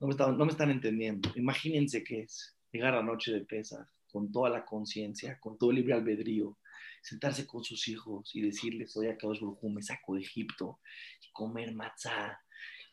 No 0.00 0.08
me, 0.08 0.50
están, 0.50 0.72
entendiendo. 0.72 1.30
Imagínense 1.36 2.02
qué 2.02 2.22
es 2.22 2.56
llegar 2.72 2.94
a 2.94 2.96
la 2.96 3.04
noche 3.04 3.30
de 3.30 3.42
pesa 3.42 3.88
con 4.10 4.32
toda 4.32 4.50
la 4.50 4.64
conciencia, 4.64 5.38
con 5.38 5.56
todo 5.56 5.70
el 5.70 5.76
libre 5.76 5.94
albedrío, 5.94 6.58
sentarse 7.00 7.46
con 7.46 7.62
sus 7.62 7.86
hijos 7.86 8.34
y 8.34 8.40
decirles, 8.40 8.96
oye, 8.96 9.16
Kadosh 9.16 9.38
Baruj 9.38 9.62
me 9.72 9.82
saco 9.82 10.16
de 10.16 10.22
Egipto, 10.22 10.80
y 11.24 11.30
comer 11.30 11.72
matzá, 11.76 12.40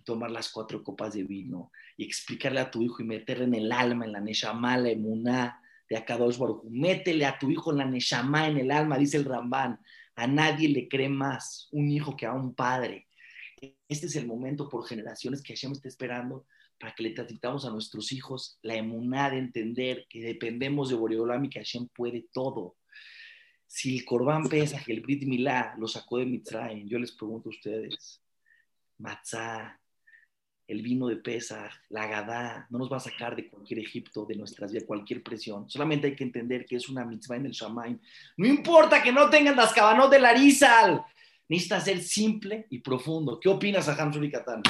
tomar 0.05 0.29
las 0.29 0.49
cuatro 0.51 0.83
copas 0.83 1.15
de 1.15 1.23
vino, 1.23 1.71
y 1.97 2.05
explicarle 2.05 2.59
a 2.59 2.69
tu 2.69 2.83
hijo 2.83 3.01
y 3.01 3.05
meterle 3.05 3.45
en 3.45 3.55
el 3.55 3.71
alma, 3.71 4.05
en 4.05 4.11
la 4.11 4.21
neshama, 4.21 4.77
la 4.77 4.91
emuná 4.91 5.59
de 5.89 5.97
Akadosh 5.97 6.37
Baruj 6.37 6.65
Métele 6.69 7.25
a 7.25 7.39
tu 7.39 7.49
hijo 7.49 7.71
en 7.71 7.79
la 7.79 7.85
neshama, 7.85 8.47
en 8.47 8.59
el 8.59 8.69
alma, 8.69 8.99
dice 8.99 9.17
el 9.17 9.25
Rambán. 9.25 9.79
A 10.15 10.27
nadie 10.27 10.69
le 10.69 10.87
cree 10.87 11.09
más 11.09 11.67
un 11.71 11.89
hijo 11.89 12.15
que 12.15 12.27
a 12.27 12.33
un 12.33 12.53
padre 12.53 13.08
este 13.87 14.07
es 14.07 14.15
el 14.15 14.27
momento 14.27 14.69
por 14.69 14.87
generaciones 14.87 15.41
que 15.41 15.53
Hashem 15.53 15.71
está 15.71 15.87
esperando 15.87 16.45
para 16.79 16.93
que 16.95 17.03
le 17.03 17.11
transmitamos 17.11 17.65
a 17.65 17.71
nuestros 17.71 18.11
hijos 18.11 18.57
la 18.61 18.75
emuná 18.75 19.29
de 19.29 19.39
entender 19.39 20.05
que 20.09 20.21
dependemos 20.21 20.89
de 20.89 20.95
Boreolam 20.95 21.45
y 21.45 21.49
que 21.49 21.59
Hashem 21.59 21.87
puede 21.89 22.27
todo. 22.31 22.77
Si 23.67 23.97
el 23.97 24.05
Corban 24.05 24.47
Pesach, 24.47 24.87
el 24.87 25.01
Brit 25.01 25.23
Milá, 25.25 25.75
lo 25.77 25.87
sacó 25.87 26.17
de 26.17 26.25
Mitzrayim, 26.25 26.87
yo 26.87 26.97
les 26.97 27.11
pregunto 27.11 27.49
a 27.49 27.51
ustedes, 27.51 28.21
Matzah, 28.97 29.79
el 30.67 30.81
vino 30.81 31.07
de 31.07 31.17
Pesach, 31.17 31.71
la 31.89 32.07
Gadá, 32.07 32.67
no 32.69 32.79
nos 32.79 32.91
va 32.91 32.97
a 32.97 33.01
sacar 33.01 33.35
de 33.35 33.49
cualquier 33.49 33.79
Egipto, 33.79 34.25
de 34.25 34.35
nuestras 34.35 34.71
vidas, 34.71 34.87
cualquier 34.87 35.23
presión. 35.23 35.69
Solamente 35.69 36.07
hay 36.07 36.15
que 36.15 36.23
entender 36.23 36.65
que 36.65 36.75
es 36.75 36.87
una 36.89 37.05
mitzvah 37.05 37.37
en 37.37 37.47
el 37.47 37.51
Shamaim. 37.51 37.99
No 38.37 38.47
importa 38.47 39.01
que 39.01 39.11
no 39.11 39.29
tengan 39.29 39.55
las 39.55 39.73
cabanos 39.73 40.11
de 40.11 40.19
Larizal, 40.19 41.03
necesita 41.49 41.81
ser 41.81 42.01
simple 42.01 42.67
y 42.69 42.79
profundo. 42.79 43.39
¿Qué 43.39 43.49
opinas, 43.49 43.89
a 43.89 44.11
y 44.23 44.31
Katán? 44.31 44.61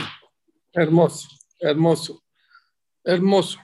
Hermoso, 0.73 1.27
hermoso, 1.59 2.23
hermoso. 3.03 3.59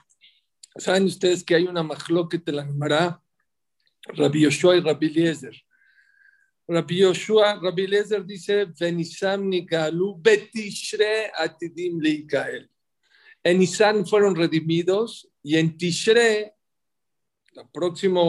Saben 0.78 1.06
ustedes 1.06 1.44
que 1.44 1.56
hay 1.56 1.64
una 1.64 1.88
que 2.30 2.52
la 2.52 2.66
llamará 2.66 3.22
Rabbi 4.08 4.42
Yoshua 4.42 4.76
y 4.76 4.82
Rabbi 4.82 5.08
Eliezer. 5.08 5.56
Rabbi 6.68 6.98
Yoshua, 6.98 7.60
Rabbi 7.62 7.84
Eliezer 7.86 8.26
dice, 8.26 8.66
Venisam 8.66 9.50
Betishre 10.18 11.32
Atidim. 11.38 12.02
En 13.44 13.60
Nisan 13.60 14.06
fueron 14.06 14.36
redimidos 14.36 15.30
y 15.44 15.58
en 15.58 15.78
Tishre, 15.78 16.56
la 17.54 17.70
próxima 17.72 18.22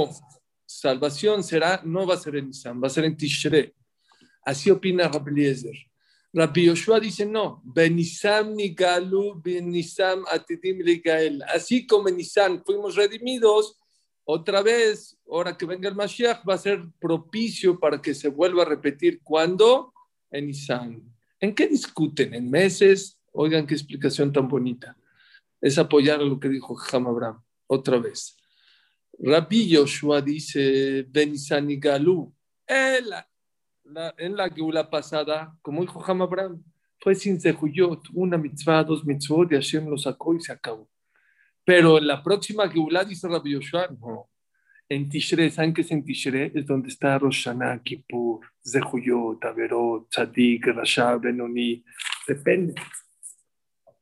salvación 0.66 1.42
será, 1.42 1.80
no 1.84 2.06
va 2.06 2.14
a 2.14 2.18
ser 2.18 2.36
en 2.36 2.48
Nisan, 2.48 2.80
va 2.82 2.88
a 2.88 2.90
ser 2.90 3.06
en 3.06 3.16
Tishre. 3.16 3.74
Así 4.46 4.70
opina 4.70 5.10
Eliezer. 5.26 5.74
Rabbi 6.32 6.66
Yoshua 6.66 7.00
dice 7.00 7.26
no, 7.26 7.60
Benisam 7.64 8.54
Nigalu, 8.54 9.42
Benisam 9.42 10.24
Atidim 10.30 10.82
Ligael. 10.82 11.42
Así 11.52 11.84
como 11.84 12.08
en 12.08 12.16
Nisan 12.16 12.62
fuimos 12.64 12.94
redimidos, 12.94 13.76
otra 14.22 14.62
vez, 14.62 15.18
ahora 15.28 15.56
que 15.56 15.66
venga 15.66 15.88
el 15.88 15.96
Mashiach, 15.96 16.48
va 16.48 16.54
a 16.54 16.58
ser 16.58 16.84
propicio 17.00 17.80
para 17.80 18.00
que 18.00 18.14
se 18.14 18.28
vuelva 18.28 18.62
a 18.62 18.66
repetir. 18.66 19.20
¿Cuándo? 19.20 19.92
En 20.30 20.46
Nisan. 20.46 21.02
¿En 21.40 21.52
qué 21.52 21.66
discuten? 21.66 22.32
¿En 22.34 22.48
meses? 22.48 23.18
Oigan 23.32 23.66
qué 23.66 23.74
explicación 23.74 24.32
tan 24.32 24.46
bonita. 24.46 24.96
Es 25.60 25.76
apoyar 25.76 26.20
lo 26.22 26.38
que 26.38 26.48
dijo 26.48 26.76
Ham 26.92 27.08
Abraham. 27.08 27.42
Otra 27.66 27.98
vez. 27.98 28.36
Rabbi 29.18 29.68
Yoshua 29.70 30.20
dice, 30.20 31.04
Benisan 31.08 31.66
Nigalu. 31.66 32.32
El 32.64 33.12
en 34.18 34.36
la 34.36 34.50
Geula 34.50 34.90
pasada, 34.90 35.56
como 35.62 35.82
dijo 35.82 36.04
Ham 36.06 36.22
Abraham, 36.22 36.62
fue 37.00 37.14
sin 37.14 37.40
Zehuyot, 37.40 38.08
una 38.14 38.36
mitzvah, 38.36 38.82
dos 38.82 39.04
mitzvot, 39.04 39.52
y 39.52 39.54
Hashem 39.54 39.88
lo 39.88 39.96
sacó 39.96 40.34
y 40.34 40.40
se 40.40 40.52
acabó. 40.52 40.88
Pero 41.64 41.98
en 41.98 42.06
la 42.06 42.22
próxima 42.22 42.68
Geula, 42.68 43.04
dice 43.04 43.28
Rabbi 43.28 43.52
Yoshua, 43.52 43.88
no. 44.00 44.28
En 44.88 45.08
Tishre, 45.08 45.50
¿saben 45.50 45.74
qué 45.74 45.80
es 45.80 45.90
en 45.90 46.04
Tishre? 46.04 46.52
Es 46.54 46.64
donde 46.64 46.88
está 46.88 47.18
Rosh 47.18 47.44
Hashanah, 47.44 47.82
Kippur, 47.82 48.40
Zehuyot, 48.64 49.44
Averot, 49.44 50.08
Tzadik, 50.08 50.66
Rasha, 50.68 51.16
Benoni. 51.16 51.84
Depende. 52.26 52.74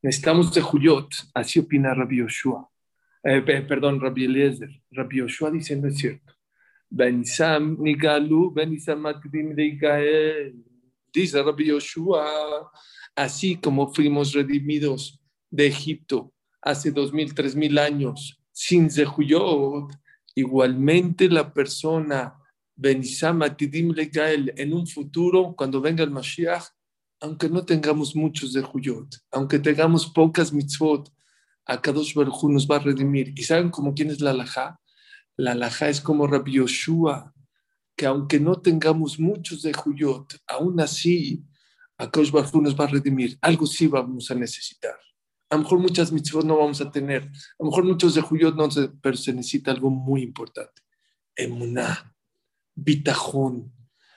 Necesitamos 0.02 0.52
Zehuyot, 0.52 1.08
así 1.32 1.58
opina 1.58 1.94
Rabbi 1.94 2.18
Yoshua. 2.18 2.68
Eh, 3.22 3.40
perdón, 3.40 3.98
Rabbi 3.98 4.26
Eliezer. 4.26 4.68
Rabbi 4.90 5.20
Yoshua 5.20 5.50
dice, 5.50 5.74
no 5.74 5.88
es 5.88 5.96
cierto. 5.96 6.33
Benisam 6.94 7.76
Nigalu, 7.80 8.54
Matrim 8.96 9.56
Dice 11.12 11.42
Rabbi 11.42 11.66
Yoshua, 11.66 12.70
así 13.16 13.56
como 13.56 13.92
fuimos 13.92 14.32
redimidos 14.32 15.20
de 15.50 15.66
Egipto 15.66 16.32
hace 16.62 16.90
dos 16.92 17.12
mil, 17.12 17.34
tres 17.34 17.54
mil 17.54 17.78
años 17.78 18.40
sin 18.52 18.90
Zehuyot, 18.90 19.92
igualmente 20.34 21.28
la 21.28 21.52
persona 21.52 22.34
Benisam 22.76 23.42
Atidim 23.42 23.92
en 24.56 24.72
un 24.72 24.86
futuro, 24.86 25.54
cuando 25.56 25.80
venga 25.80 26.04
el 26.04 26.10
Mashiach, 26.10 26.64
aunque 27.20 27.48
no 27.48 27.64
tengamos 27.64 28.14
muchos 28.14 28.52
Zehuyot, 28.52 29.16
aunque 29.32 29.58
tengamos 29.58 30.06
pocas 30.06 30.52
mitzvot, 30.52 31.12
a 31.66 31.80
Kadosh 31.80 32.14
Baruj 32.14 32.44
nos 32.50 32.68
va 32.68 32.76
a 32.76 32.80
redimir. 32.80 33.32
¿Y 33.36 33.42
saben 33.42 33.70
cómo 33.70 33.94
quién 33.94 34.10
es 34.10 34.20
la 34.20 34.30
alajá? 34.30 34.78
La 35.36 35.52
alhaja 35.52 35.88
es 35.88 36.00
como 36.00 36.26
Rabbi 36.26 36.52
Yoshua, 36.52 37.34
que 37.96 38.06
aunque 38.06 38.38
no 38.38 38.60
tengamos 38.60 39.18
muchos 39.18 39.62
de 39.62 39.72
Juyot, 39.72 40.40
aún 40.46 40.80
así, 40.80 41.44
a 41.98 42.06
Baruj 42.06 42.54
nos 42.62 42.78
va 42.78 42.84
a 42.84 42.88
redimir. 42.88 43.38
Algo 43.40 43.66
sí 43.66 43.86
vamos 43.86 44.30
a 44.30 44.34
necesitar. 44.34 44.96
A 45.50 45.56
lo 45.56 45.62
mejor 45.62 45.78
muchas 45.78 46.10
mitzvot 46.10 46.44
no 46.44 46.58
vamos 46.58 46.80
a 46.80 46.90
tener. 46.90 47.22
A 47.24 47.62
lo 47.62 47.66
mejor 47.66 47.84
muchos 47.84 48.14
de 48.14 48.20
Juyot 48.20 48.56
no, 48.56 48.68
pero 49.00 49.16
se 49.16 49.32
necesita 49.32 49.70
algo 49.70 49.90
muy 49.90 50.22
importante. 50.22 50.82
Emuná, 51.36 52.14
bitajón, 52.74 53.72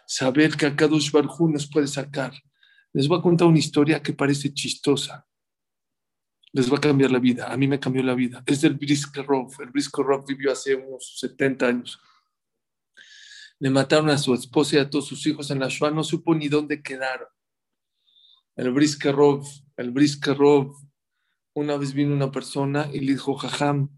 saber 0.07 0.55
que 0.55 0.65
a 0.65 0.75
Kadosh 0.75 1.11
Baruj 1.11 1.49
nos 1.49 1.67
puede 1.67 1.87
sacar. 1.87 2.33
Les 2.93 3.07
voy 3.07 3.19
a 3.19 3.21
contar 3.21 3.47
una 3.47 3.59
historia 3.59 4.01
que 4.01 4.13
parece 4.13 4.53
chistosa 4.53 5.27
les 6.53 6.71
va 6.71 6.77
a 6.77 6.81
cambiar 6.81 7.11
la 7.11 7.19
vida. 7.19 7.51
A 7.51 7.57
mí 7.57 7.67
me 7.67 7.79
cambió 7.79 8.03
la 8.03 8.15
vida. 8.15 8.43
Es 8.45 8.61
del 8.61 8.75
Briskerov. 8.75 9.51
El 9.59 9.69
Briskerov 9.69 10.25
vivió 10.25 10.51
hace 10.51 10.75
unos 10.75 11.17
70 11.19 11.67
años. 11.67 11.99
Le 13.59 13.69
mataron 13.69 14.09
a 14.09 14.17
su 14.17 14.33
esposa 14.33 14.75
y 14.75 14.79
a 14.79 14.89
todos 14.89 15.07
sus 15.07 15.25
hijos 15.27 15.49
en 15.51 15.59
la 15.59 15.67
Shoah. 15.67 15.91
No 15.91 16.03
supo 16.03 16.33
ni 16.35 16.47
dónde 16.47 16.81
quedaron. 16.81 17.27
El 18.55 18.71
Briskerov, 18.71 19.45
el 19.75 19.91
Briskerov, 19.91 20.73
una 21.53 21.77
vez 21.77 21.93
vino 21.93 22.13
una 22.13 22.31
persona 22.31 22.89
y 22.91 22.99
le 22.99 23.13
dijo, 23.13 23.35
Jajam, 23.35 23.89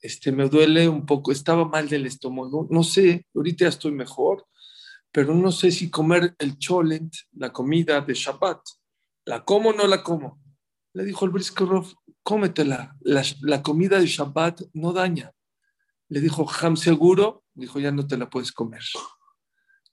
este, 0.00 0.32
me 0.32 0.48
duele 0.50 0.86
un 0.86 1.06
poco, 1.06 1.32
estaba 1.32 1.64
mal 1.66 1.88
del 1.88 2.04
estómago, 2.04 2.68
no 2.70 2.82
sé, 2.82 3.26
ahorita 3.34 3.66
estoy 3.66 3.92
mejor, 3.92 4.46
pero 5.10 5.34
no 5.34 5.50
sé 5.50 5.70
si 5.70 5.88
comer 5.88 6.34
el 6.38 6.58
cholent, 6.58 7.14
la 7.32 7.50
comida 7.52 8.02
de 8.02 8.12
Shabbat, 8.12 8.60
¿la 9.24 9.44
como 9.44 9.70
o 9.70 9.72
no 9.72 9.86
la 9.86 10.02
como? 10.02 10.43
Le 10.94 11.04
dijo 11.04 11.24
el 11.24 11.30
Briskerov, 11.30 11.92
cómetela, 12.22 12.96
la, 13.00 13.22
la 13.42 13.62
comida 13.62 14.00
de 14.00 14.06
Shabbat 14.06 14.62
no 14.72 14.92
daña. 14.92 15.32
Le 16.08 16.20
dijo, 16.20 16.46
Jajam, 16.46 16.76
seguro, 16.76 17.44
dijo, 17.54 17.80
ya 17.80 17.92
no 17.92 18.06
te 18.06 18.16
la 18.16 18.30
puedes 18.30 18.52
comer. 18.52 18.82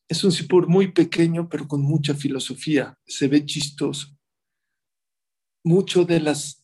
Es 0.07 0.23
un 0.23 0.31
sipur 0.31 0.67
muy 0.67 0.91
pequeño, 0.91 1.49
pero 1.49 1.67
con 1.67 1.81
mucha 1.81 2.13
filosofía. 2.13 2.97
Se 3.05 3.27
ve 3.27 3.45
chistoso. 3.45 4.07
Mucho 5.63 6.05
de 6.05 6.19
las 6.19 6.61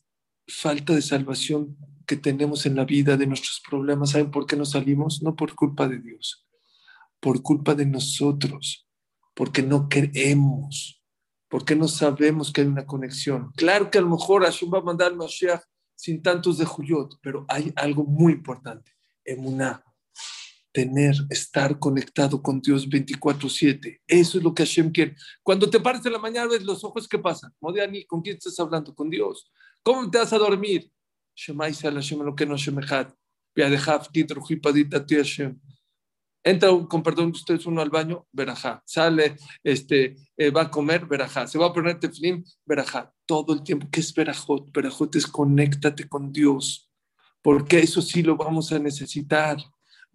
falta 0.47 0.93
de 0.93 1.01
salvación 1.01 1.77
que 2.05 2.15
tenemos 2.15 2.65
en 2.65 2.75
la 2.75 2.85
vida, 2.85 3.17
de 3.17 3.27
nuestros 3.27 3.61
problemas, 3.67 4.11
¿saben 4.11 4.31
por 4.31 4.45
qué 4.45 4.55
no 4.55 4.65
salimos? 4.65 5.21
No 5.21 5.35
por 5.35 5.55
culpa 5.55 5.87
de 5.87 5.99
Dios, 5.99 6.47
por 7.19 7.41
culpa 7.41 7.75
de 7.75 7.85
nosotros, 7.85 8.87
porque 9.35 9.61
no 9.61 9.89
creemos, 9.89 10.96
porque 11.49 11.75
no 11.75 11.87
sabemos 11.87 12.51
que 12.51 12.61
hay 12.61 12.67
una 12.67 12.85
conexión. 12.85 13.51
Claro 13.55 13.89
que 13.89 13.97
a 13.97 14.01
lo 14.01 14.09
mejor 14.09 14.43
Hashem 14.43 14.71
va 14.73 14.79
a 14.79 14.83
mandar 14.83 15.15
Mashiach 15.15 15.61
sin 15.95 16.21
tantos 16.21 16.57
de 16.57 16.65
Juyot, 16.65 17.19
pero 17.21 17.45
hay 17.47 17.73
algo 17.75 18.03
muy 18.03 18.33
importante, 18.33 18.91
emuná 19.25 19.83
tener, 20.77 21.15
estar 21.31 21.79
conectado 21.79 22.39
con 22.39 22.61
Dios 22.61 22.87
24/7. 22.87 23.99
Eso 24.05 24.37
es 24.37 24.43
lo 24.43 24.53
que 24.53 24.63
Hashem 24.63 24.91
quiere. 24.91 25.15
Cuando 25.41 25.67
te 25.67 25.79
pares 25.79 26.05
en 26.05 26.13
la 26.13 26.19
mañana, 26.19 26.51
ves 26.51 26.63
los 26.63 26.83
ojos, 26.83 27.07
¿qué 27.07 27.17
pasa? 27.17 27.51
Modiani, 27.59 28.05
¿con 28.05 28.21
quién 28.21 28.37
estás 28.37 28.59
hablando? 28.59 28.93
Con 28.93 29.09
Dios. 29.09 29.51
¿Cómo 29.81 30.07
te 30.11 30.19
vas 30.19 30.31
a 30.33 30.37
dormir? 30.37 30.91
lo 32.23 32.35
que 32.35 32.45
no 32.45 32.57
Entra, 36.47 36.69
con 36.87 37.03
perdón 37.03 37.31
de 37.31 37.37
ustedes, 37.37 37.65
uno 37.65 37.81
al 37.81 37.89
baño, 37.89 38.25
verajá. 38.31 38.81
Sale, 38.85 39.35
este, 39.63 40.15
eh, 40.37 40.49
va 40.49 40.63
a 40.63 40.71
comer, 40.71 41.05
verajá. 41.05 41.47
Se 41.47 41.57
va 41.57 41.67
a 41.67 41.73
poner 41.73 41.99
teflim, 41.99 42.43
verajá. 42.65 43.13
Todo 43.25 43.53
el 43.53 43.63
tiempo. 43.63 43.87
¿Qué 43.91 43.99
es 43.99 44.13
verajot? 44.13 44.71
Verajot 44.71 45.15
es 45.15 45.27
conéctate 45.27 46.07
con 46.07 46.31
Dios. 46.31 46.89
Porque 47.41 47.79
eso 47.79 48.01
sí 48.01 48.23
lo 48.23 48.35
vamos 48.35 48.71
a 48.71 48.79
necesitar 48.79 49.57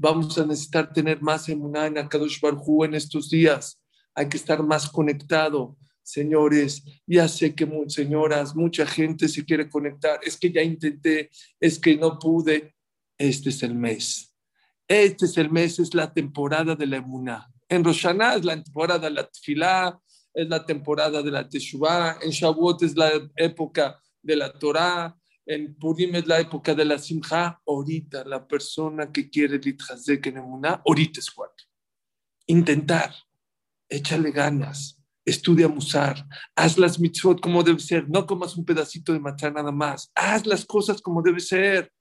vamos 0.03 0.37
a 0.37 0.45
necesitar 0.45 0.93
tener 0.93 1.23
más 1.23 1.49
emuná 1.49 1.87
en 1.87 1.97
Akadosh 1.97 2.41
Barhu 2.41 2.85
en 2.85 2.95
estos 2.95 3.31
días. 3.31 3.81
Hay 4.15 4.29
que 4.29 4.37
estar 4.37 4.61
más 4.63 4.89
conectado. 4.89 5.77
Señores, 6.03 6.83
ya 7.07 7.29
sé 7.29 7.55
que, 7.55 7.69
señoras, 7.87 8.57
mucha 8.57 8.85
gente 8.85 9.29
se 9.29 9.45
quiere 9.45 9.71
conectar. 9.71 10.19
Es 10.25 10.37
que 10.37 10.51
ya 10.51 10.61
intenté, 10.61 11.31
es 11.61 11.79
que 11.79 11.97
no 11.97 12.19
pude. 12.19 12.75
Este 13.17 13.51
es 13.51 13.63
el 13.63 13.77
mes. 13.77 14.32
Este 14.93 15.25
es 15.25 15.39
el 15.39 15.51
mes, 15.51 15.79
es 15.79 15.95
la 15.95 16.13
temporada 16.13 16.75
de 16.75 16.87
la 16.87 16.99
emuná. 16.99 17.49
En 17.69 17.83
Roshaná 17.83 18.35
es 18.35 18.45
la 18.45 18.63
temporada 18.63 19.09
de 19.09 19.11
la 19.11 19.27
tefilá, 19.27 19.99
es 20.35 20.49
la 20.49 20.67
temporada 20.67 21.23
de 21.23 21.31
la 21.31 21.49
teshuvah. 21.49 22.19
En 22.21 22.31
Shavuot 22.31 22.83
es 22.83 22.95
la 22.95 23.11
época 23.37 23.99
de 24.23 24.37
la 24.37 24.53
Torah 24.53 25.17
en 25.47 25.75
Purim 25.75 26.15
es 26.15 26.27
la 26.27 26.41
época 26.41 26.75
de 26.75 26.85
la 26.85 26.99
Simcha, 26.99 27.61
ahorita 27.67 28.25
la 28.25 28.47
persona 28.47 29.11
que 29.11 29.29
quiere 29.29 29.59
Litchazek 29.59 30.27
en 30.27 30.39
Emuná, 30.39 30.83
ahorita 30.87 31.21
es 31.21 31.31
cuatro. 31.31 31.67
Intentar, 32.47 33.13
échale 33.89 34.31
ganas, 34.31 35.01
estudia 35.25 35.69
Musar, 35.69 36.27
haz 36.55 36.79
las 36.79 36.99
mitzvot 36.99 37.41
como 37.41 37.63
debe 37.63 37.81
ser, 37.81 38.09
no 38.09 38.27
comas 38.27 38.57
un 38.57 38.65
pedacito 38.65 39.13
de 39.13 39.21
matzah 39.21 39.51
nada 39.51 39.73
más, 39.73 40.11
haz 40.15 40.47
las 40.47 40.65
cosas 40.65 41.01
como 41.01 41.23
debe 41.23 41.41
ser, 41.41 41.93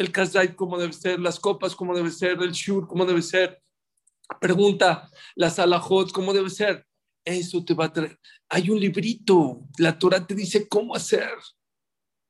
el 0.00 0.10
kazait 0.10 0.56
como 0.56 0.78
debe 0.78 0.94
ser, 0.94 1.20
las 1.20 1.38
copas 1.38 1.76
como 1.76 1.94
debe 1.94 2.10
ser, 2.10 2.42
el 2.42 2.52
shur 2.52 2.88
como 2.88 3.04
debe 3.04 3.20
ser. 3.20 3.62
Pregunta, 4.40 5.10
las 5.34 5.58
alajot 5.58 6.10
como 6.10 6.32
debe 6.32 6.48
ser. 6.48 6.86
Eso 7.22 7.62
te 7.62 7.74
va 7.74 7.84
a 7.84 7.92
traer. 7.92 8.18
Hay 8.48 8.70
un 8.70 8.80
librito, 8.80 9.60
la 9.76 9.98
Torah 9.98 10.26
te 10.26 10.34
dice 10.34 10.66
cómo 10.66 10.94
hacer. 10.94 11.30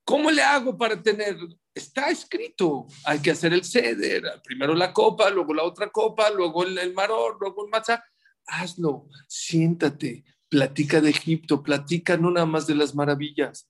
¿Cómo 0.04 0.32
le 0.32 0.42
hago 0.42 0.76
para 0.76 1.00
tener? 1.00 1.36
Está 1.72 2.10
escrito, 2.10 2.88
hay 3.04 3.20
que 3.20 3.30
hacer 3.30 3.52
el 3.52 3.64
ceder, 3.64 4.24
primero 4.42 4.74
la 4.74 4.92
copa, 4.92 5.30
luego 5.30 5.54
la 5.54 5.62
otra 5.62 5.88
copa, 5.90 6.28
luego 6.30 6.64
el, 6.64 6.92
maror, 6.92 7.36
luego 7.40 7.64
el 7.64 7.70
matzah. 7.70 8.02
Hazlo, 8.46 9.06
siéntate, 9.28 10.24
platica 10.48 11.00
de 11.00 11.10
Egipto, 11.10 11.62
platica 11.62 12.16
no 12.16 12.32
nada 12.32 12.46
más 12.46 12.66
de 12.66 12.74
las 12.74 12.96
maravillas. 12.96 13.68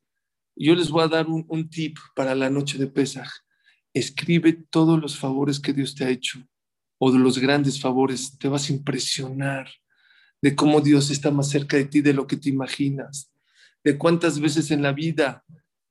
Yo 0.56 0.74
les 0.74 0.88
voy 0.88 1.02
a 1.02 1.08
dar 1.08 1.26
un, 1.26 1.44
un 1.48 1.68
tip 1.68 1.98
para 2.14 2.34
la 2.34 2.48
noche 2.48 2.78
de 2.78 2.86
Pesaj. 2.86 3.28
Escribe 3.92 4.52
todos 4.52 5.00
los 5.00 5.18
favores 5.18 5.58
que 5.58 5.72
Dios 5.72 5.94
te 5.94 6.04
ha 6.04 6.10
hecho 6.10 6.46
o 6.98 7.10
de 7.10 7.18
los 7.18 7.38
grandes 7.38 7.80
favores. 7.80 8.38
Te 8.38 8.48
vas 8.48 8.68
a 8.68 8.72
impresionar 8.72 9.68
de 10.42 10.54
cómo 10.54 10.80
Dios 10.80 11.10
está 11.10 11.30
más 11.30 11.50
cerca 11.50 11.76
de 11.76 11.86
ti 11.86 12.00
de 12.00 12.14
lo 12.14 12.26
que 12.26 12.36
te 12.36 12.48
imaginas, 12.48 13.32
de 13.84 13.98
cuántas 13.98 14.40
veces 14.40 14.70
en 14.70 14.82
la 14.82 14.92
vida 14.92 15.44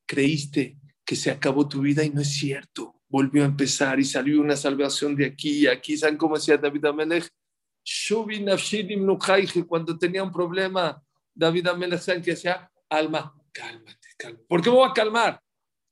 creíste 0.06 0.78
que 1.06 1.16
se 1.16 1.32
acabó 1.32 1.68
tu 1.68 1.82
vida 1.82 2.04
y 2.04 2.10
no 2.10 2.22
es 2.22 2.34
cierto. 2.34 3.02
Volvió 3.08 3.43
a 3.43 3.47
empezar 3.47 4.00
y 4.00 4.06
salió 4.06 4.39
una 4.39 4.56
salvación 4.56 5.16
de 5.16 5.26
aquí 5.26 5.62
y 5.62 5.68
aquí. 5.68 5.97
¿Saben 5.97 6.18
cómo 6.18 6.36
decía 6.36 6.58
David 6.58 6.86
Amelech? 6.86 7.28
Cuando 9.68 9.97
tenía 9.97 10.24
un 10.24 10.32
problema, 10.32 11.02
David 11.34 11.68
Amelech, 11.68 12.00
¿saben 12.00 12.22
qué 12.22 12.32
decía? 12.32 12.72
Alma, 12.89 13.34
cálmate, 13.52 14.08
cálmate. 14.18 14.45
¿Por 14.47 14.62
qué 14.62 14.70
me 14.70 14.76
voy 14.76 14.89
a 14.89 14.93
calmar? 14.93 15.41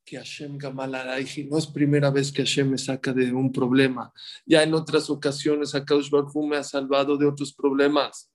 Que 0.07 0.17
Hashem 0.17 0.57
Gamalaraiji 0.57 1.43
no 1.49 1.57
es 1.57 1.67
primera 1.67 2.09
vez 2.09 2.31
que 2.31 2.43
Hashem 2.43 2.69
me 2.69 2.77
saca 2.77 3.11
de 3.11 3.33
un 3.33 3.51
problema. 3.51 4.13
Ya 4.45 4.63
en 4.63 4.73
otras 4.73 5.09
ocasiones, 5.09 5.75
Akaush 5.75 6.09
Barhu 6.09 6.47
me 6.47 6.55
ha 6.55 6.63
salvado 6.63 7.17
de 7.17 7.25
otros 7.25 7.53
problemas. 7.53 8.31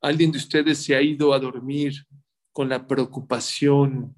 ¿Alguien 0.00 0.32
de 0.32 0.38
ustedes 0.38 0.78
se 0.78 0.96
ha 0.96 1.02
ido 1.02 1.34
a 1.34 1.38
dormir 1.38 1.92
con 2.50 2.70
la 2.70 2.86
preocupación 2.86 4.14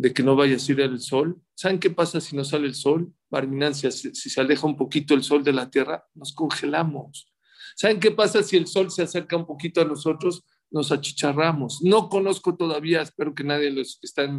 de 0.00 0.14
que 0.14 0.22
no 0.22 0.34
vaya 0.34 0.56
a 0.56 0.58
salir 0.58 0.80
el 0.80 1.00
sol. 1.00 1.38
¿Saben 1.54 1.78
qué 1.78 1.90
pasa 1.90 2.22
si 2.22 2.34
no 2.34 2.42
sale 2.42 2.66
el 2.66 2.74
sol? 2.74 3.12
Barminancia, 3.28 3.90
si, 3.90 4.14
se 4.14 4.40
aleja 4.40 4.66
un 4.66 4.76
poquito 4.76 5.12
el 5.12 5.22
sol 5.22 5.44
de 5.44 5.52
la 5.52 5.68
tierra, 5.68 6.06
nos 6.14 6.32
congelamos. 6.32 7.30
¿Saben 7.76 8.00
qué 8.00 8.10
pasa 8.10 8.42
si 8.42 8.56
el 8.56 8.66
sol 8.66 8.90
se 8.90 9.02
acerca 9.02 9.36
un 9.36 9.44
poquito 9.44 9.82
a 9.82 9.84
nosotros? 9.84 10.42
Nos 10.70 10.92
achicharramos. 10.92 11.82
No 11.82 12.08
conozco 12.08 12.56
todavía, 12.56 13.02
espero 13.02 13.34
que 13.34 13.44
nadie 13.44 13.70
me 13.72 13.82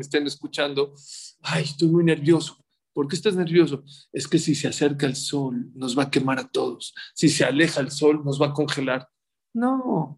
estén 0.01 0.27
escuchando. 0.27 0.93
Ay, 1.41 1.63
estoy 1.63 1.89
muy 1.89 2.03
nervioso. 2.03 2.57
¿Por 2.93 3.07
qué 3.07 3.15
estás 3.15 3.36
nervioso? 3.36 3.84
Es 4.11 4.27
que 4.27 4.38
si 4.38 4.55
se 4.55 4.67
acerca 4.67 5.05
el 5.05 5.15
sol, 5.15 5.71
nos 5.75 5.97
va 5.97 6.03
a 6.03 6.11
quemar 6.11 6.39
a 6.39 6.49
todos. 6.49 6.93
Si 7.13 7.29
se 7.29 7.45
aleja 7.45 7.82
el 7.82 7.91
sol, 7.91 8.21
nos 8.23 8.41
va 8.41 8.47
a 8.47 8.53
congelar. 8.53 9.07
No, 9.53 10.17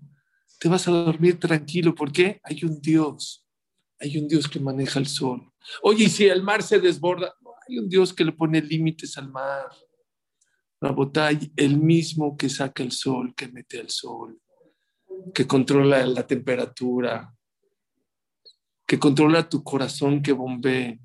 te 0.59 0.69
vas 0.69 0.87
a 0.87 0.91
dormir 0.91 1.39
tranquilo. 1.39 1.93
¿Por 1.93 2.11
qué? 2.11 2.39
Hay 2.43 2.63
un 2.63 2.79
Dios 2.79 3.43
hay 4.03 4.17
un 4.17 4.27
Dios 4.27 4.47
que 4.47 4.59
maneja 4.59 4.99
el 4.99 5.07
sol. 5.07 5.49
Oye, 5.81 6.05
y 6.05 6.09
si 6.09 6.25
el 6.25 6.43
mar 6.43 6.61
se 6.61 6.79
desborda, 6.79 7.33
hay 7.67 7.79
un 7.79 7.87
Dios 7.87 8.13
que 8.13 8.25
le 8.25 8.33
pone 8.33 8.61
límites 8.61 9.17
al 9.17 9.31
mar. 9.31 9.69
Rabotay, 10.81 11.53
el 11.55 11.77
mismo 11.77 12.35
que 12.35 12.49
saca 12.49 12.83
el 12.83 12.91
sol, 12.91 13.33
que 13.33 13.47
mete 13.47 13.79
el 13.79 13.89
sol, 13.89 14.37
que 15.33 15.45
controla 15.45 16.05
la 16.05 16.25
temperatura, 16.25 17.33
que 18.85 18.99
controla 18.99 19.47
tu 19.47 19.63
corazón, 19.63 20.21
que 20.21 20.31
bombee, 20.31 20.99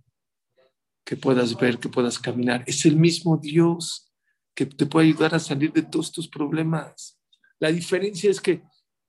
que 1.04 1.16
puedas 1.16 1.56
ver, 1.56 1.78
que 1.78 1.88
puedas 1.88 2.18
caminar. 2.18 2.64
Es 2.66 2.84
el 2.84 2.96
mismo 2.96 3.36
Dios 3.36 4.12
que 4.54 4.66
te 4.66 4.86
puede 4.86 5.08
ayudar 5.08 5.34
a 5.34 5.38
salir 5.38 5.72
de 5.72 5.82
todos 5.82 6.12
tus 6.12 6.28
problemas. 6.28 7.18
La 7.58 7.70
diferencia 7.70 8.30
es 8.30 8.40
que 8.40 8.62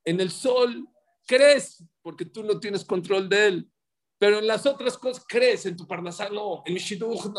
en 0.05 0.20
el 0.20 0.32
sol 0.32 0.88
crees 1.26 1.84
porque 2.01 2.26
tú 2.26 2.43
no 2.43 2.60
tienes 2.60 2.86
control 2.86 3.30
de 3.30 3.47
él. 3.47 3.72
Pero 4.18 4.39
en 4.39 4.47
las 4.47 4.66
otras 4.66 4.97
cosas 4.97 5.24
crees, 5.28 5.66
en 5.66 5.78
tu 5.78 5.88
parnasá 5.88 6.30
no, 6.30 6.62
en 6.66 6.74
mi 6.74 6.80
shidduch. 6.80 7.32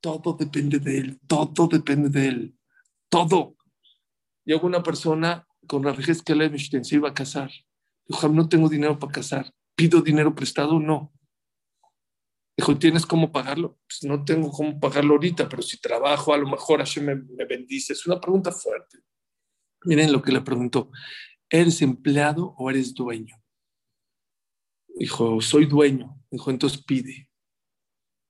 Todo 0.00 0.32
depende 0.38 0.78
de 0.78 0.98
él, 0.98 1.20
todo 1.26 1.66
depende 1.66 2.08
de 2.08 2.28
él, 2.28 2.58
todo. 3.08 3.56
Llegó 4.44 4.66
una 4.66 4.82
persona 4.82 5.46
con 5.66 5.82
que 6.24 6.34
le 6.34 6.58
se 6.58 6.94
iba 6.96 7.08
a 7.08 7.14
casar. 7.14 7.50
Dijo, 8.06 8.28
no 8.28 8.48
tengo 8.48 8.68
dinero 8.68 8.98
para 8.98 9.12
casar. 9.12 9.52
¿Pido 9.76 10.00
dinero 10.00 10.34
prestado? 10.34 10.80
No. 10.80 11.12
Dijo, 12.56 12.76
¿tienes 12.76 13.06
cómo 13.06 13.32
pagarlo? 13.32 13.78
Pues 13.86 14.02
no 14.02 14.24
tengo 14.24 14.50
cómo 14.50 14.78
pagarlo 14.78 15.14
ahorita, 15.14 15.48
pero 15.48 15.62
si 15.62 15.80
trabajo, 15.80 16.34
a 16.34 16.38
lo 16.38 16.48
mejor 16.48 16.82
así 16.82 17.00
me, 17.00 17.14
me 17.14 17.44
bendice. 17.44 17.92
Es 17.92 18.06
una 18.06 18.20
pregunta 18.20 18.52
fuerte. 18.52 18.98
Miren 19.84 20.12
lo 20.12 20.20
que 20.20 20.32
le 20.32 20.40
preguntó. 20.40 20.90
¿Eres 21.48 21.80
empleado 21.82 22.54
o 22.58 22.68
eres 22.68 22.92
dueño? 22.92 23.36
Dijo, 24.88 25.40
soy 25.40 25.66
dueño. 25.66 26.20
Dijo, 26.30 26.50
entonces 26.50 26.82
pide. 26.84 27.30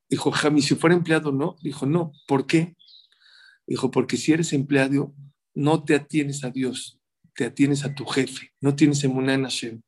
Dijo, 0.08 0.30
Jami, 0.30 0.62
si 0.62 0.74
fuera 0.74 0.94
empleado, 0.94 1.32
no. 1.32 1.56
Dijo, 1.62 1.86
no. 1.86 2.12
¿Por 2.28 2.46
qué? 2.46 2.76
Dijo, 3.66 3.90
porque 3.90 4.16
si 4.16 4.32
eres 4.32 4.52
empleado, 4.52 5.14
no 5.54 5.84
te 5.84 5.94
atienes 5.94 6.44
a 6.44 6.50
Dios, 6.50 6.99
te 7.40 7.46
atienes 7.46 7.86
a 7.86 7.94
tu 7.94 8.04
jefe, 8.04 8.52
no 8.60 8.76
tienes 8.76 9.02
emuná 9.02 9.32
en 9.32 9.44
Hashem. 9.44 9.80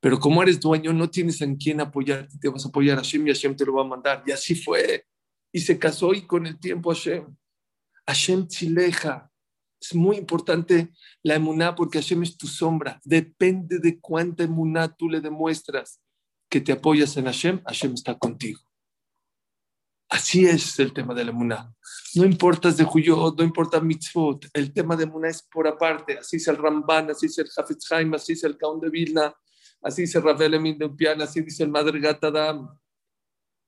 Pero 0.00 0.18
como 0.18 0.42
eres 0.42 0.58
dueño, 0.58 0.94
no 0.94 1.10
tienes 1.10 1.42
en 1.42 1.56
quién 1.56 1.78
apoyarte, 1.82 2.38
te 2.40 2.48
vas 2.48 2.64
a 2.64 2.68
apoyar 2.68 2.96
a 2.96 3.02
Hashem 3.02 3.26
y 3.26 3.30
Hashem 3.32 3.54
te 3.54 3.66
lo 3.66 3.74
va 3.74 3.82
a 3.82 3.86
mandar. 3.86 4.24
Y 4.26 4.32
así 4.32 4.54
fue. 4.54 5.04
Y 5.52 5.60
se 5.60 5.78
casó 5.78 6.14
y 6.14 6.22
con 6.22 6.46
el 6.46 6.58
tiempo 6.58 6.90
Hashem. 6.90 7.36
Hashem 8.06 8.46
chileja. 8.46 9.30
Es 9.78 9.94
muy 9.94 10.16
importante 10.16 10.90
la 11.22 11.34
emuná 11.34 11.74
porque 11.74 11.98
Hashem 11.98 12.22
es 12.22 12.38
tu 12.38 12.46
sombra. 12.46 12.98
Depende 13.04 13.78
de 13.78 14.00
cuánta 14.00 14.44
emuná 14.44 14.88
tú 14.88 15.10
le 15.10 15.20
demuestras 15.20 16.00
que 16.48 16.62
te 16.62 16.72
apoyas 16.72 17.14
en 17.18 17.26
Hashem, 17.26 17.62
Hashem 17.66 17.92
está 17.92 18.16
contigo. 18.16 18.60
Así 20.08 20.46
es 20.46 20.78
el 20.78 20.92
tema 20.92 21.14
de 21.14 21.24
la 21.24 21.30
emuná. 21.30 21.74
No 22.14 22.24
importa 22.24 22.70
de 22.70 22.84
Huyot, 22.84 23.36
no 23.36 23.44
importa 23.44 23.80
mitzvot, 23.80 24.46
el 24.52 24.72
tema 24.72 24.94
de 24.96 25.04
emuná 25.04 25.28
es 25.28 25.42
por 25.42 25.66
aparte. 25.66 26.18
Así 26.18 26.36
es 26.36 26.46
el 26.48 26.56
Ramban, 26.56 27.10
así 27.10 27.26
es 27.26 27.38
el 27.38 27.48
Hafetz 27.56 27.90
Haim, 27.92 28.14
así 28.14 28.32
es 28.34 28.44
el 28.44 28.56
Kaun 28.56 28.80
de 28.80 28.88
Vilna, 28.88 29.34
así 29.82 30.02
dice 30.02 30.20
Rafael 30.20 30.54
Emin 30.54 30.78
de 30.78 30.84
Upiana, 30.84 31.24
así 31.24 31.40
dice 31.40 31.64
el 31.64 31.70
Madre 31.70 31.98
Gatadam. 31.98 32.68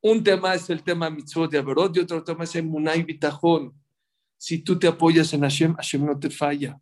Un 0.01 0.23
tema 0.23 0.55
es 0.55 0.71
el 0.71 0.85
tema 0.85 1.11
mitzvot 1.11 1.51
de 1.51 1.59
Averot 1.59 1.97
y 1.97 2.01
otro 2.01 2.23
tema 2.23 2.45
es 2.45 2.55
emuná 2.55 2.95
y 2.95 3.03
bitajón. 3.03 3.75
Si 4.37 4.59
tú 4.59 4.79
te 4.79 4.87
apoyas 4.87 5.33
en 5.35 5.41
Hashem, 5.41 5.75
Hashem 5.75 6.07
no 6.07 6.19
te 6.19 6.31
falla. 6.31 6.81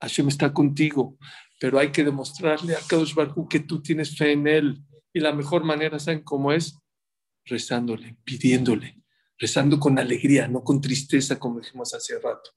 Hashem 0.00 0.28
está 0.28 0.52
contigo, 0.52 1.18
pero 1.60 1.78
hay 1.78 1.92
que 1.92 2.02
demostrarle 2.02 2.74
a 2.74 2.80
Kadosh 2.80 3.14
Baruj 3.14 3.48
que 3.48 3.60
tú 3.60 3.82
tienes 3.82 4.16
fe 4.16 4.32
en 4.32 4.46
él. 4.46 4.82
Y 5.12 5.20
la 5.20 5.32
mejor 5.32 5.62
manera, 5.64 5.98
¿saben 5.98 6.22
cómo 6.22 6.50
es? 6.52 6.78
Rezándole, 7.46 8.16
pidiéndole, 8.24 9.02
rezando 9.38 9.78
con 9.78 9.98
alegría, 9.98 10.48
no 10.48 10.62
con 10.64 10.80
tristeza, 10.80 11.38
como 11.38 11.60
dijimos 11.60 11.92
hace 11.94 12.18
rato. 12.18 12.50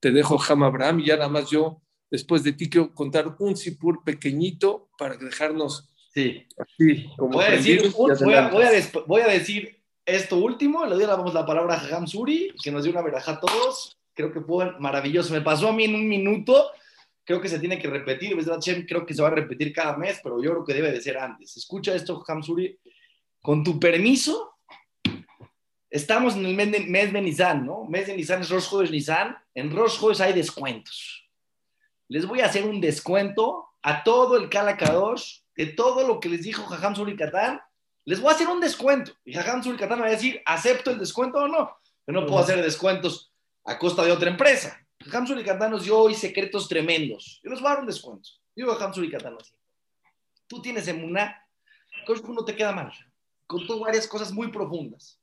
Te 0.00 0.10
dejo, 0.10 0.38
Ham 0.48 0.62
Abraham, 0.64 1.00
y 1.00 1.06
ya 1.06 1.16
nada 1.16 1.28
más 1.28 1.50
yo, 1.50 1.82
después 2.10 2.42
de 2.44 2.52
ti, 2.52 2.68
quiero 2.68 2.92
contar 2.94 3.34
un 3.38 3.56
sipur 3.56 4.04
pequeñito 4.04 4.90
para 4.98 5.16
dejarnos 5.16 5.88
Sí. 6.14 6.46
así. 6.58 7.06
Como 7.16 7.32
Voy 7.34 7.44
a, 7.44 7.50
decir, 7.50 7.90
voy, 7.92 8.34
a, 8.34 8.48
voy 8.48 8.62
a 8.64 8.70
des- 8.70 8.92
voy 9.06 9.20
a 9.22 9.28
decir 9.28 9.82
esto 10.04 10.36
último, 10.38 10.84
le 10.86 10.94
doy 10.94 11.04
la, 11.06 11.16
la 11.16 11.44
palabra 11.46 11.74
a 11.74 11.78
Jajam 11.80 12.06
Suri, 12.06 12.54
que 12.62 12.70
nos 12.70 12.84
dio 12.84 12.92
una 12.92 13.02
verajá 13.02 13.32
a 13.32 13.40
todos. 13.40 13.98
Creo 14.14 14.32
que 14.32 14.40
fue 14.40 14.78
maravilloso. 14.78 15.34
Me 15.34 15.42
pasó 15.42 15.68
a 15.68 15.72
mí 15.74 15.84
en 15.84 15.94
un 15.94 16.08
minuto. 16.08 16.70
Creo 17.24 17.40
que 17.40 17.48
se 17.50 17.58
tiene 17.58 17.78
que 17.78 17.88
repetir. 17.90 18.34
Creo 18.86 19.04
que 19.04 19.12
se 19.14 19.20
va 19.20 19.28
a 19.28 19.32
repetir 19.32 19.72
cada 19.74 19.96
mes, 19.98 20.20
pero 20.22 20.42
yo 20.42 20.52
creo 20.52 20.64
que 20.64 20.72
debe 20.74 20.90
de 20.92 21.02
ser 21.02 21.18
antes. 21.18 21.54
Escucha 21.58 21.94
esto, 21.94 22.18
Jajam 22.20 22.42
Suri. 22.42 22.78
Con 23.46 23.62
tu 23.62 23.78
permiso, 23.78 24.58
estamos 25.88 26.34
en 26.34 26.46
el 26.46 26.56
mes 26.56 26.72
de, 26.72 26.80
mes 26.80 27.12
de 27.12 27.54
¿no? 27.54 27.84
Mes 27.84 28.08
de 28.08 28.16
Nisan 28.16 28.40
es 28.40 28.50
Rosh 28.50 28.68
Chodesh 28.68 28.90
Nisan. 28.90 29.38
En 29.54 29.70
Rosh 29.70 30.00
Chodesh 30.00 30.20
hay 30.20 30.32
descuentos. 30.32 31.30
Les 32.08 32.26
voy 32.26 32.40
a 32.40 32.46
hacer 32.46 32.66
un 32.66 32.80
descuento 32.80 33.68
a 33.82 34.02
todo 34.02 34.36
el 34.36 34.48
Kala 34.48 34.76
Kadosh 34.76 35.42
de 35.54 35.66
todo 35.66 36.08
lo 36.08 36.18
que 36.18 36.28
les 36.28 36.42
dijo 36.42 36.64
Jajam 36.64 36.96
Suri 36.96 37.14
Katán. 37.14 37.60
Les 38.04 38.20
voy 38.20 38.32
a 38.32 38.34
hacer 38.34 38.48
un 38.48 38.58
descuento. 38.58 39.12
Y 39.24 39.32
Jajam 39.32 39.62
Suri 39.62 39.78
Katán 39.78 39.98
me 39.98 40.06
va 40.06 40.08
a 40.08 40.16
decir, 40.16 40.42
¿acepto 40.44 40.90
el 40.90 40.98
descuento 40.98 41.38
o 41.38 41.46
no? 41.46 41.70
Yo 42.04 42.12
no 42.12 42.26
puedo 42.26 42.40
hacer 42.40 42.60
descuentos 42.60 43.32
a 43.64 43.78
costa 43.78 44.02
de 44.02 44.10
otra 44.10 44.28
empresa. 44.28 44.84
Jajam 45.04 45.24
Suri 45.24 45.44
Katán 45.44 45.70
nos 45.70 45.84
dio 45.84 45.96
hoy 45.96 46.16
secretos 46.16 46.68
tremendos. 46.68 47.40
Yo 47.44 47.50
les 47.50 47.60
voy 47.60 47.68
a 47.68 47.74
dar 47.74 47.80
un 47.82 47.86
descuento. 47.86 48.28
Digo 48.56 48.74
Jajam 48.74 48.92
Suri 48.92 49.08
Katán 49.08 49.36
así. 49.40 49.54
Tú 50.48 50.60
tienes 50.60 50.88
emuná, 50.88 51.46
Kosh 52.08 52.22
no 52.22 52.44
te 52.44 52.56
queda 52.56 52.72
mal. 52.72 52.92
Contó 53.46 53.78
varias 53.78 54.06
cosas 54.06 54.32
muy 54.32 54.48
profundas. 54.48 55.20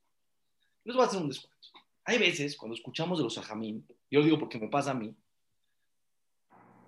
Les 0.84 0.94
voy 0.94 1.04
a 1.04 1.08
hacer 1.08 1.20
un 1.20 1.28
descuento. 1.28 1.68
Hay 2.04 2.18
veces, 2.18 2.56
cuando 2.56 2.74
escuchamos 2.74 3.18
de 3.18 3.24
los 3.24 3.38
ajamín, 3.38 3.86
yo 4.10 4.20
lo 4.20 4.24
digo 4.26 4.38
porque 4.38 4.58
me 4.58 4.68
pasa 4.68 4.90
a 4.90 4.94
mí, 4.94 5.14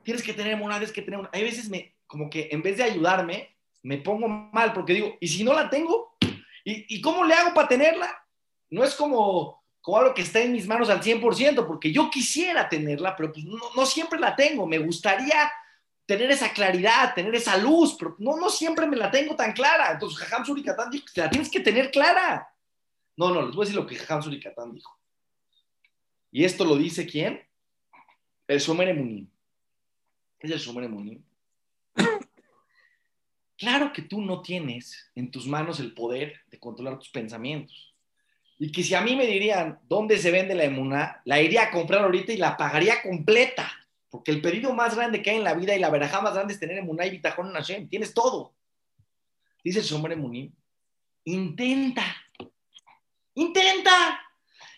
tienes 0.03 0.22
que 0.22 0.34
tener 0.34 0.53
emuná, 0.53 0.76
tienes 0.76 0.93
que 0.93 1.03
tener 1.03 1.18
una... 1.20 1.30
Hay 1.32 1.43
veces 1.43 1.68
me, 1.68 1.97
como 2.07 2.30
que 2.30 2.49
en 2.51 2.62
vez 2.62 2.76
de 2.76 2.84
ayudarme, 2.84 3.57
me 3.82 3.99
pongo 3.99 4.28
mal 4.28 4.72
porque 4.72 4.93
digo, 4.93 5.16
¿y 5.20 5.28
si 5.28 5.43
no 5.43 5.53
la 5.53 5.70
tengo? 5.70 6.16
¿Y, 6.64 6.97
y 6.97 7.01
cómo 7.01 7.24
le 7.24 7.34
hago 7.34 7.55
para 7.55 7.68
tenerla? 7.68 8.16
No 8.70 8.84
es 8.84 8.95
como, 8.95 9.64
como 9.80 9.99
algo 9.99 10.14
que 10.14 10.22
está 10.22 10.41
en 10.41 10.53
mis 10.53 10.66
manos 10.66 10.91
al 10.91 11.01
100%, 11.01 11.66
porque 11.66 11.93
yo 11.93 12.11
quisiera 12.11 12.68
tenerla, 12.68 13.16
pero 13.16 13.32
pues 13.32 13.45
no, 13.45 13.59
no 13.74 13.87
siempre 13.87 14.18
la 14.18 14.34
tengo. 14.34 14.66
Me 14.66 14.78
gustaría 14.78 15.51
tener 16.07 16.31
esa 16.31 16.53
claridad, 16.53 17.15
tener 17.15 17.35
esa 17.35 17.57
luz, 17.57 17.97
pero 17.99 18.17
no, 18.19 18.37
no 18.37 18.49
siempre 18.49 18.87
me 18.87 18.97
la 18.97 19.11
tengo 19.11 19.35
tan 19.35 19.53
clara. 19.53 19.93
Entonces, 19.93 20.19
Jajam 20.21 20.47
Surikatán 20.47 20.91
dijo 20.91 21.05
que 21.13 21.21
la 21.21 21.29
tienes 21.29 21.51
que 21.51 21.61
tener 21.61 21.91
clara. 21.91 22.49
No, 23.17 23.31
no, 23.31 23.43
les 23.43 23.55
voy 23.55 23.65
a 23.65 23.67
decir 23.67 23.81
lo 23.81 23.87
que 23.87 23.97
Jajam 23.97 24.23
Surikatán 24.23 24.73
dijo. 24.73 24.97
Y 26.31 26.45
esto 26.45 26.65
lo 26.65 26.77
dice 26.77 27.07
quién? 27.07 27.43
El 28.47 28.61
Shomer 28.61 28.89
Emunim. 28.89 29.29
¿Qué 30.39 30.47
es 30.47 30.53
el 30.53 30.61
Shomer 30.61 30.85
Emunim? 30.85 31.23
Claro 33.59 33.91
que 33.91 34.03
tú 34.03 34.21
no 34.21 34.43
tienes 34.43 35.11
en 35.15 35.31
tus 35.31 35.47
manos 35.47 35.81
el 35.81 35.95
poder 35.95 36.43
de 36.49 36.59
controlar 36.59 36.99
tus 36.99 37.09
pensamientos. 37.09 37.95
Y 38.59 38.71
que 38.71 38.83
si 38.83 38.95
a 38.95 39.01
mí 39.01 39.17
me 39.17 39.27
dirían 39.27 39.81
dónde 39.89 40.19
se 40.19 40.31
vende 40.31 40.55
la 40.55 40.65
emuná, 40.65 41.23
la 41.25 41.41
iría 41.41 41.63
a 41.63 41.71
comprar 41.71 42.05
ahorita 42.05 42.35
y 42.35 42.37
la 42.37 42.55
pagaría 42.55 43.01
completa. 43.01 43.73
Porque 44.11 44.31
el 44.31 44.41
pedido 44.41 44.73
más 44.73 44.95
grande 44.95 45.23
que 45.23 45.31
hay 45.31 45.37
en 45.37 45.45
la 45.45 45.55
vida 45.55 45.75
y 45.75 45.81
la 45.81 45.91
verajá 45.91 46.21
más 46.21 46.35
grande 46.35 46.55
es 46.55 46.61
tener 46.61 46.79
emuná 46.79 47.07
y 47.07 47.11
bitajón 47.11 47.49
en 47.49 47.55
Hashem. 47.55 47.89
Tienes 47.89 48.15
todo. 48.15 48.55
Dice 49.65 49.81
el 49.81 49.85
Shomer 49.85 50.13
Emunim. 50.13 50.53
Intenta. 51.25 52.05
Intenta. 53.35 54.21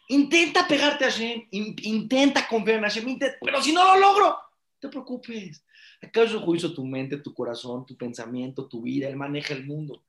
Intenta 0.08 0.66
pegarte 0.66 1.04
a 1.04 1.10
Hashem. 1.10 1.46
In- 1.50 1.76
intenta 1.82 2.48
confiar 2.48 2.78
en 2.78 2.84
Hashem. 2.84 3.18
Pero 3.40 3.62
si 3.62 3.72
no 3.72 3.84
lo 3.84 4.00
logro, 4.00 4.28
no 4.28 4.38
te 4.80 4.88
preocupes. 4.88 5.64
¿Acaso 6.00 6.54
hizo 6.54 6.72
tu 6.72 6.86
mente, 6.86 7.18
tu 7.18 7.34
corazón, 7.34 7.84
tu 7.84 7.96
pensamiento, 7.96 8.66
tu 8.66 8.82
vida? 8.82 9.08
Él 9.08 9.16
maneja 9.16 9.52
el 9.52 9.66
mundo. 9.66 10.04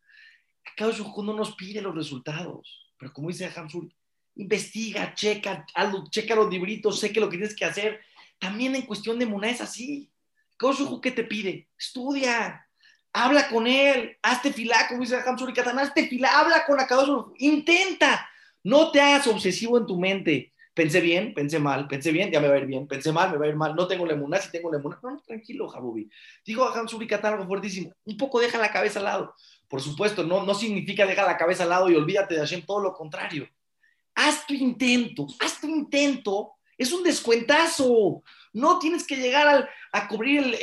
¿Acaso 0.72 1.14
no 1.24 1.34
nos 1.34 1.56
pide 1.56 1.82
los 1.82 1.96
resultados? 1.96 2.94
Pero 2.98 3.12
como 3.12 3.30
dice 3.30 3.52
Hamsur, 3.54 3.92
investiga, 4.36 5.14
checa, 5.14 5.66
hazlo, 5.74 6.06
checa 6.10 6.36
los 6.36 6.50
libritos, 6.50 7.00
sé 7.00 7.12
que 7.12 7.20
lo 7.20 7.28
que 7.30 7.38
tienes 7.38 7.56
que 7.56 7.66
hacer. 7.66 8.00
También 8.40 8.76
en 8.76 8.84
cuestión 8.84 9.20
de 9.20 9.26
Muná 9.26 9.50
es 9.50 9.62
así. 9.62 10.12
¿Acaso 10.56 11.00
qué 11.02 11.12
te 11.12 11.24
pide? 11.24 11.70
Estudia, 11.78 12.68
habla 13.14 13.48
con 13.50 13.68
él, 13.68 14.18
hazte 14.22 14.52
filá, 14.52 14.88
como 14.88 15.02
dice 15.02 15.18
Hamsur 15.26 15.50
y 15.50 15.54
Katán, 15.54 15.80
hazte 15.80 16.08
filá, 16.08 16.40
habla 16.40 16.66
con 16.66 16.80
Akadosh, 16.80 17.34
intenta. 17.38 18.30
No 18.64 18.92
te 18.92 19.00
hagas 19.00 19.28
obsesivo 19.28 19.78
en 19.78 19.86
tu 19.86 20.00
mente 20.00 20.54
pensé 20.80 21.02
bien, 21.02 21.34
pensé 21.34 21.60
mal, 21.60 21.90
pensé 21.90 22.10
bien, 22.10 22.32
ya 22.32 22.40
me 22.40 22.48
va 22.48 22.56
a 22.56 22.58
ir 22.60 22.66
bien, 22.66 22.88
pensé 22.88 23.12
mal, 23.12 23.30
me 23.30 23.38
va 23.38 23.46
a 23.46 23.50
ir 23.50 23.56
mal, 23.58 23.76
no 23.76 23.86
tengo 23.86 24.06
lemuná, 24.06 24.40
si 24.40 24.50
tengo 24.50 24.72
lemuná. 24.72 24.98
No, 25.04 25.12
no, 25.12 25.22
tranquilo, 25.22 25.68
Jabubi. 25.68 26.10
Digo 26.46 26.64
a 26.64 26.74
Hans 26.74 26.94
Uricatán 26.94 27.34
algo 27.34 27.48
fuertísimo, 27.48 27.92
un 28.06 28.16
poco 28.16 28.40
deja 28.40 28.58
la 28.58 28.72
cabeza 28.72 29.00
al 29.00 29.06
lado. 29.06 29.36
Por 29.68 29.82
supuesto, 29.82 30.24
no, 30.24 30.46
no 30.46 30.54
significa 30.54 31.06
deja 31.06 31.26
la 31.26 31.36
cabeza 31.36 31.64
al 31.64 31.70
lado 31.70 31.90
y 31.90 31.96
olvídate 31.96 32.36
de 32.36 32.40
Hashem, 32.40 32.66
todo 32.66 32.80
lo 32.80 32.94
contrario. 32.94 33.50
Haz 34.16 34.48
tu 34.48 34.54
intento, 34.54 35.28
haz 35.42 35.60
tu 35.60 35.68
intento, 35.68 36.54
es 36.80 36.92
un 36.92 37.04
descuentazo. 37.04 38.24
No 38.54 38.80
tienes 38.80 39.06
que 39.06 39.18
llegar 39.18 39.70
a 39.92 40.08
cubrir 40.08 40.58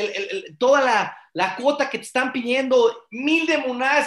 toda 0.58 0.80
la, 0.80 1.16
la, 1.32 1.54
cuota 1.54 1.88
que 1.88 1.98
te 1.98 2.04
están 2.04 2.32
pidiendo, 2.32 3.04
mil 3.10 3.46
de 3.46 3.62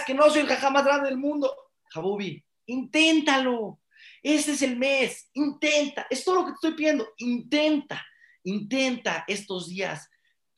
que 0.06 0.14
no 0.14 0.28
soy 0.28 0.40
el 0.40 0.48
jajá 0.48 0.68
más 0.68 0.84
grande 0.84 1.08
del 1.08 1.18
mundo. 1.18 1.54
Jabubi, 1.88 2.44
inténtalo. 2.66 3.80
Ese 4.22 4.52
es 4.52 4.62
el 4.62 4.76
mes. 4.76 5.30
Intenta. 5.32 6.06
Es 6.10 6.24
todo 6.24 6.34
lo 6.36 6.44
que 6.44 6.50
te 6.50 6.54
estoy 6.56 6.72
pidiendo. 6.72 7.08
Intenta. 7.18 8.04
Intenta 8.44 9.24
estos 9.26 9.68
días 9.68 10.10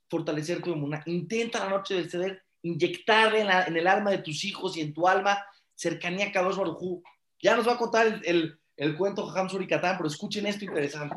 fortalecer 0.09 0.63
tu 0.63 0.73
emuná. 0.73 1.03
Intenta 1.07 1.61
la 1.61 1.71
noche 1.71 1.95
del 1.95 2.11
ceder 2.11 2.43
inyectarle 2.63 3.41
en, 3.41 3.77
el 3.77 3.87
alma 3.87 4.11
de 4.11 4.19
tus 4.19 4.45
hijos 4.45 4.77
y 4.77 4.81
en 4.81 4.95
tu 4.95 5.07
alma 5.07 5.45
cercanía 5.75 6.29
a 6.29 6.33
Kadosh 6.33 6.57
Baruj 6.57 7.03
Ya 7.41 7.57
nos 7.57 7.67
va 7.67 7.73
a 7.73 7.79
contar 7.79 8.21
el, 8.25 8.61
el 8.77 8.97
cuento 8.97 9.27
Jajam 9.27 9.49
Surikatán, 9.49 9.97
pero 9.97 10.09
escuchen 10.09 10.47
esto 10.47 10.65
interesante. 10.65 11.17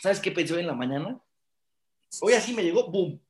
¿Sabes 0.00 0.20
qué 0.20 0.30
pensé 0.30 0.54
hoy 0.54 0.60
en 0.60 0.66
la 0.66 0.74
mañana? 0.74 1.20
Hoy 2.20 2.32
así 2.32 2.52
me 2.52 2.62
llegó, 2.62 2.90
¡boom! 2.90 3.20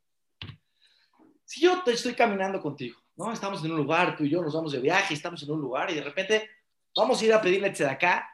Si 1.44 1.60
yo 1.60 1.82
te 1.82 1.92
estoy 1.92 2.14
caminando 2.14 2.60
contigo, 2.60 2.98
¿no? 3.16 3.32
Estamos 3.32 3.64
en 3.64 3.72
un 3.72 3.78
lugar, 3.78 4.16
tú 4.16 4.24
y 4.24 4.30
yo 4.30 4.40
nos 4.42 4.54
vamos 4.54 4.72
de 4.72 4.78
viaje, 4.78 5.14
estamos 5.14 5.42
en 5.42 5.50
un 5.50 5.60
lugar 5.60 5.90
y 5.90 5.94
de 5.94 6.02
repente 6.02 6.48
vamos 6.94 7.20
a 7.20 7.24
ir 7.24 7.32
a 7.32 7.42
pedirle 7.42 7.70
de 7.70 7.86
acá 7.86 8.28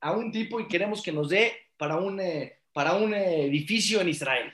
a 0.00 0.12
un 0.12 0.32
tipo 0.32 0.58
y 0.58 0.68
queremos 0.68 1.02
que 1.02 1.12
nos 1.12 1.28
dé 1.28 1.52
para 1.76 1.96
un, 1.96 2.18
eh, 2.20 2.60
para 2.72 2.94
un 2.94 3.14
eh, 3.14 3.44
edificio 3.46 4.00
en 4.00 4.08
Israel. 4.08 4.52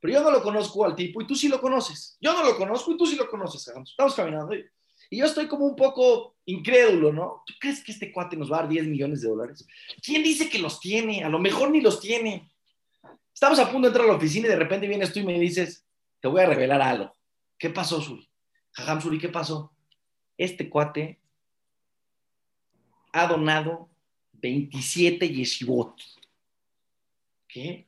Pero 0.00 0.14
yo 0.14 0.22
no 0.22 0.30
lo 0.30 0.42
conozco 0.42 0.84
al 0.84 0.94
tipo 0.94 1.20
y 1.20 1.26
tú 1.26 1.34
sí 1.34 1.48
lo 1.48 1.60
conoces. 1.60 2.16
Yo 2.20 2.32
no 2.32 2.44
lo 2.44 2.56
conozco 2.56 2.92
y 2.92 2.96
tú 2.96 3.06
sí 3.06 3.16
lo 3.16 3.28
conoces. 3.28 3.66
Estamos 3.66 4.14
caminando 4.14 4.54
y, 4.54 4.64
y 5.14 5.18
yo 5.18 5.26
estoy 5.26 5.46
como 5.46 5.64
un 5.64 5.76
poco 5.76 6.34
incrédulo, 6.44 7.12
¿no? 7.12 7.44
¿Tú 7.46 7.54
crees 7.60 7.84
que 7.84 7.92
este 7.92 8.10
cuate 8.10 8.36
nos 8.36 8.50
va 8.50 8.56
a 8.56 8.60
dar 8.62 8.68
10 8.68 8.88
millones 8.88 9.20
de 9.20 9.28
dólares? 9.28 9.64
¿Quién 10.02 10.24
dice 10.24 10.48
que 10.48 10.58
los 10.58 10.80
tiene? 10.80 11.22
A 11.22 11.28
lo 11.28 11.38
mejor 11.38 11.70
ni 11.70 11.80
los 11.80 12.00
tiene. 12.00 12.50
Estamos 13.32 13.60
a 13.60 13.70
punto 13.70 13.82
de 13.82 13.86
entrar 13.88 14.06
a 14.06 14.08
la 14.08 14.16
oficina 14.16 14.48
y 14.48 14.50
de 14.50 14.56
repente 14.56 14.88
vienes 14.88 15.12
tú 15.12 15.20
y 15.20 15.24
me 15.24 15.38
dices, 15.38 15.86
te 16.20 16.26
voy 16.26 16.40
a 16.40 16.46
revelar 16.46 16.82
algo. 16.82 17.14
¿Qué 17.56 17.70
pasó, 17.70 18.00
Suri? 18.00 18.28
Jajam 18.72 19.00
Suri, 19.00 19.18
¿qué 19.20 19.28
pasó? 19.28 19.72
Este 20.36 20.68
cuate 20.68 21.20
ha 23.12 23.28
donado 23.28 23.88
27 24.32 25.28
yeshivot. 25.28 25.94
¿Qué? 27.46 27.86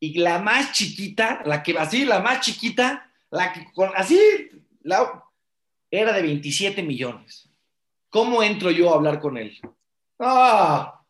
Y 0.00 0.18
la 0.18 0.40
más 0.40 0.72
chiquita, 0.72 1.42
la 1.44 1.62
que 1.62 1.78
así, 1.78 2.04
la 2.04 2.18
más 2.18 2.40
chiquita, 2.40 3.08
La 3.30 3.52
que 3.52 3.64
con, 3.72 3.92
así, 3.94 4.18
la, 4.82 5.29
era 5.90 6.12
de 6.12 6.22
27 6.22 6.82
millones. 6.82 7.48
¿Cómo 8.08 8.42
entro 8.42 8.70
yo 8.70 8.92
a 8.92 8.96
hablar 8.96 9.20
con 9.20 9.36
él? 9.36 9.58
Ah, 10.18 11.00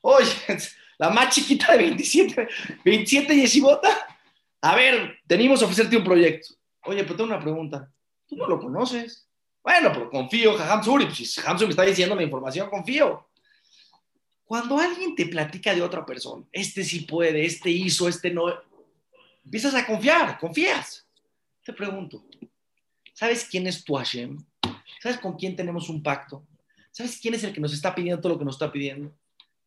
oye, 0.00 0.32
la 0.98 1.10
más 1.10 1.34
chiquita 1.34 1.72
de 1.72 1.78
27, 1.78 2.48
27 2.84 3.36
yeshivota. 3.36 4.16
A 4.60 4.74
ver, 4.74 5.18
tenemos 5.26 5.58
que 5.58 5.64
ofrecerte 5.64 5.96
un 5.96 6.04
proyecto. 6.04 6.54
Oye, 6.84 7.02
pero 7.04 7.16
tengo 7.16 7.30
una 7.30 7.40
pregunta. 7.40 7.90
Tú 8.26 8.36
no 8.36 8.46
lo 8.46 8.58
conoces. 8.58 9.28
Bueno, 9.62 9.90
pero 9.92 10.10
confío, 10.10 10.56
Jajam 10.56 10.82
Suri. 10.82 11.06
Pues 11.06 11.32
si 11.32 11.40
Jajam 11.40 11.58
me 11.60 11.70
está 11.70 11.82
diciendo 11.82 12.14
la 12.14 12.22
información, 12.22 12.68
confío. 12.68 13.28
Cuando 14.44 14.78
alguien 14.78 15.14
te 15.14 15.26
platica 15.26 15.74
de 15.74 15.82
otra 15.82 16.06
persona, 16.06 16.44
este 16.50 16.82
sí 16.82 17.00
puede, 17.00 17.44
este 17.44 17.68
hizo, 17.68 18.08
este 18.08 18.30
no, 18.30 18.46
empiezas 19.44 19.74
a 19.74 19.86
confiar, 19.86 20.38
confías. 20.38 21.06
Te 21.62 21.74
pregunto, 21.74 22.24
¿sabes 23.18 23.48
quién 23.50 23.66
es 23.66 23.82
tu 23.82 23.96
Hashem? 23.96 24.38
¿Sabes 25.02 25.18
con 25.18 25.36
quién 25.36 25.56
tenemos 25.56 25.88
un 25.88 26.04
pacto? 26.04 26.46
¿Sabes 26.92 27.18
quién 27.20 27.34
es 27.34 27.42
el 27.42 27.52
que 27.52 27.60
nos 27.60 27.72
está 27.72 27.92
pidiendo 27.92 28.20
todo 28.20 28.34
lo 28.34 28.38
que 28.38 28.44
nos 28.44 28.54
está 28.54 28.70
pidiendo? 28.70 29.12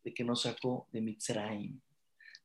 De 0.05 0.13
que 0.13 0.23
nos 0.23 0.43
sacó 0.43 0.87
de 0.93 1.01
Mitzrayim, 1.01 1.77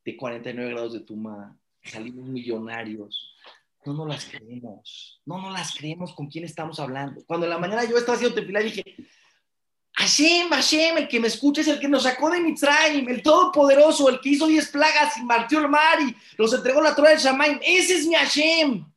de 0.05 0.17
49 0.17 0.71
grados 0.71 0.95
de 0.95 1.01
Tuma, 1.01 1.57
salimos 1.85 2.27
millonarios. 2.27 3.37
No 3.85 3.95
nos 3.95 4.09
las 4.09 4.25
creemos, 4.25 5.21
no 5.25 5.41
nos 5.41 5.53
las 5.53 5.77
creemos 5.77 6.13
con 6.13 6.27
quién 6.27 6.45
estamos 6.45 6.81
hablando. 6.81 7.25
Cuando 7.25 7.47
en 7.47 7.51
la 7.51 7.59
mañana 7.59 7.85
yo 7.85 7.97
estaba 7.97 8.17
haciendo 8.17 8.35
tefilá 8.35 8.59
dije, 8.59 8.83
Hashem, 9.93 10.49
Hashem, 10.51 10.99
el 10.99 11.09
que 11.09 11.21
me 11.21 11.29
escucha 11.29 11.61
es 11.61 11.69
el 11.69 11.79
que 11.79 11.89
nos 11.89 12.03
sacó 12.03 12.31
de 12.31 12.41
Mitzrayim, 12.41 13.09
el 13.09 13.23
Todopoderoso, 13.23 14.09
el 14.09 14.21
que 14.21 14.31
hizo 14.31 14.49
10 14.49 14.71
plagas 14.71 15.17
y 15.19 15.23
martió 15.23 15.61
el 15.61 15.69
mar 15.69 16.01
y 16.01 16.17
nos 16.37 16.53
entregó 16.53 16.83
la 16.83 16.97
Torah 16.97 17.11
del 17.11 17.21
Shamaim. 17.21 17.61
Ese 17.63 17.95
es 17.95 18.07
mi 18.09 18.15
Hashem. 18.15 18.96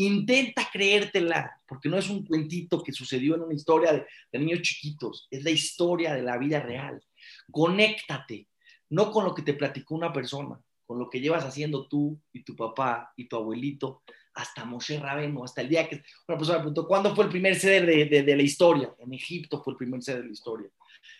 Intenta 0.00 0.68
creértela, 0.72 1.60
porque 1.66 1.88
no 1.88 1.98
es 1.98 2.08
un 2.08 2.24
cuentito 2.24 2.84
que 2.84 2.92
sucedió 2.92 3.34
en 3.34 3.42
una 3.42 3.54
historia 3.54 3.92
de, 3.92 4.38
niños 4.38 4.62
chiquitos, 4.62 5.26
es 5.28 5.42
la 5.42 5.50
historia 5.50 6.14
de 6.14 6.22
la 6.22 6.38
vida 6.38 6.60
real. 6.60 7.02
Conéctate, 7.50 8.46
no 8.90 9.10
con 9.10 9.24
lo 9.24 9.34
que 9.34 9.42
te 9.42 9.54
platicó 9.54 9.96
una 9.96 10.12
persona, 10.12 10.60
con 10.86 11.00
lo 11.00 11.10
que 11.10 11.20
llevas 11.20 11.44
haciendo 11.44 11.88
tú 11.88 12.16
y 12.32 12.44
tu 12.44 12.54
papá 12.54 13.12
y 13.16 13.24
tu 13.24 13.34
abuelito 13.34 14.04
hasta 14.34 14.64
Moshe 14.64 15.00
Rabenu, 15.00 15.42
hasta 15.42 15.62
el 15.62 15.68
día 15.68 15.88
que 15.88 16.04
una 16.28 16.38
persona 16.38 16.58
preguntó, 16.58 16.86
¿cuándo 16.86 17.12
fue 17.12 17.24
el 17.24 17.30
primer 17.30 17.56
ceder 17.56 17.84
de, 17.84 18.04
de, 18.04 18.22
de, 18.22 18.36
la 18.36 18.42
historia? 18.42 18.94
En 19.00 19.12
Egipto 19.12 19.60
fue 19.64 19.72
el 19.72 19.78
primer 19.78 20.00
ceder 20.00 20.20
de 20.20 20.26
la 20.28 20.32
historia. 20.32 20.70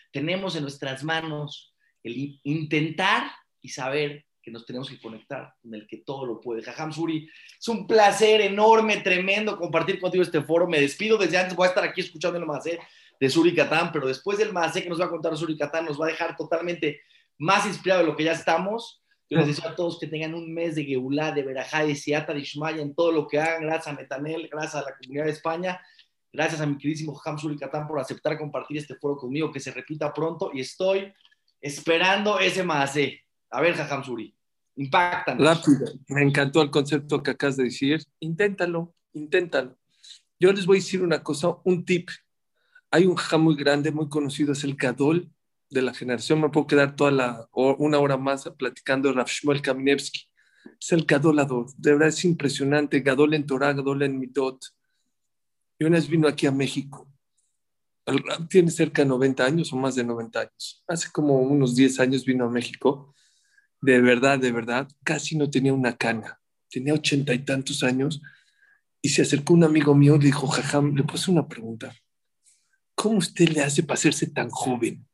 Tenemos 0.09 0.55
en 0.55 0.61
nuestras 0.61 1.03
manos 1.03 1.75
el 2.01 2.39
intentar 2.43 3.29
y 3.61 3.67
saber 3.67 4.25
que 4.41 4.51
nos 4.51 4.65
tenemos 4.65 4.89
que 4.89 4.99
conectar 4.99 5.53
con 5.61 5.73
el 5.73 5.87
que 5.87 5.97
todo 5.97 6.25
lo 6.25 6.39
puede. 6.39 6.61
Jajam 6.61 6.91
Suri, 6.91 7.29
es 7.59 7.67
un 7.67 7.85
placer 7.85 8.41
enorme, 8.41 8.97
tremendo 8.97 9.57
compartir 9.57 9.99
contigo 9.99 10.23
este 10.23 10.41
foro. 10.41 10.67
Me 10.67 10.79
despido 10.79 11.17
desde 11.17 11.37
antes, 11.37 11.55
voy 11.55 11.65
a 11.65 11.69
estar 11.69 11.83
aquí 11.83 12.01
escuchando 12.01 12.37
el 12.37 12.45
Macé 12.45 12.79
de 13.19 13.29
Suri 13.29 13.53
Catán, 13.53 13.91
pero 13.91 14.07
después 14.07 14.37
del 14.37 14.53
Macé 14.53 14.83
que 14.83 14.89
nos 14.89 14.99
va 14.99 15.05
a 15.05 15.09
contar 15.09 15.35
Suri 15.37 15.57
Catán, 15.57 15.85
nos 15.85 15.99
va 15.99 16.05
a 16.05 16.09
dejar 16.09 16.35
totalmente 16.35 17.01
más 17.37 17.65
inspirado 17.65 18.01
de 18.01 18.07
lo 18.07 18.15
que 18.15 18.23
ya 18.23 18.33
estamos. 18.33 19.01
Yo 19.29 19.37
les 19.37 19.47
deseo 19.47 19.69
a 19.69 19.75
todos 19.75 19.99
que 19.99 20.07
tengan 20.07 20.33
un 20.33 20.51
mes 20.51 20.73
de 20.73 20.83
Geulá, 20.83 21.31
de 21.31 21.43
Berajá, 21.43 21.85
de 21.85 21.95
Siata, 21.95 22.33
de 22.33 22.39
Ishmaya 22.39 22.81
en 22.81 22.95
todo 22.95 23.11
lo 23.11 23.27
que 23.27 23.39
hagan. 23.39 23.61
Gracias 23.61 23.87
a 23.87 23.93
Metanel, 23.93 24.47
gracias 24.51 24.75
a 24.75 24.89
la 24.89 24.97
comunidad 24.97 25.25
de 25.25 25.31
España. 25.31 25.79
Gracias 26.31 26.61
a 26.61 26.65
mi 26.65 26.77
queridísimo 26.77 27.19
Hamzul 27.23 27.59
Catán 27.59 27.87
por 27.87 27.99
aceptar 27.99 28.37
compartir 28.37 28.77
este 28.77 28.95
foro 28.95 29.17
conmigo, 29.17 29.51
que 29.51 29.59
se 29.59 29.71
repita 29.71 30.11
pronto. 30.13 30.49
Y 30.53 30.61
estoy 30.61 31.13
esperando 31.61 32.39
ese 32.39 32.63
Maasé. 32.63 33.23
A 33.51 33.61
ver, 33.61 33.79
Hamzuri, 33.79 34.35
impactan. 34.75 35.39
Rápido, 35.39 35.85
me 36.07 36.23
encantó 36.23 36.61
el 36.61 36.69
concepto 36.69 37.23
que 37.23 37.31
acabas 37.31 37.57
de 37.57 37.65
decir. 37.65 38.03
Inténtalo, 38.19 38.93
inténtalo. 39.13 39.77
Yo 40.39 40.53
les 40.53 40.65
voy 40.65 40.77
a 40.77 40.81
decir 40.81 41.01
una 41.01 41.21
cosa, 41.21 41.57
un 41.63 41.83
tip. 41.83 42.09
Hay 42.91 43.05
un 43.05 43.15
jajam 43.15 43.41
muy 43.41 43.55
grande, 43.55 43.91
muy 43.91 44.07
conocido, 44.07 44.53
es 44.53 44.63
el 44.63 44.75
Gadol 44.75 45.29
de 45.69 45.81
la 45.81 45.93
generación. 45.93 46.41
Me 46.41 46.49
puedo 46.49 46.67
quedar 46.67 46.95
toda 46.95 47.11
la, 47.11 47.49
una 47.53 47.99
hora 47.99 48.17
más 48.17 48.49
platicando 48.57 49.09
de 49.09 49.15
Rav 49.15 49.27
Shmuel 49.27 49.61
Kaminevsky. 49.61 50.29
Es 50.79 50.91
el 50.91 51.05
Gadolador. 51.05 51.67
De 51.75 51.91
verdad 51.91 52.07
es 52.09 52.23
impresionante. 52.25 53.01
Gadol 53.01 53.33
en 53.33 53.45
Torah, 53.45 53.73
Gadol 53.73 54.03
en 54.03 54.19
Mitot. 54.19 54.63
Y 55.77 55.85
una 55.85 55.97
vez 55.97 56.07
vino 56.07 56.27
aquí 56.27 56.47
a 56.47 56.51
México. 56.51 57.07
El 58.05 58.19
Rav 58.19 58.47
tiene 58.47 58.71
cerca 58.71 59.03
de 59.03 59.09
90 59.09 59.45
años 59.45 59.73
o 59.73 59.75
más 59.75 59.95
de 59.95 60.03
90 60.03 60.39
años. 60.39 60.83
Hace 60.87 61.11
como 61.11 61.39
unos 61.39 61.75
10 61.75 61.99
años 61.99 62.25
vino 62.25 62.45
a 62.45 62.49
México. 62.49 63.13
De 63.81 64.01
verdad, 64.01 64.39
de 64.39 64.51
verdad, 64.51 64.87
casi 65.03 65.37
no 65.37 65.49
tenía 65.49 65.73
una 65.73 65.95
cana. 65.95 66.39
Tenía 66.69 66.93
ochenta 66.93 67.33
y 67.33 67.39
tantos 67.39 67.83
años. 67.83 68.21
Y 69.01 69.09
se 69.09 69.21
acercó 69.21 69.53
un 69.53 69.63
amigo 69.63 69.95
mío 69.95 70.15
y 70.15 70.19
le 70.19 70.25
dijo, 70.25 70.47
Jajam, 70.47 70.95
le 70.95 71.03
puse 71.03 71.31
una 71.31 71.47
pregunta. 71.47 71.93
¿Cómo 72.95 73.17
usted 73.17 73.49
le 73.49 73.61
hace 73.61 73.83
para 73.83 73.95
hacerse 73.95 74.27
tan 74.27 74.49
joven? 74.49 75.05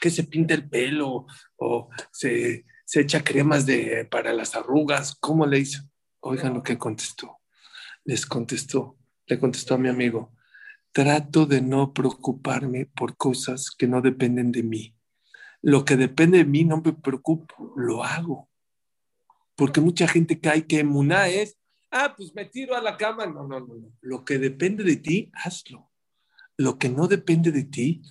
que 0.00 0.10
se 0.10 0.24
pinta 0.24 0.54
el 0.54 0.68
pelo 0.68 1.26
o 1.56 1.88
se, 2.12 2.64
se 2.84 3.00
echa 3.00 3.22
cremas 3.22 3.66
de, 3.66 4.06
para 4.10 4.32
las 4.32 4.54
arrugas. 4.54 5.16
¿Cómo 5.20 5.46
le 5.46 5.60
hizo? 5.60 5.82
Oigan 6.20 6.54
lo 6.54 6.62
que 6.62 6.78
contestó. 6.78 7.38
Les 8.04 8.26
contestó, 8.26 8.98
le 9.26 9.38
contestó 9.38 9.74
a 9.74 9.78
mi 9.78 9.88
amigo, 9.88 10.34
trato 10.92 11.46
de 11.46 11.60
no 11.60 11.92
preocuparme 11.92 12.86
por 12.86 13.16
cosas 13.16 13.70
que 13.70 13.86
no 13.86 14.00
dependen 14.00 14.52
de 14.52 14.62
mí. 14.62 14.96
Lo 15.62 15.84
que 15.84 15.96
depende 15.96 16.38
de 16.38 16.44
mí 16.44 16.64
no 16.64 16.80
me 16.80 16.92
preocupo, 16.92 17.72
lo 17.76 18.02
hago. 18.02 18.48
Porque 19.56 19.80
mucha 19.80 20.08
gente 20.08 20.40
cae 20.40 20.66
que 20.66 20.80
emuná 20.80 21.28
es, 21.28 21.58
ah, 21.90 22.14
pues 22.16 22.34
me 22.34 22.46
tiro 22.46 22.74
a 22.74 22.80
la 22.80 22.96
cama. 22.96 23.26
No, 23.26 23.46
no, 23.46 23.60
no. 23.60 23.74
Lo 24.00 24.24
que 24.24 24.38
depende 24.38 24.84
de 24.84 24.96
ti, 24.96 25.30
hazlo. 25.34 25.90
Lo 26.56 26.78
que 26.78 26.88
no 26.88 27.06
depende 27.06 27.52
de 27.52 27.64
ti, 27.64 28.02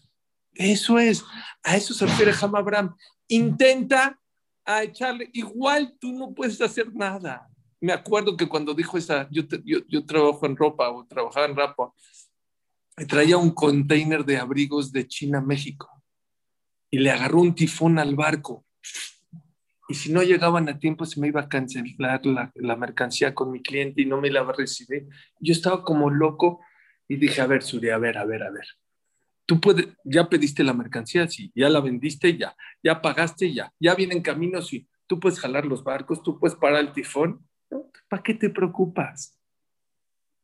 eso 0.53 0.99
es, 0.99 1.23
a 1.63 1.75
eso 1.75 1.93
se 1.93 2.05
refiere 2.05 2.33
Ham 2.39 2.55
Abraham. 2.55 2.95
Intenta 3.27 4.19
a 4.65 4.83
echarle, 4.83 5.29
igual 5.33 5.95
tú 5.99 6.11
no 6.11 6.33
puedes 6.33 6.59
hacer 6.61 6.93
nada. 6.93 7.47
Me 7.81 7.93
acuerdo 7.93 8.35
que 8.35 8.47
cuando 8.47 8.73
dijo 8.73 8.97
esa, 8.97 9.27
yo, 9.31 9.43
yo, 9.63 9.79
yo 9.87 10.05
trabajo 10.05 10.45
en 10.45 10.55
ropa 10.55 10.89
o 10.89 11.05
trabajaba 11.05 11.45
en 11.47 11.55
ropa, 11.55 11.93
traía 13.07 13.37
un 13.37 13.51
container 13.51 14.25
de 14.25 14.37
abrigos 14.37 14.91
de 14.91 15.07
China 15.07 15.41
México 15.41 15.98
y 16.89 16.99
le 16.99 17.11
agarró 17.11 17.41
un 17.41 17.55
tifón 17.55 17.99
al 17.99 18.15
barco. 18.15 18.65
Y 19.87 19.95
si 19.95 20.11
no 20.11 20.21
llegaban 20.21 20.69
a 20.69 20.77
tiempo, 20.77 21.05
se 21.05 21.19
me 21.19 21.27
iba 21.27 21.41
a 21.41 21.49
cancelar 21.49 22.25
la, 22.25 22.51
la 22.55 22.75
mercancía 22.75 23.33
con 23.33 23.51
mi 23.51 23.61
cliente 23.61 24.01
y 24.01 24.05
no 24.05 24.21
me 24.21 24.29
la 24.29 24.43
va 24.43 24.51
a 24.51 24.57
recibir. 24.57 25.07
Yo 25.39 25.51
estaba 25.51 25.83
como 25.83 26.09
loco 26.09 26.61
y 27.07 27.15
dije, 27.15 27.41
a 27.41 27.47
ver, 27.47 27.63
Suri, 27.63 27.89
a 27.89 27.97
ver, 27.97 28.17
a 28.17 28.25
ver, 28.25 28.43
a 28.43 28.51
ver 28.51 28.65
tú 29.49 29.59
puedes, 29.59 29.87
ya 30.03 30.29
pediste 30.29 30.63
la 30.63 30.73
mercancía, 30.73 31.27
sí, 31.27 31.51
ya 31.55 31.69
la 31.69 31.79
vendiste, 31.79 32.37
ya, 32.37 32.55
ya 32.83 33.01
pagaste, 33.01 33.51
ya, 33.51 33.73
ya 33.79 33.95
vienen 33.95 34.21
caminos, 34.21 34.67
sí, 34.67 34.87
tú 35.07 35.19
puedes 35.19 35.39
jalar 35.39 35.65
los 35.65 35.83
barcos, 35.83 36.21
tú 36.21 36.37
puedes 36.37 36.55
parar 36.55 36.81
el 36.81 36.93
tifón, 36.93 37.43
¿para 38.07 38.21
qué 38.21 38.35
te 38.35 38.51
preocupas? 38.51 39.35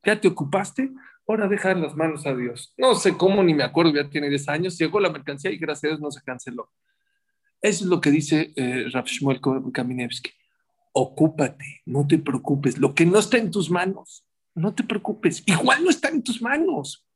¿Ya 0.04 0.20
te 0.20 0.26
ocupaste? 0.26 0.90
Ahora 1.26 1.48
deja 1.48 1.74
las 1.74 1.96
manos 1.96 2.26
a 2.26 2.34
Dios. 2.34 2.72
No 2.76 2.94
sé 2.94 3.16
cómo, 3.16 3.42
ni 3.42 3.54
me 3.54 3.64
acuerdo, 3.64 3.92
ya 3.92 4.08
tiene 4.08 4.28
10 4.28 4.48
años, 4.48 4.78
llegó 4.78 5.00
la 5.00 5.10
mercancía 5.10 5.50
y 5.50 5.56
gracias 5.56 5.84
a 5.84 5.88
Dios 5.88 6.00
no 6.00 6.10
se 6.10 6.22
canceló. 6.22 6.70
Eso 7.60 7.84
es 7.84 7.90
lo 7.90 8.00
que 8.00 8.10
dice 8.10 8.52
eh, 8.54 8.86
Rav 8.92 9.06
Shmuel 9.06 9.40
Kaminevsky. 9.72 10.30
Ocúpate, 10.92 11.82
no 11.84 12.06
te 12.06 12.18
preocupes. 12.18 12.78
Lo 12.78 12.94
que 12.94 13.04
no 13.06 13.18
está 13.18 13.38
en 13.38 13.50
tus 13.50 13.70
manos, 13.70 14.24
no 14.54 14.74
te 14.74 14.84
preocupes. 14.84 15.42
Igual 15.46 15.84
no 15.84 15.90
está 15.90 16.08
en 16.08 16.22
tus 16.22 16.40
manos 16.40 17.06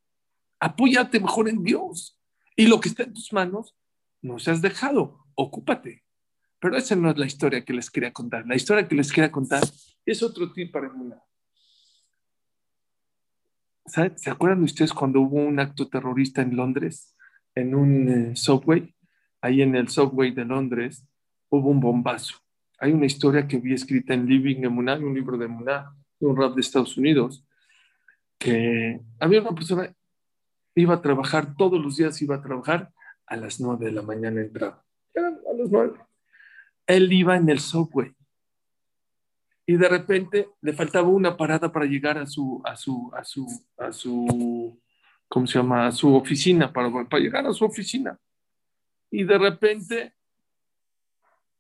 apóyate 0.61 1.19
mejor 1.19 1.49
en 1.49 1.65
Dios. 1.65 2.19
Y 2.55 2.67
lo 2.67 2.79
que 2.79 2.91
está 2.91 3.05
en 3.05 3.15
tus 3.15 3.33
manos, 3.33 3.75
no 4.21 4.39
se 4.39 4.51
has 4.51 4.61
dejado, 4.61 5.25
ocúpate. 5.35 6.05
Pero 6.61 6.77
esa 6.77 6.95
no 6.95 7.11
es 7.11 7.17
la 7.17 7.27
historia 7.27 7.65
que 7.65 7.73
les 7.73 7.91
quería 7.91 8.13
contar. 8.13 8.47
La 8.47 8.55
historia 8.55 8.87
que 8.87 8.95
les 8.95 9.11
quería 9.11 9.33
contar 9.33 9.63
es 10.05 10.23
otro 10.23 10.53
tip 10.53 10.71
para 10.71 10.89
emular. 10.89 11.23
¿Se 13.87 14.31
acuerdan 14.31 14.63
ustedes 14.63 14.93
cuando 14.93 15.21
hubo 15.21 15.37
un 15.37 15.59
acto 15.59 15.89
terrorista 15.89 16.43
en 16.43 16.57
Londres, 16.57 17.17
en 17.55 17.75
un 17.75 18.09
eh, 18.09 18.37
subway? 18.37 18.95
Ahí 19.41 19.63
en 19.63 19.75
el 19.75 19.89
subway 19.89 20.33
de 20.33 20.45
Londres 20.45 21.07
hubo 21.49 21.71
un 21.71 21.81
bombazo. 21.81 22.37
Hay 22.79 22.93
una 22.93 23.07
historia 23.07 23.47
que 23.47 23.59
vi 23.59 23.75
escrita 23.75 24.15
en 24.15 24.27
Living 24.27 24.65
Emuná, 24.65 24.97
un 24.97 25.15
libro 25.15 25.37
de 25.37 25.47
Emuná, 25.47 25.95
un 26.21 26.37
rap 26.37 26.55
de 26.55 26.61
Estados 26.61 26.97
Unidos, 26.97 27.45
que 28.39 29.01
había 29.19 29.41
una 29.41 29.55
persona 29.55 29.93
iba 30.75 30.95
a 30.95 31.03
trabajar, 31.03 31.57
todos 31.57 31.81
los 31.83 31.97
días 31.97 32.21
iba 32.23 32.37
a 32.37 32.43
trabajar, 32.43 32.93
a 33.27 33.37
las 33.37 33.61
nueve 33.61 33.87
de 33.87 33.93
la 33.93 34.03
mañana 34.03 34.41
entraba. 34.41 34.85
a 35.17 35.55
las 35.57 35.71
nueve. 35.71 35.99
Él 36.87 37.13
iba 37.13 37.37
en 37.37 37.49
el 37.49 37.61
subway 37.61 38.15
y 39.71 39.77
de 39.77 39.89
repente 39.89 40.49
le 40.63 40.73
faltaba 40.73 41.07
una 41.07 41.37
parada 41.37 41.71
para 41.71 41.87
llegar 41.87 42.19
a 42.19 42.27
su, 42.27 42.61
a 42.65 42.75
su, 42.75 43.09
a 43.15 43.23
su, 43.23 43.47
a 43.79 43.93
su, 43.93 44.83
¿cómo 45.29 45.47
se 45.47 45.61
llama? 45.61 45.87
A 45.87 45.93
su 45.93 46.13
oficina, 46.13 46.73
para, 46.73 46.91
para 47.09 47.23
llegar 47.23 47.47
a 47.47 47.53
su 47.53 47.65
oficina. 47.65 48.19
Y 49.13 49.23
de 49.23 49.39
repente 49.39 50.15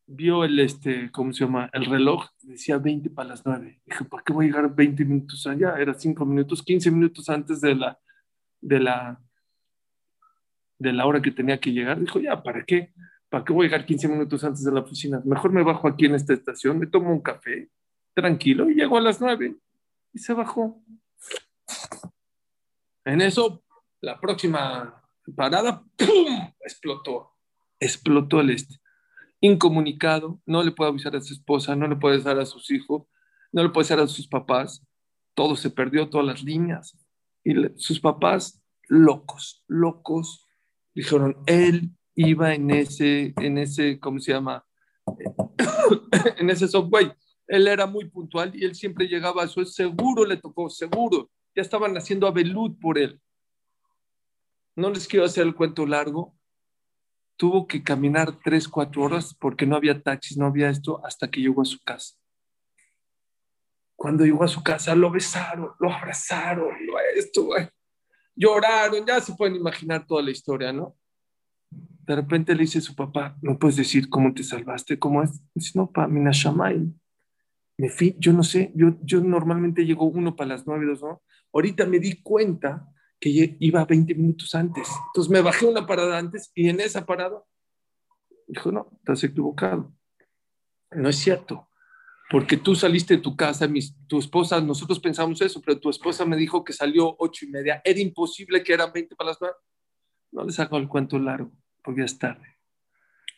vio 0.07 0.43
el, 0.43 0.59
este, 0.59 1.09
¿cómo 1.13 1.33
se 1.33 1.45
llama? 1.45 1.71
El 1.73 1.87
reloj, 1.87 2.27
decía 2.43 2.79
20 2.79 3.11
para 3.11 3.29
las 3.29 3.47
9. 3.47 3.81
Dije, 3.87 4.05
¿para 4.07 4.25
qué 4.25 4.33
voy 4.33 4.47
a 4.47 4.49
llegar 4.49 4.75
20 4.75 5.05
minutos 5.05 5.47
allá? 5.47 5.77
Era 5.79 5.95
5 5.95 6.27
minutos, 6.27 6.65
15 6.65 6.91
minutos 6.91 7.29
antes 7.29 7.61
de 7.61 7.77
la, 7.77 7.97
de 8.61 8.81
la, 8.81 9.21
de 10.81 10.93
la 10.93 11.07
hora 11.07 11.23
que 11.23 11.31
tenía 11.31 11.61
que 11.61 11.71
llegar. 11.71 12.01
Dijo, 12.01 12.19
ya, 12.19 12.43
¿para 12.43 12.65
qué? 12.65 12.93
¿Para 13.29 13.45
qué 13.45 13.53
voy 13.53 13.67
a 13.67 13.69
llegar 13.69 13.87
15 13.87 14.09
minutos 14.09 14.43
antes 14.43 14.65
de 14.65 14.73
la 14.73 14.81
oficina? 14.81 15.23
Mejor 15.25 15.53
me 15.53 15.63
bajo 15.63 15.87
aquí 15.87 16.07
en 16.07 16.17
esta 16.17 16.33
estación, 16.33 16.77
me 16.77 16.89
tomo 16.89 17.13
un 17.13 17.21
café, 17.21 17.71
tranquilo, 18.15 18.69
y 18.71 18.75
llego 18.75 18.97
a 18.97 19.01
las 19.01 19.21
9. 19.21 19.57
Y 20.13 20.19
se 20.19 20.33
bajó. 20.33 20.83
En 23.05 23.21
eso, 23.21 23.63
la 24.01 24.21
próxima 24.21 25.03
parada, 25.37 25.85
¡pum! 25.97 26.53
explotó. 26.61 27.37
Explotó 27.79 28.41
el 28.41 28.51
este 28.51 28.81
incomunicado, 29.41 30.41
no 30.47 30.63
le 30.63 30.71
puede 30.71 30.91
avisar 30.91 31.17
a 31.17 31.21
su 31.21 31.33
esposa, 31.33 31.75
no 31.75 31.89
le 31.89 31.97
puede 31.97 32.17
avisar 32.17 32.39
a 32.39 32.47
sus 32.47 32.71
hijos, 32.71 33.05
no 33.53 33.63
le 33.63 33.71
puede 33.71 33.85
avisar 33.85 34.01
a 34.01 34.07
sus 34.07 34.29
papás, 34.29 34.87
todo 35.35 35.57
se 35.57 35.71
perdió, 35.71 36.09
todas 36.09 36.27
las 36.27 36.43
líneas. 36.43 36.97
Y 37.43 37.55
sus 37.77 38.01
papás, 38.01 38.63
locos, 38.89 39.65
locos, 39.67 40.47
dijeron, 40.95 41.39
él 41.47 41.91
iba 42.15 42.55
en 42.55 42.71
ese, 42.71 43.33
en 43.39 43.57
ese, 43.57 43.99
¿cómo 43.99 44.21
se 44.21 44.33
llama? 44.33 44.65
en 46.37 46.51
ese 46.51 46.69
subway. 46.69 47.11
Él 47.51 47.67
era 47.67 47.85
muy 47.85 48.09
puntual 48.09 48.53
y 48.55 48.65
él 48.65 48.77
siempre 48.77 49.09
llegaba 49.09 49.43
eso, 49.43 49.65
seguro 49.65 50.25
le 50.25 50.37
tocó, 50.37 50.71
seguro. 50.71 51.29
Ya 51.53 51.63
estaban 51.63 51.97
haciendo 51.97 52.29
a 52.29 52.35
por 52.81 52.97
él. 52.97 53.21
No 54.77 54.89
les 54.91 55.09
quiero 55.09 55.25
hacer 55.25 55.45
el 55.45 55.57
cuento 55.57 55.85
largo, 55.85 56.33
tuvo 57.37 57.67
que 57.67 57.83
caminar 57.83 58.39
tres, 58.45 58.69
cuatro 58.69 59.03
horas 59.03 59.35
porque 59.35 59.67
no 59.67 59.75
había 59.75 60.01
taxis, 60.01 60.37
no 60.37 60.47
había 60.47 60.71
esto, 60.71 61.05
hasta 61.05 61.29
que 61.29 61.41
llegó 61.41 61.63
a 61.63 61.65
su 61.65 61.81
casa. 61.81 62.15
Cuando 63.97 64.25
llegó 64.25 64.45
a 64.45 64.49
su 64.49 64.63
casa, 64.63 64.95
lo 64.95 65.11
besaron, 65.11 65.73
lo 65.81 65.93
abrazaron, 65.93 66.87
lo 66.87 67.01
esto, 67.17 67.49
lloraron, 68.37 69.05
ya 69.05 69.21
se 69.21 69.35
pueden 69.35 69.57
imaginar 69.57 70.07
toda 70.07 70.23
la 70.23 70.31
historia, 70.31 70.73
¿no? 70.73 70.97
De 71.69 72.15
repente 72.15 72.55
le 72.55 72.61
dice 72.61 72.79
a 72.79 72.83
su 72.83 72.95
papá, 72.95 73.37
¿no 73.43 73.59
puedes 73.59 73.75
decir 73.75 74.09
cómo 74.09 74.33
te 74.33 74.45
salvaste? 74.45 75.01
¿Cómo 75.01 75.21
es? 75.21 75.43
Dice, 75.53 75.73
no, 75.75 75.91
pa, 75.91 76.07
Minashamay. 76.07 76.95
Me 77.81 77.89
fui, 77.89 78.15
yo 78.19 78.35
no 78.35 78.43
sé, 78.43 78.75
yo, 78.75 79.21
normalmente 79.23 79.87
llego 79.87 80.05
uno 80.05 80.37
para 80.37 80.49
las 80.49 80.67
nueve, 80.67 80.85
dos, 80.85 81.01
¿no? 81.01 81.23
Ahorita 81.51 81.87
me 81.87 81.99
di 81.99 82.21
cuenta 82.21 82.87
que 83.19 83.57
iba 83.59 83.83
20 83.87 84.15
minutos 84.17 84.55
antes. 84.55 84.87
Entonces 85.07 85.31
me 85.31 85.41
bajé 85.41 85.65
una 85.65 85.87
parada 85.87 86.19
antes 86.19 86.53
y 86.55 86.69
en 86.69 86.81
esa 86.81 87.07
parada 87.07 87.43
dijo, 88.47 88.71
no, 88.71 88.91
estás 88.99 89.25
equivocado. 89.25 89.95
No 90.91 91.09
es 91.09 91.17
cierto, 91.17 91.71
porque 92.31 92.59
tú 92.59 92.75
saliste 92.75 93.17
de 93.17 93.23
tu 93.23 93.35
casa, 93.35 93.67
tu 94.07 94.19
esposa, 94.19 94.61
nosotros 94.61 95.01
pensamos 95.01 95.41
eso, 95.41 95.63
pero 95.65 95.81
tu 95.81 95.89
esposa 95.89 96.27
me 96.27 96.37
dijo 96.37 96.63
que 96.63 96.75
salió 96.75 97.17
ocho 97.19 97.47
y 97.47 97.49
media. 97.49 97.81
Era 97.83 97.99
imposible 97.99 98.63
que 98.63 98.75
eran 98.75 98.93
20 98.93 99.17
para 99.17 99.31
las 99.31 99.39
nueve. 99.41 99.57
No 100.33 100.45
les 100.45 100.61
hago 100.61 100.77
el 100.77 100.87
cuento 100.87 101.19
largo, 101.19 101.51
porque 101.83 102.01
ya 102.01 102.05
es 102.05 102.19
tarde. 102.19 102.59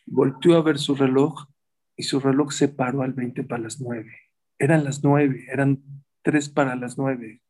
Volteó 0.05 0.57
a 0.57 0.63
ver 0.63 0.79
su 0.79 0.95
reloj 0.95 1.45
y 1.95 2.03
su 2.03 2.19
reloj 2.19 2.51
se 2.51 2.67
paró 2.67 3.03
al 3.03 3.13
20 3.13 3.45
para 3.45 3.63
las 3.63 3.79
nueve. 3.79 4.11
Eran 4.59 4.83
las 4.83 5.03
nueve, 5.03 5.45
eran 5.51 5.83
tres 6.21 6.49
para 6.49 6.75
las 6.75 6.97
nueve. 6.97 7.41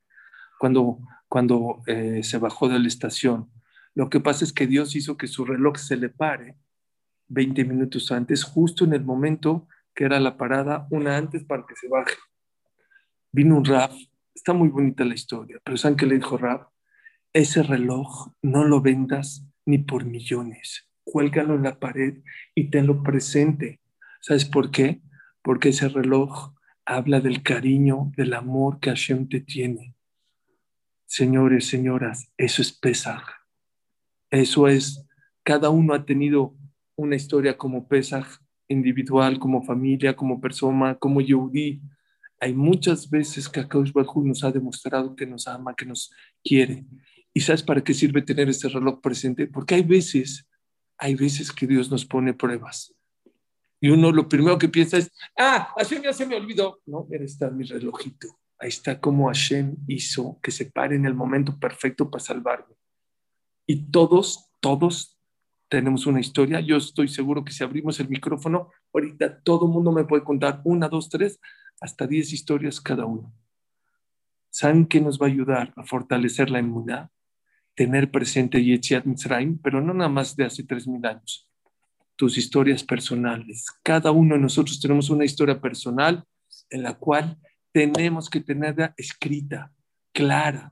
Cuando 0.60 1.00
cuando 1.34 1.82
eh, 1.88 2.22
se 2.22 2.38
bajó 2.38 2.70
de 2.70 2.78
la 2.78 2.88
estación. 2.88 3.50
Lo 3.96 4.08
que 4.12 4.20
pasa 4.20 4.46
es 4.46 4.54
que 4.54 4.68
Dios 4.68 4.96
hizo 4.96 5.18
que 5.18 5.26
su 5.26 5.46
reloj 5.46 5.78
se 5.78 5.98
le 5.98 6.10
pare 6.10 6.58
20 7.30 7.66
minutos 7.66 8.12
antes, 8.12 8.44
justo 8.44 8.86
en 8.86 8.94
el 8.94 9.04
momento 9.04 9.68
que 9.96 10.04
era 10.04 10.20
la 10.20 10.38
parada, 10.38 10.88
una 10.92 11.18
antes 11.18 11.44
para 11.44 11.66
que 11.68 11.76
se 11.76 11.88
baje. 11.88 12.18
Vino 13.32 13.58
un 13.58 13.66
Raf, 13.66 13.96
está 14.36 14.54
muy 14.54 14.70
bonita 14.70 15.06
la 15.06 15.16
historia, 15.16 15.58
pero 15.64 15.76
¿saben 15.76 15.98
qué 15.98 16.06
le 16.06 16.18
dijo 16.18 16.38
Raf? 16.38 16.68
Ese 17.34 17.64
reloj 17.64 18.32
no 18.44 18.64
lo 18.64 18.82
vendas 18.82 19.44
ni 19.66 19.80
por 19.80 20.06
millones, 20.06 20.88
cuélgalo 21.04 21.56
en 21.56 21.64
la 21.64 21.80
pared 21.80 22.22
y 22.54 22.70
tenlo 22.70 23.02
presente. 23.02 23.82
¿Sabes 24.22 24.46
por 24.46 24.70
qué? 24.70 25.02
Porque 25.42 25.70
ese 25.70 25.90
reloj 25.90 26.54
habla 26.86 27.20
del 27.22 27.44
cariño, 27.44 28.12
del 28.18 28.34
amor 28.34 28.80
que 28.80 28.90
Hashem 28.90 29.28
te 29.28 29.42
tiene. 29.42 29.96
Señores, 31.06 31.68
señoras, 31.68 32.32
eso 32.38 32.62
es 32.62 32.72
Pesaj. 32.72 33.24
Eso 34.30 34.68
es, 34.68 35.06
cada 35.44 35.70
uno 35.70 35.94
ha 35.94 36.06
tenido 36.06 36.56
una 36.96 37.16
historia 37.16 37.58
como 37.58 37.88
Pesaj, 37.88 38.40
individual, 38.68 39.40
como 39.40 39.64
familia, 39.64 40.16
como 40.16 40.42
persona, 40.42 40.96
como 40.96 41.22
Yehudi. 41.22 41.82
Hay 42.40 42.54
muchas 42.54 43.10
veces 43.10 43.48
que 43.48 43.60
Akadosh 43.60 43.92
Baruj 43.92 44.26
nos 44.26 44.44
ha 44.44 44.52
demostrado 44.52 45.16
que 45.16 45.26
nos 45.26 45.48
ama, 45.48 45.76
que 45.76 45.86
nos 45.86 46.12
quiere. 46.44 46.86
¿Y 47.34 47.42
sabes 47.42 47.64
para 47.64 47.84
qué 47.84 47.94
sirve 47.94 48.22
tener 48.22 48.50
este 48.50 48.70
reloj 48.70 49.02
presente? 49.02 49.48
Porque 49.48 49.76
hay 49.76 49.84
veces, 49.84 50.48
hay 50.98 51.16
veces 51.16 51.52
que 51.52 51.68
Dios 51.68 51.90
nos 51.90 52.06
pone 52.06 52.34
pruebas. 52.34 52.94
Y 53.84 53.90
uno 53.90 54.14
lo 54.14 54.30
primero 54.30 54.58
que 54.58 54.70
piensa 54.70 54.98
es, 54.98 55.12
ah, 55.38 55.74
así 55.76 56.02
ya 56.02 56.14
se 56.14 56.26
me 56.26 56.38
olvidó. 56.38 56.80
No, 56.86 57.06
mira, 57.10 57.26
está 57.26 57.50
mi 57.50 57.66
relojito. 57.66 58.30
Ahí 58.58 58.70
está 58.70 59.02
como 59.02 59.28
Hashem 59.28 59.76
hizo 59.90 60.40
que 60.42 60.52
se 60.52 60.68
pare 60.68 60.96
en 60.96 61.06
el 61.06 61.14
momento 61.14 61.60
perfecto 61.60 62.10
para 62.10 62.24
salvarme. 62.24 62.76
Y 63.68 63.92
todos, 63.92 64.50
todos 64.62 65.20
tenemos 65.68 66.06
una 66.06 66.22
historia. 66.22 66.62
Yo 66.62 66.78
estoy 66.78 67.10
seguro 67.10 67.44
que 67.44 67.52
si 67.52 67.62
abrimos 67.62 68.00
el 68.00 68.08
micrófono, 68.08 68.72
ahorita 68.94 69.42
todo 69.42 69.66
el 69.66 69.74
mundo 69.74 69.92
me 69.92 70.06
puede 70.06 70.24
contar 70.24 70.62
una, 70.64 70.88
dos, 70.88 71.10
tres, 71.10 71.42
hasta 71.82 72.08
diez 72.08 72.32
historias 72.32 72.80
cada 72.80 73.06
uno. 73.06 73.34
¿Saben 74.50 74.86
qué 74.86 75.02
nos 75.02 75.20
va 75.20 75.26
a 75.26 75.30
ayudar 75.30 75.74
a 75.76 75.84
fortalecer 75.84 76.50
la 76.50 76.60
inmunidad? 76.60 77.10
Tener 77.76 78.10
presente 78.10 78.64
Yetziat 78.64 79.04
Mitzrayim, 79.04 79.58
pero 79.58 79.82
no 79.82 79.94
nada 79.94 80.10
más 80.10 80.38
de 80.38 80.46
hace 80.46 80.64
tres 80.64 80.88
mil 80.88 81.06
años. 81.06 81.50
Tus 82.16 82.38
historias 82.38 82.84
personales. 82.84 83.66
Cada 83.84 84.12
uno 84.12 84.36
de 84.36 84.42
nosotros 84.42 84.80
tenemos 84.80 85.10
una 85.10 85.26
historia 85.26 85.60
personal 85.60 86.24
en 86.70 86.84
la 86.84 86.94
cual 86.94 87.38
tenemos 87.72 88.30
que 88.30 88.40
tenerla 88.40 88.94
escrita, 88.98 89.74
clara. 90.14 90.72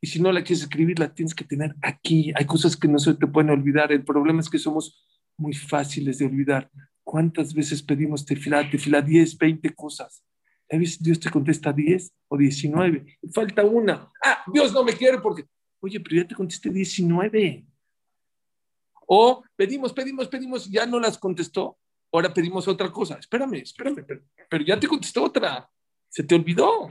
Y 0.00 0.08
si 0.08 0.20
no 0.20 0.32
la 0.32 0.42
quieres 0.42 0.64
escribir, 0.64 0.98
la 0.98 1.14
tienes 1.14 1.34
que 1.34 1.44
tener 1.44 1.76
aquí. 1.80 2.32
Hay 2.34 2.44
cosas 2.44 2.76
que 2.76 2.88
no 2.88 2.98
se 2.98 3.14
te 3.14 3.26
pueden 3.26 3.50
olvidar. 3.50 3.92
El 3.92 4.04
problema 4.04 4.40
es 4.40 4.50
que 4.50 4.58
somos 4.58 5.06
muy 5.36 5.54
fáciles 5.54 6.18
de 6.18 6.26
olvidar. 6.26 6.70
¿Cuántas 7.04 7.54
veces 7.54 7.82
pedimos 7.82 8.26
tefilá, 8.26 8.68
tefilá, 8.68 9.00
10, 9.00 9.38
20 9.38 9.74
cosas? 9.74 10.24
A 10.70 10.76
veces 10.76 11.02
Dios 11.02 11.20
te 11.20 11.30
contesta 11.30 11.72
10 11.72 12.12
o 12.28 12.36
19. 12.36 13.18
falta 13.32 13.64
una. 13.64 14.10
Ah, 14.24 14.42
Dios 14.52 14.72
no 14.72 14.82
me 14.82 14.92
quiere 14.92 15.18
porque, 15.18 15.44
oye, 15.80 16.00
pero 16.00 16.16
ya 16.16 16.26
te 16.26 16.34
contesté 16.34 16.70
19. 16.70 17.66
O 19.14 19.44
pedimos, 19.54 19.92
pedimos, 19.92 20.26
pedimos, 20.26 20.70
ya 20.70 20.86
no 20.86 20.98
las 20.98 21.18
contestó. 21.18 21.76
Ahora 22.10 22.32
pedimos 22.32 22.66
otra 22.66 22.90
cosa. 22.90 23.16
Espérame, 23.16 23.56
espérame, 23.56 24.06
pero, 24.48 24.64
ya 24.64 24.80
te 24.80 24.88
contestó 24.88 25.24
otra. 25.24 25.68
Se 26.08 26.22
te 26.22 26.34
olvidó. 26.34 26.90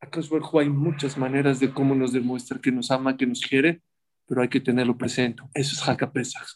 Acá 0.00 0.20
hay 0.54 0.68
muchas 0.68 1.16
maneras 1.16 1.60
de 1.60 1.72
cómo 1.72 1.94
nos 1.94 2.12
demuestra 2.12 2.58
que 2.60 2.72
nos 2.72 2.90
ama, 2.90 3.16
que 3.16 3.24
nos 3.24 3.40
quiere, 3.40 3.82
pero 4.26 4.42
hay 4.42 4.48
que 4.48 4.58
tenerlo 4.58 4.98
presente. 4.98 5.44
Eso 5.54 5.76
es 5.76 5.88
Hakapesach. 5.88 6.48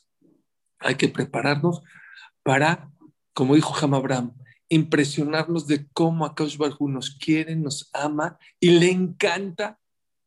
Hay 0.80 0.96
que 0.96 1.08
prepararnos 1.08 1.80
para, 2.42 2.90
como 3.34 3.54
dijo 3.54 3.76
Ham 3.80 3.94
Abraham, 3.94 4.34
impresionarnos 4.68 5.68
de 5.68 5.86
cómo 5.92 6.26
Akash 6.26 6.56
Barhu 6.56 6.88
nos 6.88 7.10
quiere, 7.10 7.54
nos 7.54 7.88
ama 7.92 8.36
y 8.58 8.70
le 8.80 8.90
encanta 8.90 9.78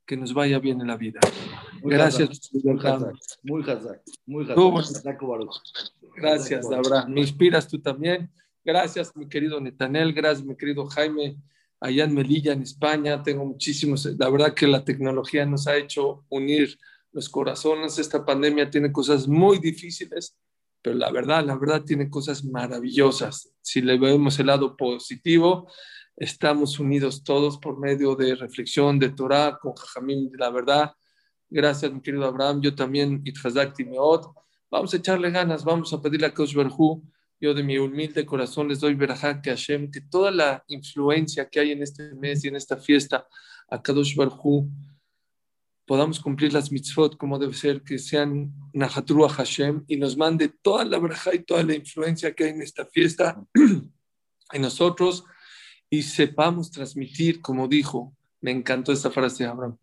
que 0.05 0.15
nos 0.15 0.33
vaya 0.33 0.59
bien 0.59 0.79
en 0.79 0.87
la 0.87 0.95
vida. 0.95 1.19
Gracias, 1.89 2.49
muy 2.53 2.73
Muy 3.43 3.63
hazak, 3.63 4.01
muy 4.25 4.45
Gracias, 6.15 6.65
Abraham. 6.71 7.11
Me 7.11 7.21
inspiras 7.21 7.67
tú 7.67 7.79
también. 7.79 8.31
Gracias, 8.63 9.15
mi 9.15 9.27
querido 9.29 9.61
Netanel, 9.61 10.11
gracias, 10.13 10.45
mi 10.45 10.55
querido 10.55 10.87
Jaime, 10.87 11.37
allá 11.79 12.05
en 12.05 12.15
Melilla, 12.15 12.53
en 12.53 12.63
España. 12.63 13.21
Tengo 13.21 13.45
muchísimos, 13.45 14.05
la 14.17 14.29
verdad 14.29 14.53
que 14.55 14.65
la 14.65 14.83
tecnología 14.83 15.45
nos 15.45 15.67
ha 15.67 15.77
hecho 15.77 16.25
unir 16.29 16.77
los 17.11 17.29
corazones. 17.29 17.99
Esta 17.99 18.25
pandemia 18.25 18.69
tiene 18.69 18.91
cosas 18.91 19.27
muy 19.27 19.59
difíciles, 19.59 20.35
pero 20.81 20.95
la 20.95 21.11
verdad, 21.11 21.45
la 21.45 21.55
verdad 21.55 21.83
tiene 21.83 22.09
cosas 22.09 22.43
maravillosas. 22.43 23.53
Si 23.61 23.81
le 23.81 23.99
vemos 23.99 24.39
el 24.39 24.47
lado 24.47 24.75
positivo, 24.75 25.71
estamos 26.15 26.79
unidos 26.79 27.23
todos 27.23 27.59
por 27.59 27.79
medio 27.79 28.15
de 28.15 28.35
reflexión, 28.35 28.97
de 28.97 29.09
Torah, 29.09 29.59
con 29.61 29.73
Jajamín, 29.73 30.31
la 30.37 30.49
verdad. 30.49 30.91
Gracias, 31.49 31.91
mi 31.91 32.01
querido 32.01 32.25
Abraham. 32.25 32.61
Yo 32.61 32.73
también, 32.73 33.21
Itchazak 33.23 33.75
Timeot. 33.75 34.33
Vamos 34.69 34.93
a 34.93 34.97
echarle 34.97 35.31
ganas, 35.31 35.63
vamos 35.63 35.93
a 35.93 36.01
pedirle 36.01 36.27
a 36.27 36.33
Kosh 36.33 36.55
yo 37.39 37.53
de 37.53 37.63
mi 37.63 37.77
humilde 37.77 38.25
corazón 38.25 38.69
les 38.69 38.79
doy 38.79 38.95
verajá 38.95 39.41
que 39.41 39.49
Hashem, 39.49 39.91
que 39.91 40.01
toda 40.01 40.31
la 40.31 40.63
influencia 40.67 41.49
que 41.49 41.59
hay 41.59 41.71
en 41.71 41.83
este 41.83 42.15
mes 42.15 42.43
y 42.43 42.47
en 42.47 42.55
esta 42.55 42.77
fiesta, 42.77 43.27
a 43.69 43.81
Kadosh 43.81 44.15
Barhu 44.15 44.69
podamos 45.85 46.19
cumplir 46.19 46.53
las 46.53 46.71
mitzvot 46.71 47.17
como 47.17 47.37
debe 47.37 47.53
ser, 47.53 47.83
que 47.83 47.99
sean 47.99 48.51
Nahatrua 48.73 49.29
Hashem 49.29 49.83
y 49.87 49.97
nos 49.97 50.17
mande 50.17 50.49
toda 50.49 50.85
la 50.85 50.97
braja 50.97 51.35
y 51.35 51.39
toda 51.39 51.63
la 51.63 51.75
influencia 51.75 52.33
que 52.33 52.45
hay 52.45 52.49
en 52.51 52.61
esta 52.61 52.85
fiesta 52.85 53.43
en 53.53 54.61
nosotros 54.61 55.25
y 55.89 56.01
sepamos 56.01 56.71
transmitir, 56.71 57.41
como 57.41 57.67
dijo, 57.67 58.15
me 58.41 58.51
encantó 58.51 58.91
esta 58.91 59.11
frase 59.11 59.43
de 59.43 59.49
Abraham, 59.49 59.77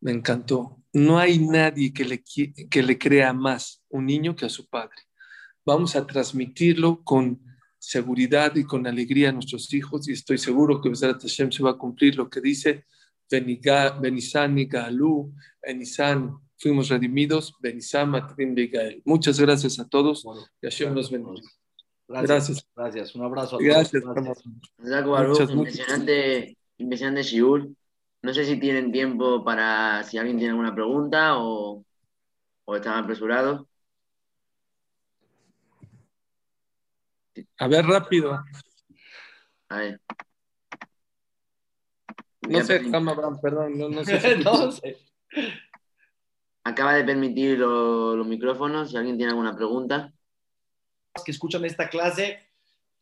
me 0.00 0.12
encantó. 0.12 0.80
No 0.94 1.18
hay 1.18 1.38
nadie 1.38 1.92
que 1.92 2.04
le, 2.04 2.24
que 2.70 2.82
le 2.82 2.98
crea 2.98 3.34
más 3.34 3.82
un 3.90 4.06
niño 4.06 4.34
que 4.34 4.46
a 4.46 4.48
su 4.48 4.66
padre. 4.66 4.96
Vamos 5.66 5.96
a 5.96 6.06
transmitirlo 6.06 7.02
con 7.04 7.40
seguridad 7.78 8.56
y 8.56 8.64
con 8.64 8.86
alegría 8.86 9.28
a 9.28 9.32
nuestros 9.32 9.72
hijos 9.74 10.08
y 10.08 10.12
estoy 10.12 10.38
seguro 10.38 10.80
que 10.80 10.90
Hashem 10.90 11.52
se 11.52 11.62
va 11.62 11.72
a 11.72 11.78
cumplir 11.78 12.16
lo 12.16 12.30
que 12.30 12.40
dice 12.40 12.86
Benisan 13.28 14.58
y 14.58 14.66
Galu, 14.66 15.34
Benisan 15.62 16.38
fuimos 16.64 16.88
redimidos, 16.88 17.54
Benisam 17.60 18.10
Matrim 18.10 18.54
Gael. 18.54 19.02
Muchas 19.04 19.38
gracias 19.38 19.78
a 19.78 19.86
todos 19.86 20.24
y 20.62 20.66
Hashem 20.66 20.94
nos 20.94 21.10
bendiga. 21.10 21.42
Gracias. 22.08 22.66
Gracias. 22.74 23.14
Un 23.14 23.24
abrazo 23.24 23.56
a 23.56 23.58
todos. 23.58 23.62
Gracias. 23.62 24.02
Gracias. 24.78 25.50
Impresionante, 25.50 26.56
impresionante 26.78 27.22
Shiur. 27.22 27.68
No 28.24 28.32
sé 28.32 28.46
si 28.46 28.58
tienen 28.58 28.90
tiempo 28.90 29.44
para 29.44 30.02
si 30.02 30.16
alguien 30.16 30.38
tiene 30.38 30.52
alguna 30.52 30.74
pregunta 30.74 31.36
o, 31.36 31.84
o 32.64 32.74
están 32.74 33.04
apresurados. 33.04 33.66
A 37.58 37.68
ver, 37.68 37.84
rápido. 37.84 38.42
A 39.68 39.76
ver. 39.76 40.00
No 42.48 42.62
sé, 42.62 42.80
perdón, 43.42 43.76
no, 43.78 43.90
no 43.90 44.02
sé. 44.02 44.38
no 44.42 44.72
sé. 44.72 44.96
Acaba 46.64 46.94
de 46.94 47.04
permitir 47.04 47.58
los 47.58 48.26
micrófonos, 48.26 48.90
si 48.90 48.96
alguien 48.96 49.18
tiene 49.18 49.32
alguna 49.32 49.54
pregunta. 49.54 50.14
Que 51.22 51.30
escuchan 51.30 51.66
esta 51.66 51.90
clase, 51.90 52.43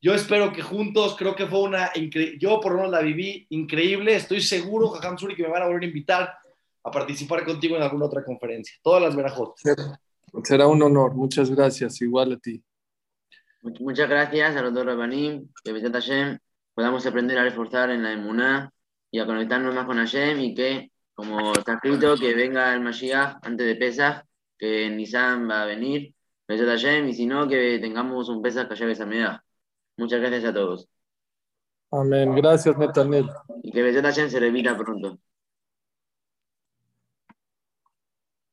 yo 0.03 0.13
espero 0.15 0.53
que 0.53 0.63
juntos, 0.63 1.15
creo 1.17 1.37
que 1.37 1.47
fue 1.47 1.63
una 1.63 1.93
increíble, 1.95 2.37
yo 2.41 2.61
por 2.61 2.73
lo 2.73 2.79
menos 2.79 2.91
la 2.91 3.01
viví 3.01 3.47
increíble, 3.51 4.17
estoy 4.17 4.41
seguro, 4.41 4.89
Jajam 4.89 5.17
Suri, 5.17 5.37
que 5.37 5.45
me 5.45 5.49
van 5.49 5.63
a 5.63 5.67
volver 5.67 5.85
a 5.85 5.87
invitar 5.87 6.35
a 6.83 6.91
participar 6.91 7.45
contigo 7.45 7.77
en 7.77 7.83
alguna 7.83 8.07
otra 8.07 8.25
conferencia. 8.25 8.77
Todas 8.83 9.01
las 9.01 9.15
verajot. 9.15 9.55
Será 10.43 10.67
un 10.67 10.83
honor, 10.83 11.15
muchas 11.15 11.49
gracias, 11.51 12.03
igual 12.03 12.33
a 12.33 12.37
ti. 12.37 12.61
Muchas 13.63 14.09
gracias 14.09 14.57
a 14.57 14.63
los 14.63 14.75
dos 14.75 14.85
Rabanim, 14.85 15.49
que 15.63 15.73
Hashem 15.73 16.37
podamos 16.75 17.07
aprender 17.07 17.39
a 17.39 17.45
reforzar 17.45 17.91
en 17.91 18.03
la 18.03 18.13
emuná 18.13 18.73
y 19.09 19.21
a 19.21 19.27
conectarnos 19.27 19.73
más 19.73 19.87
con 19.87 19.99
Hashem 19.99 20.41
y 20.41 20.53
que, 20.53 20.91
como 21.15 21.53
está 21.53 21.75
escrito, 21.75 22.17
que 22.17 22.35
venga 22.35 22.75
el 22.75 22.81
Mashiach 22.81 23.37
antes 23.43 23.67
de 23.69 23.77
Pesach, 23.77 24.25
que 24.59 24.91
Nisan 24.91 25.49
va 25.49 25.63
a 25.63 25.67
venir, 25.67 26.13
Hashem, 26.49 27.09
y 27.09 27.15
si 27.15 27.25
no, 27.25 27.47
que 27.47 27.79
tengamos 27.79 28.29
un 28.29 28.43
Pesach 28.43 28.69
que 28.69 28.91
esa 28.91 29.07
medida. 29.07 29.45
Muchas 29.97 30.21
gracias 30.21 30.45
a 30.45 30.55
todos. 30.55 30.89
Amén. 31.91 32.35
Gracias, 32.35 32.77
Netanel. 32.79 33.29
Y 33.63 33.71
que 33.71 33.83
Hashem 34.03 34.31
se 34.31 34.41
repita 34.41 34.77
pronto. 34.77 35.19